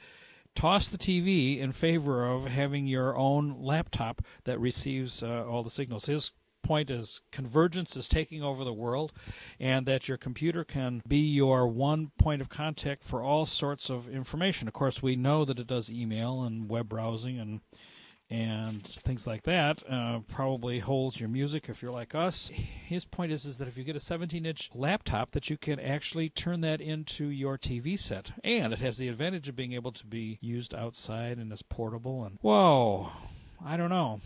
toss 0.56 0.88
the 0.88 0.98
TV 0.98 1.60
in 1.60 1.74
favor 1.74 2.26
of 2.26 2.46
having 2.46 2.88
your 2.88 3.16
own 3.16 3.62
laptop 3.62 4.22
that 4.46 4.60
receives 4.60 5.24
uh, 5.24 5.46
all 5.48 5.64
the 5.64 5.70
signals. 5.70 6.06
His 6.06 6.32
point 6.64 6.90
is 6.92 7.22
convergence 7.32 7.96
is 7.96 8.08
taking 8.08 8.44
over 8.44 8.64
the 8.64 8.74
world 8.74 9.12
and 9.60 9.86
that 9.86 10.08
your 10.08 10.18
computer 10.18 10.64
can 10.64 11.02
be 11.08 11.18
your 11.18 11.68
one 11.68 12.12
point 12.20 12.42
of 12.42 12.50
contact 12.50 13.04
for 13.10 13.24
all 13.24 13.46
sorts 13.46 13.90
of 13.90 14.08
information. 14.10 14.68
Of 14.68 14.74
course, 14.74 15.02
we 15.02 15.16
know 15.16 15.46
that 15.46 15.60
it 15.60 15.68
does 15.68 15.90
email 15.90 16.44
and 16.44 16.70
web 16.70 16.90
browsing 16.90 17.40
and 17.40 17.62
and 18.30 18.88
things 19.06 19.26
like 19.26 19.44
that. 19.44 19.82
Uh, 19.90 20.20
probably 20.30 20.80
holds 20.80 21.20
your 21.20 21.30
music 21.30 21.66
if 21.68 21.82
you're 21.82 21.92
like 21.92 22.14
us. 22.14 22.52
His 22.86 23.04
point 23.06 23.32
is 23.32 23.46
is 23.46 23.58
that 23.58 23.68
if 23.68 23.76
you 23.76 23.84
get 23.84 23.96
a 23.96 24.00
17-inch 24.00 24.70
laptop, 24.76 25.32
that 25.32 25.50
you 25.50 25.58
can 25.58 25.80
actually 25.80 26.30
turn 26.30 26.62
that 26.62 26.80
into 26.82 27.26
your 27.26 27.58
TV 27.58 28.00
set, 28.00 28.32
and 28.44 28.72
it 28.72 28.80
has 28.80 28.98
the 28.98 29.08
advantage 29.08 29.48
of 29.48 29.56
being 29.56 29.74
able 29.74 29.92
to 29.94 30.06
be 30.06 30.38
used 30.42 30.74
outside 30.76 31.38
and 31.38 31.52
is 31.52 31.64
portable. 31.70 32.24
And 32.26 32.38
whoa, 32.42 33.10
I 33.64 33.78
don't 33.78 33.90
know. 33.90 34.22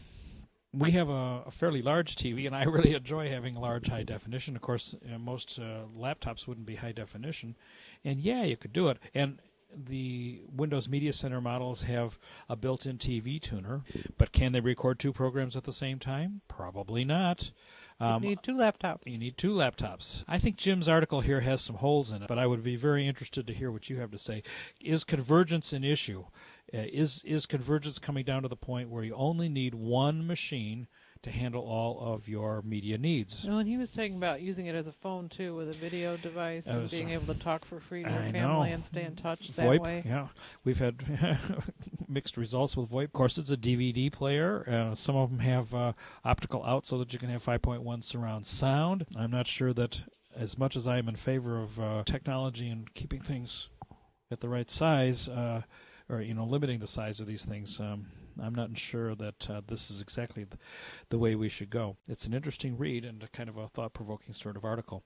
We 0.74 0.92
have 0.94 1.08
a, 1.08 1.44
a 1.46 1.52
fairly 1.60 1.82
large 1.82 2.16
TV, 2.16 2.46
and 2.46 2.56
I 2.56 2.64
really 2.68 2.96
enjoy 2.96 3.30
having 3.30 3.56
large 3.56 3.88
high 3.88 4.04
definition. 4.04 4.56
Of 4.56 4.62
course, 4.62 4.96
uh, 5.14 5.18
most 5.18 5.58
uh, 5.58 5.86
laptops 5.98 6.48
wouldn't 6.48 6.68
be 6.68 6.76
high 6.76 6.92
definition, 6.92 7.56
and 8.04 8.20
yeah, 8.20 8.44
you 8.44 8.58
could 8.58 8.74
do 8.74 8.90
it. 8.90 8.98
And 9.14 9.40
the 9.76 10.42
Windows 10.56 10.88
Media 10.88 11.14
Center 11.14 11.42
models 11.42 11.82
have 11.84 12.18
a 12.50 12.56
built-in 12.56 12.98
TV 12.98 13.42
tuner, 13.42 13.82
but 14.18 14.32
can 14.32 14.52
they 14.52 14.60
record 14.60 15.00
two 15.00 15.14
programs 15.14 15.56
at 15.56 15.64
the 15.64 15.74
same 15.74 16.00
time? 16.00 16.42
Probably 16.48 17.04
not. 17.04 17.52
Um, 18.00 18.24
you 18.24 18.30
need 18.30 18.40
two 18.44 18.54
laptops. 18.54 19.00
You 19.06 19.18
need 19.18 19.38
two 19.38 19.54
laptops. 19.54 20.24
I 20.28 20.40
think 20.40 20.58
Jim's 20.58 20.88
article 20.88 21.22
here 21.22 21.42
has 21.42 21.62
some 21.62 21.76
holes 21.76 22.12
in 22.12 22.22
it, 22.24 22.28
but 22.28 22.40
I 22.40 22.48
would 22.48 22.64
be 22.64 22.76
very 22.76 23.08
interested 23.08 23.48
to 23.48 23.54
hear 23.54 23.72
what 23.72 23.90
you 23.90 24.00
have 24.00 24.12
to 24.12 24.20
say. 24.20 24.44
Is 24.82 25.04
convergence 25.04 25.74
an 25.74 25.84
issue? 25.84 26.26
Uh, 26.74 26.80
is 26.92 27.22
is 27.24 27.46
convergence 27.46 28.00
coming 28.00 28.26
down 28.26 28.42
to 28.42 28.48
the 28.48 28.56
point 28.56 28.90
where 28.90 29.04
you 29.04 29.14
only 29.16 29.48
need 29.48 29.76
one 29.76 30.26
machine 30.26 30.88
to 31.24 31.32
handle 31.32 31.64
all 31.64 32.14
of 32.14 32.28
your 32.28 32.62
media 32.64 32.98
needs. 32.98 33.44
Well, 33.46 33.60
and 33.60 33.68
he 33.68 33.78
was 33.78 33.90
talking 33.90 34.18
about 34.18 34.42
using 34.42 34.68
it 34.68 34.76
as 34.76 34.88
a 34.88 34.94
phone 35.02 35.30
too, 35.30 35.56
with 35.56 35.70
a 35.70 35.74
video 35.74 36.18
device, 36.18 36.64
and 36.66 36.90
being 36.92 37.12
able 37.12 37.34
to 37.34 37.40
talk 37.40 37.66
for 37.68 37.82
free 37.88 38.04
to 38.04 38.10
your 38.10 38.20
family 38.20 38.40
know. 38.40 38.62
and 38.62 38.84
stay 38.92 39.04
in 39.04 39.16
touch 39.16 39.40
that 39.56 39.66
VoIP, 39.66 39.80
way. 39.80 40.04
Yeah, 40.06 40.28
we've 40.66 40.78
had 40.78 40.96
mixed 42.10 42.36
results 42.36 42.76
with 42.76 42.90
VoIP. 42.90 43.06
Of 43.06 43.14
course, 43.14 43.38
it's 43.38 43.50
a 43.50 43.58
DVD 43.58 44.12
player. 44.12 44.68
Uh, 44.70 44.96
some 44.96 45.16
of 45.16 45.30
them 45.30 45.40
have 45.40 45.74
uh, 45.74 45.94
optical 46.26 46.64
out 46.66 46.86
so 46.86 46.98
that 47.00 47.14
you 47.14 47.20
can 47.20 47.30
have 47.30 47.44
5.1 47.44 48.04
surround 48.04 48.46
sound. 48.46 49.06
I'm 49.18 49.32
not 49.32 49.48
sure 49.48 49.74
that, 49.74 49.98
as 50.36 50.58
much 50.58 50.76
as 50.76 50.88
I 50.88 50.98
am 50.98 51.08
in 51.08 51.16
favor 51.16 51.62
of 51.62 51.80
uh, 51.80 52.04
technology 52.06 52.70
and 52.70 52.94
keeping 52.94 53.22
things 53.22 53.68
at 54.30 54.42
the 54.42 54.50
right 54.50 54.70
size, 54.70 55.28
uh, 55.30 55.62
or 56.10 56.22
you 56.22 56.34
know, 56.34 56.46
limiting 56.46 56.80
the 56.80 56.88
size 56.88 57.22
of 57.22 57.28
these 57.28 57.44
things. 57.46 57.78
Um, 57.80 58.08
I'm 58.42 58.56
not 58.56 58.70
sure 58.76 59.16
that 59.16 59.50
uh, 59.50 59.62
this 59.68 59.90
is 59.90 60.02
exactly 60.02 60.44
the, 60.46 60.58
the, 61.10 61.18
way 61.18 61.36
we 61.36 61.50
should 61.50 61.70
go. 61.70 61.98
It's 62.08 62.26
an 62.26 62.34
interesting 62.34 62.78
read 62.78 63.06
and 63.06 63.22
a 63.24 63.28
kind 63.28 63.50
of 63.50 63.58
a 63.58 63.70
thought-provoking 63.70 64.34
sort 64.34 64.56
of 64.56 64.66
article. 64.66 65.04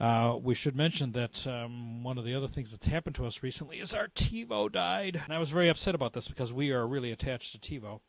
Uh, 0.00 0.36
we 0.42 0.54
should 0.54 0.76
mention 0.76 1.12
that 1.12 1.46
um, 1.46 2.02
one 2.02 2.18
of 2.18 2.24
the 2.24 2.34
other 2.34 2.48
things 2.48 2.70
that's 2.70 2.86
happened 2.86 3.16
to 3.16 3.26
us 3.26 3.38
recently 3.42 3.78
is 3.78 3.92
our 3.92 4.08
TiVo 4.08 4.72
died, 4.72 5.20
and 5.22 5.32
I 5.32 5.38
was 5.38 5.50
very 5.50 5.68
upset 5.68 5.94
about 5.94 6.12
this 6.12 6.28
because 6.28 6.52
we 6.52 6.70
are 6.70 6.86
really 6.86 7.12
attached 7.12 7.52
to 7.52 7.58
TiVo. 7.58 8.00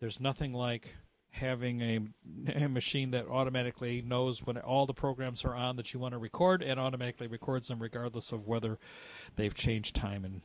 There's 0.00 0.18
nothing 0.20 0.52
like 0.52 0.88
having 1.30 1.80
a, 1.80 2.64
a, 2.64 2.68
machine 2.68 3.10
that 3.12 3.26
automatically 3.28 4.02
knows 4.02 4.40
when 4.44 4.58
all 4.58 4.86
the 4.86 4.94
programs 4.94 5.44
are 5.44 5.54
on 5.54 5.76
that 5.76 5.92
you 5.92 6.00
want 6.00 6.12
to 6.12 6.18
record 6.18 6.62
and 6.62 6.80
automatically 6.80 7.26
records 7.26 7.68
them 7.68 7.80
regardless 7.80 8.32
of 8.32 8.46
whether 8.46 8.78
they've 9.36 9.54
changed 9.54 9.94
time 9.94 10.24
and 10.24 10.40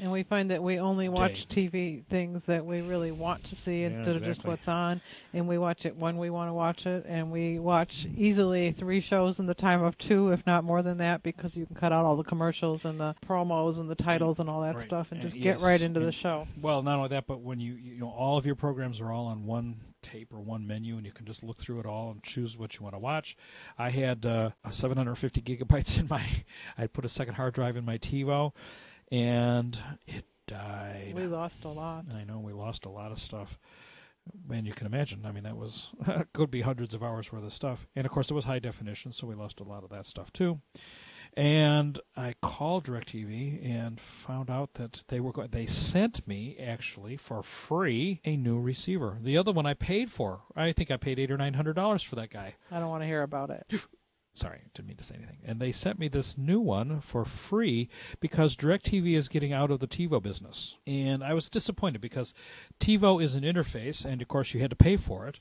and 0.00 0.10
we 0.10 0.22
find 0.24 0.50
that 0.50 0.62
we 0.62 0.78
only 0.78 1.08
watch 1.08 1.46
TV 1.50 2.04
things 2.08 2.42
that 2.46 2.64
we 2.64 2.80
really 2.80 3.12
want 3.12 3.44
to 3.44 3.56
see 3.64 3.80
yeah, 3.80 3.88
instead 3.88 4.16
exactly. 4.16 4.30
of 4.30 4.36
just 4.36 4.46
what's 4.46 4.68
on. 4.68 5.00
And 5.32 5.48
we 5.48 5.58
watch 5.58 5.84
it 5.84 5.96
when 5.96 6.16
we 6.16 6.30
want 6.30 6.48
to 6.48 6.54
watch 6.54 6.86
it. 6.86 7.04
And 7.08 7.30
we 7.30 7.58
watch 7.58 7.92
easily 8.16 8.74
three 8.78 9.00
shows 9.02 9.38
in 9.38 9.46
the 9.46 9.54
time 9.54 9.82
of 9.82 9.96
two, 9.98 10.32
if 10.32 10.40
not 10.46 10.64
more 10.64 10.82
than 10.82 10.98
that, 10.98 11.22
because 11.22 11.54
you 11.54 11.66
can 11.66 11.76
cut 11.76 11.92
out 11.92 12.04
all 12.04 12.16
the 12.16 12.24
commercials 12.24 12.80
and 12.84 12.98
the 12.98 13.14
promos 13.28 13.78
and 13.78 13.90
the 13.90 13.94
titles 13.94 14.36
and 14.38 14.48
all 14.48 14.62
that 14.62 14.76
right. 14.76 14.86
stuff 14.86 15.06
and, 15.10 15.20
and 15.20 15.30
just 15.30 15.42
yes. 15.42 15.56
get 15.56 15.64
right 15.64 15.80
into 15.80 16.00
the 16.00 16.12
show. 16.12 16.46
Well, 16.60 16.82
not 16.82 16.96
only 16.96 17.08
that, 17.10 17.26
but 17.26 17.40
when 17.40 17.60
you, 17.60 17.74
you 17.74 18.00
know, 18.00 18.10
all 18.10 18.38
of 18.38 18.46
your 18.46 18.56
programs 18.56 19.00
are 19.00 19.10
all 19.10 19.26
on 19.26 19.46
one 19.46 19.76
tape 20.12 20.32
or 20.32 20.40
one 20.40 20.66
menu, 20.66 20.96
and 20.96 21.06
you 21.06 21.12
can 21.12 21.26
just 21.26 21.42
look 21.42 21.58
through 21.58 21.80
it 21.80 21.86
all 21.86 22.10
and 22.10 22.22
choose 22.22 22.56
what 22.56 22.74
you 22.74 22.80
want 22.82 22.94
to 22.94 22.98
watch. 22.98 23.36
I 23.78 23.90
had 23.90 24.24
uh, 24.24 24.50
750 24.70 25.42
gigabytes 25.42 25.96
in 25.98 26.08
my. 26.08 26.44
I 26.78 26.86
put 26.86 27.04
a 27.04 27.08
second 27.08 27.34
hard 27.34 27.54
drive 27.54 27.76
in 27.76 27.84
my 27.84 27.98
TiVo, 27.98 28.52
and 29.10 29.78
it 30.06 30.24
died. 30.46 31.12
We 31.14 31.26
lost 31.26 31.54
a 31.64 31.68
lot. 31.68 32.04
I 32.12 32.24
know 32.24 32.38
we 32.38 32.52
lost 32.52 32.84
a 32.84 32.90
lot 32.90 33.12
of 33.12 33.18
stuff. 33.18 33.48
And 34.50 34.66
you 34.66 34.74
can 34.74 34.86
imagine, 34.86 35.24
I 35.24 35.30
mean, 35.30 35.44
that 35.44 35.56
was 35.56 35.86
could 36.34 36.50
be 36.50 36.60
hundreds 36.60 36.94
of 36.94 37.02
hours 37.02 37.30
worth 37.30 37.44
of 37.44 37.52
stuff. 37.52 37.78
And 37.94 38.04
of 38.04 38.12
course, 38.12 38.28
it 38.28 38.34
was 38.34 38.44
high 38.44 38.58
definition, 38.58 39.12
so 39.12 39.26
we 39.26 39.36
lost 39.36 39.60
a 39.60 39.64
lot 39.64 39.84
of 39.84 39.90
that 39.90 40.06
stuff 40.06 40.32
too. 40.32 40.60
And 41.36 42.00
I 42.16 42.34
called 42.42 42.86
DirecTV 42.86 43.64
and 43.64 44.00
found 44.26 44.48
out 44.48 44.70
that 44.74 45.02
they 45.08 45.20
were 45.20 45.32
going. 45.32 45.50
They 45.52 45.66
sent 45.66 46.26
me 46.26 46.56
actually 46.58 47.18
for 47.28 47.44
free 47.68 48.20
a 48.24 48.36
new 48.36 48.58
receiver. 48.58 49.18
The 49.22 49.36
other 49.36 49.52
one 49.52 49.66
I 49.66 49.74
paid 49.74 50.10
for. 50.10 50.40
I 50.56 50.72
think 50.72 50.90
I 50.90 50.96
paid 50.96 51.18
eight 51.18 51.30
or 51.30 51.36
nine 51.36 51.54
hundred 51.54 51.74
dollars 51.76 52.02
for 52.02 52.16
that 52.16 52.32
guy. 52.32 52.54
I 52.70 52.80
don't 52.80 52.88
want 52.88 53.02
to 53.02 53.06
hear 53.06 53.22
about 53.22 53.50
it. 53.50 53.66
Sorry, 54.36 54.60
didn't 54.74 54.88
mean 54.88 54.98
to 54.98 55.04
say 55.04 55.14
anything. 55.14 55.38
And 55.46 55.58
they 55.58 55.72
sent 55.72 55.98
me 55.98 56.08
this 56.08 56.36
new 56.36 56.60
one 56.60 57.00
for 57.00 57.24
free 57.24 57.88
because 58.20 58.54
DirecTV 58.54 59.16
is 59.16 59.28
getting 59.28 59.54
out 59.54 59.70
of 59.70 59.80
the 59.80 59.86
TiVo 59.86 60.22
business. 60.22 60.74
And 60.86 61.24
I 61.24 61.32
was 61.32 61.48
disappointed 61.48 62.02
because 62.02 62.34
TiVo 62.78 63.24
is 63.24 63.34
an 63.34 63.44
interface, 63.44 64.04
and 64.04 64.20
of 64.20 64.28
course 64.28 64.52
you 64.52 64.60
had 64.60 64.68
to 64.68 64.76
pay 64.76 64.98
for 64.98 65.26
it. 65.26 65.40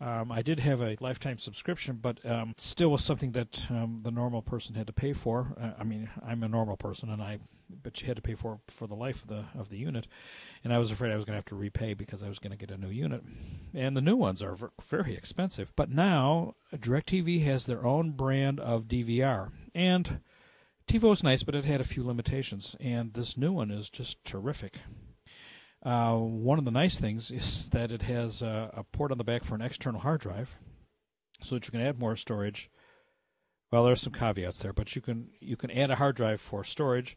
Um, 0.00 0.32
I 0.32 0.42
did 0.42 0.58
have 0.60 0.80
a 0.80 0.96
lifetime 1.00 1.38
subscription, 1.38 1.98
but 2.02 2.24
um, 2.28 2.54
still 2.58 2.90
was 2.90 3.04
something 3.04 3.32
that 3.32 3.60
um, 3.70 4.00
the 4.04 4.10
normal 4.10 4.42
person 4.42 4.74
had 4.74 4.86
to 4.88 4.92
pay 4.92 5.12
for. 5.12 5.54
Uh, 5.60 5.70
I 5.78 5.84
mean, 5.84 6.10
I'm 6.26 6.42
a 6.42 6.48
normal 6.48 6.76
person, 6.76 7.10
and 7.10 7.22
I, 7.22 7.38
but 7.82 8.00
you 8.00 8.06
had 8.06 8.16
to 8.16 8.22
pay 8.22 8.34
for 8.34 8.58
for 8.78 8.86
the 8.86 8.94
life 8.94 9.16
of 9.22 9.28
the 9.28 9.44
of 9.58 9.68
the 9.68 9.76
unit, 9.76 10.06
and 10.64 10.72
I 10.72 10.78
was 10.78 10.90
afraid 10.90 11.12
I 11.12 11.16
was 11.16 11.24
going 11.24 11.34
to 11.34 11.38
have 11.38 11.46
to 11.46 11.54
repay 11.54 11.94
because 11.94 12.22
I 12.22 12.28
was 12.28 12.38
going 12.38 12.50
to 12.50 12.56
get 12.56 12.74
a 12.74 12.78
new 12.78 12.88
unit, 12.88 13.22
and 13.74 13.96
the 13.96 14.00
new 14.00 14.16
ones 14.16 14.42
are 14.42 14.56
very 14.90 15.16
expensive. 15.16 15.68
But 15.76 15.90
now 15.90 16.54
DirecTV 16.74 17.44
has 17.44 17.66
their 17.66 17.86
own 17.86 18.12
brand 18.12 18.58
of 18.58 18.84
DVR, 18.84 19.50
and 19.74 20.20
TiVo 20.88 21.12
is 21.12 21.22
nice, 21.22 21.42
but 21.42 21.54
it 21.54 21.64
had 21.64 21.80
a 21.80 21.84
few 21.84 22.04
limitations, 22.04 22.74
and 22.80 23.14
this 23.14 23.36
new 23.36 23.52
one 23.52 23.70
is 23.70 23.88
just 23.88 24.16
terrific. 24.24 24.80
Uh, 25.84 26.14
one 26.14 26.58
of 26.58 26.64
the 26.64 26.70
nice 26.70 26.96
things 26.98 27.30
is 27.30 27.68
that 27.72 27.90
it 27.90 28.02
has 28.02 28.40
a, 28.40 28.70
a, 28.76 28.84
port 28.96 29.10
on 29.10 29.18
the 29.18 29.24
back 29.24 29.44
for 29.44 29.56
an 29.56 29.62
external 29.62 30.00
hard 30.00 30.20
drive, 30.20 30.48
so 31.42 31.56
that 31.56 31.64
you 31.64 31.72
can 31.72 31.80
add 31.80 31.98
more 31.98 32.16
storage. 32.16 32.70
Well, 33.72 33.84
there 33.84 33.92
are 33.92 33.96
some 33.96 34.12
caveats 34.12 34.58
there, 34.60 34.72
but 34.72 34.94
you 34.94 35.02
can 35.02 35.28
you 35.40 35.56
can 35.56 35.72
add 35.72 35.90
a 35.90 35.96
hard 35.96 36.14
drive 36.14 36.40
for 36.48 36.62
storage, 36.62 37.16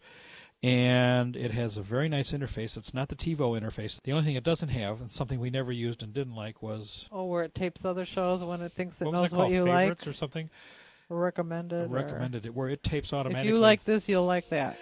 and 0.63 1.35
it 1.35 1.51
has 1.51 1.77
a 1.77 1.83
very 1.83 2.09
nice 2.09 2.31
interface. 2.31 2.75
It's 2.75 2.93
not 2.93 3.09
the 3.09 3.15
TiVo 3.15 3.61
interface. 3.61 3.99
The 4.03 4.13
only 4.13 4.25
thing 4.25 4.35
it 4.35 4.43
doesn't 4.43 4.69
have, 4.69 4.99
and 4.99 5.11
something 5.11 5.39
we 5.39 5.51
never 5.51 5.71
used 5.71 6.01
and 6.01 6.11
didn't 6.11 6.33
like, 6.33 6.63
was 6.63 7.05
oh, 7.11 7.25
where 7.25 7.43
it 7.43 7.53
tapes 7.53 7.81
other 7.85 8.07
shows 8.07 8.43
when 8.43 8.61
it 8.61 8.71
thinks 8.75 8.95
it 8.99 9.05
what 9.05 9.11
knows 9.11 9.31
what 9.31 9.51
you 9.51 9.65
Favorites 9.65 10.01
like, 10.07 10.15
or 10.15 10.17
something. 10.17 10.49
Recommended. 11.07 11.91
Recommended 11.91 12.47
it 12.47 12.55
where 12.55 12.69
it 12.69 12.83
tapes 12.83 13.13
automatically. 13.13 13.47
If 13.47 13.53
you 13.53 13.59
like 13.59 13.85
this, 13.85 14.01
you'll 14.07 14.25
like 14.25 14.49
that 14.49 14.75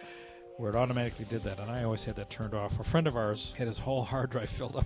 where 0.57 0.69
it 0.71 0.75
automatically 0.75 1.25
did 1.25 1.43
that, 1.43 1.59
and 1.59 1.69
I 1.69 1.83
always 1.83 2.03
had 2.03 2.15
that 2.17 2.29
turned 2.29 2.53
off. 2.53 2.71
A 2.79 2.83
friend 2.85 3.07
of 3.07 3.15
ours 3.15 3.53
had 3.57 3.67
his 3.67 3.77
whole 3.77 4.03
hard 4.03 4.29
drive 4.29 4.49
filled 4.57 4.75
up 4.75 4.85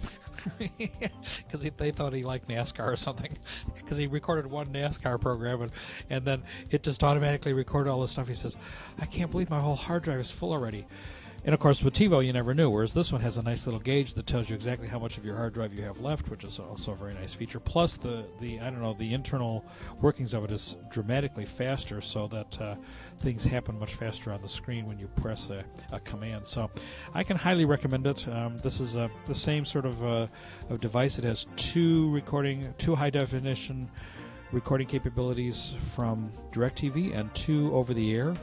because 0.60 1.66
they 1.78 1.92
thought 1.92 2.14
he 2.14 2.24
liked 2.24 2.48
NASCAR 2.48 2.94
or 2.94 2.98
something. 2.98 3.38
Because 3.76 3.98
he 3.98 4.08
recorded 4.08 4.52
one 4.52 4.68
NASCAR 4.68 5.20
program, 5.22 5.62
and 5.62 5.72
and 6.10 6.26
then 6.26 6.44
it 6.70 6.84
just 6.84 7.04
automatically 7.04 7.54
recorded 7.54 7.90
all 7.90 8.02
this 8.02 8.12
stuff. 8.12 8.28
He 8.28 8.36
says, 8.36 8.54
"I 9.00 9.06
can't 9.06 9.32
believe 9.32 9.50
my 9.50 9.62
whole 9.62 9.78
hard 9.78 10.04
drive 10.04 10.20
is 10.20 10.32
full 10.40 10.52
already." 10.52 10.86
And 11.46 11.54
of 11.54 11.62
course, 11.62 11.82
with 11.82 11.94
TiVo, 11.94 12.26
you 12.26 12.34
never 12.34 12.54
knew. 12.54 12.70
Whereas 12.70 12.94
this 12.94 13.12
one 13.12 13.22
has 13.22 13.38
a 13.38 13.42
nice 13.42 13.66
little 13.66 13.80
gauge 13.80 14.16
that 14.16 14.28
tells 14.28 14.50
you 14.50 14.56
exactly 14.56 14.88
how 14.88 15.00
much 15.00 15.18
of 15.18 15.24
your 15.24 15.38
hard 15.38 15.54
drive 15.54 15.74
you 15.74 15.84
have 15.84 16.00
left, 16.00 16.30
which 16.30 16.44
is 16.44 16.60
also 16.60 16.92
a 16.92 16.96
very 16.96 17.14
nice 17.14 17.34
feature. 17.34 17.60
Plus, 17.60 17.98
the 18.04 18.26
the 18.42 18.60
I 18.60 18.70
don't 18.70 18.82
know 18.82 18.96
the 18.98 19.14
internal 19.14 19.64
workings 20.02 20.34
of 20.34 20.44
it 20.44 20.52
is 20.52 20.76
dramatically 20.92 21.48
faster, 21.58 22.02
so 22.02 22.28
that 22.28 22.62
uh, 22.62 22.76
things 23.22 23.44
happen 23.46 23.80
much 23.80 23.96
faster 23.96 24.32
on 24.32 24.42
the 24.42 24.50
screen 24.50 24.88
when 24.88 25.00
you 25.00 25.08
press 25.22 25.50
a, 25.50 25.64
a 25.92 26.00
command. 26.02 26.48
So, 26.48 26.70
I 27.14 27.24
can 27.24 27.38
highly 27.38 27.66
recommend 27.66 28.08
it. 28.08 28.28
Um, 28.28 28.60
this 28.64 28.80
is 28.80 28.96
a, 28.96 29.10
the 29.28 29.36
same 29.36 29.66
sort 29.66 29.86
of, 29.86 30.04
uh, 30.04 30.28
of 30.70 30.82
device. 30.82 31.18
It 31.18 31.24
has 31.24 31.46
two 31.56 32.12
recording, 32.12 32.74
two 32.78 32.96
high 32.96 33.10
definition 33.10 33.90
recording 34.52 34.88
capabilities 34.88 35.74
from 35.96 36.32
DirecTV 36.54 37.18
and 37.18 37.34
two 37.36 37.74
over 37.74 37.94
the 37.94 38.14
air 38.14 38.34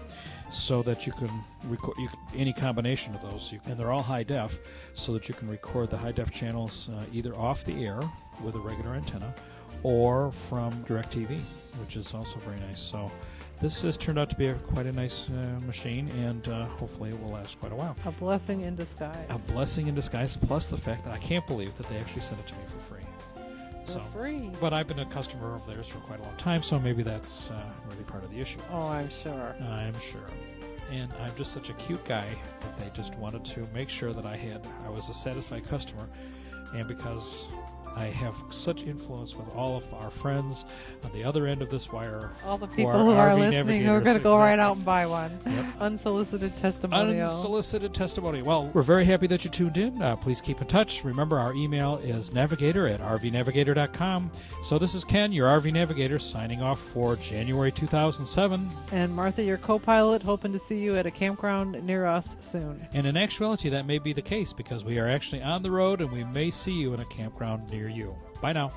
so 0.55 0.82
that 0.82 1.07
you 1.07 1.12
can 1.12 1.44
record 1.64 1.96
you, 1.98 2.09
any 2.34 2.52
combination 2.52 3.14
of 3.14 3.22
those. 3.22 3.48
You, 3.50 3.61
and 3.66 3.78
they're 3.78 3.92
all 3.92 4.02
high 4.02 4.22
def, 4.22 4.52
so 4.94 5.12
that 5.12 5.28
you 5.28 5.34
can 5.34 5.48
record 5.48 5.90
the 5.90 5.98
high 5.98 6.12
def 6.12 6.30
channels 6.32 6.88
uh, 6.92 7.05
either 7.12 7.34
off 7.34 7.64
the 7.64 7.84
air 7.84 8.00
with 8.42 8.55
a 8.55 8.61
regular 8.61 8.94
antenna 8.94 9.34
or 9.82 10.32
from 10.48 10.84
DirecTV, 10.84 11.42
which 11.80 11.96
is 11.96 12.12
also 12.14 12.38
very 12.44 12.59
nice. 12.61 12.80
So 12.90 13.11
this 13.61 13.80
has 13.82 13.96
turned 13.96 14.18
out 14.18 14.30
to 14.30 14.36
be 14.36 14.46
a, 14.46 14.55
quite 14.55 14.86
a 14.86 14.92
nice 14.92 15.24
uh, 15.28 15.61
machine, 15.61 16.09
and 16.09 16.46
uh, 16.48 16.66
hopefully 16.66 17.11
it 17.11 17.20
will 17.20 17.30
last 17.30 17.59
quite 17.61 17.72
a 17.72 17.76
while. 17.76 17.96
A 18.05 18.11
blessing 18.12 18.62
in 18.62 18.76
disguise. 18.76 19.26
A 19.28 19.38
blessing 19.38 19.86
in 19.86 19.94
disguise, 19.94 20.36
plus 20.46 20.66
the 20.66 20.78
fact 20.78 21.05
that 21.05 21.12
I 21.12 21.18
can't 21.18 21.46
believe 21.46 21.76
that 21.78 21.88
they 21.88 21.96
actually 21.96 22.22
sent 22.22 22.40
it 22.40 22.46
to 22.48 22.52
me 22.55 22.61
for 22.66 22.70
free. 22.72 22.80
For 22.84 22.84
so, 23.87 24.03
free. 24.12 24.51
But 24.61 24.72
I've 24.72 24.89
been 24.89 24.99
a 25.01 25.11
customer 25.12 25.55
of 25.55 25.66
theirs 25.66 25.87
for 25.93 25.99
quite 26.01 26.20
a 26.20 26.22
long 26.22 26.37
time, 26.37 26.62
so 26.62 26.78
maybe 26.78 27.03
that's 27.03 27.51
uh, 27.51 27.70
really 27.89 28.05
part 28.05 28.24
of 28.24 28.30
the 28.30 28.41
issue. 28.41 28.59
Oh, 28.70 28.87
I'm 28.87 29.11
sure. 29.22 29.55
I'm 29.61 29.95
sure. 30.12 30.28
And 30.91 31.12
I'm 31.14 31.35
just 31.37 31.53
such 31.53 31.68
a 31.70 31.74
cute 31.74 32.07
guy 32.07 32.37
that 32.61 32.78
they 32.78 32.91
just 32.95 33.14
wanted 33.16 33.45
to 33.55 33.66
make 33.72 33.89
sure 33.89 34.12
that 34.12 34.26
I 34.26 34.37
had 34.37 34.66
I 34.85 34.91
was 34.91 35.09
a 35.09 35.14
satisfied 35.14 35.66
customer, 35.68 36.09
and 36.74 36.87
because 36.87 37.35
I 37.97 38.07
have 38.07 38.34
such 38.51 38.78
influence 38.78 39.34
with 39.34 39.47
all 39.55 39.76
of 39.76 39.84
our 39.95 40.11
friends 40.20 40.64
on 41.05 41.12
the 41.12 41.22
other 41.22 41.47
end 41.47 41.62
of 41.62 41.70
this 41.70 41.86
wire. 41.92 42.32
All 42.45 42.59
the 42.59 42.66
people 42.66 42.92
who 42.92 43.11
are, 43.11 43.38
listening 43.38 43.84
who 43.84 43.92
are 43.92 44.01
going 44.01 44.16
to 44.16 44.22
go 44.22 44.36
right 44.36 44.59
out 44.59 44.76
and 44.76 44.84
buy 44.84 45.07
one. 45.07 45.38
Yep. 45.47 45.74
Unsolicited 45.80 46.53
testimonial. 46.61 47.36
Unsolicited 47.36 47.95
testimony. 47.95 48.42
Well, 48.42 48.70
we're 48.74 48.82
very 48.82 49.07
happy 49.07 49.26
that 49.28 49.45
you 49.45 49.51
tuned 49.51 49.76
in. 49.76 50.03
Uh, 50.03 50.16
please 50.16 50.40
keep 50.45 50.61
in 50.61 50.66
touch. 50.66 51.01
Remember, 51.05 51.38
our 51.38 51.55
email 51.55 51.99
is 51.99 52.32
navigator 52.32 52.88
at 52.88 53.01
rvnavigator.com. 53.01 54.30
So 54.68 54.78
this 54.78 54.95
is 54.95 55.05
Ken, 55.05 55.32
your 55.32 55.49
RV 55.49 55.72
Navigator, 55.72 56.18
signing 56.18 56.62
off 56.62 56.78
for 56.92 57.16
January 57.16 57.70
2007. 57.70 58.72
And 58.90 59.14
Martha, 59.14 59.42
your 59.42 59.59
co 59.59 59.78
pilot, 59.78 60.22
hoping 60.22 60.53
to 60.53 60.61
see 60.68 60.76
you 60.76 60.97
at 60.97 61.07
a 61.07 61.11
campground 61.11 61.80
near 61.84 62.07
us 62.07 62.24
soon. 62.55 62.86
And 62.92 63.07
in 63.07 63.16
actuality, 63.16 63.68
that 63.70 63.86
may 63.86 63.98
be 63.98 64.12
the 64.12 64.22
case 64.22 64.52
because 64.52 64.84
we 64.84 64.98
are 64.98 65.11
actually 65.11 65.42
on 65.42 65.62
the 65.62 65.70
road 65.70 66.00
and 66.00 66.12
we 66.12 66.22
may 66.24 66.50
see 66.50 66.70
you 66.70 66.94
in 66.94 67.00
a 67.00 67.07
campground 67.07 67.68
near 67.68 67.88
you. 67.88 68.14
Bye 68.40 68.52
now. 68.52 68.72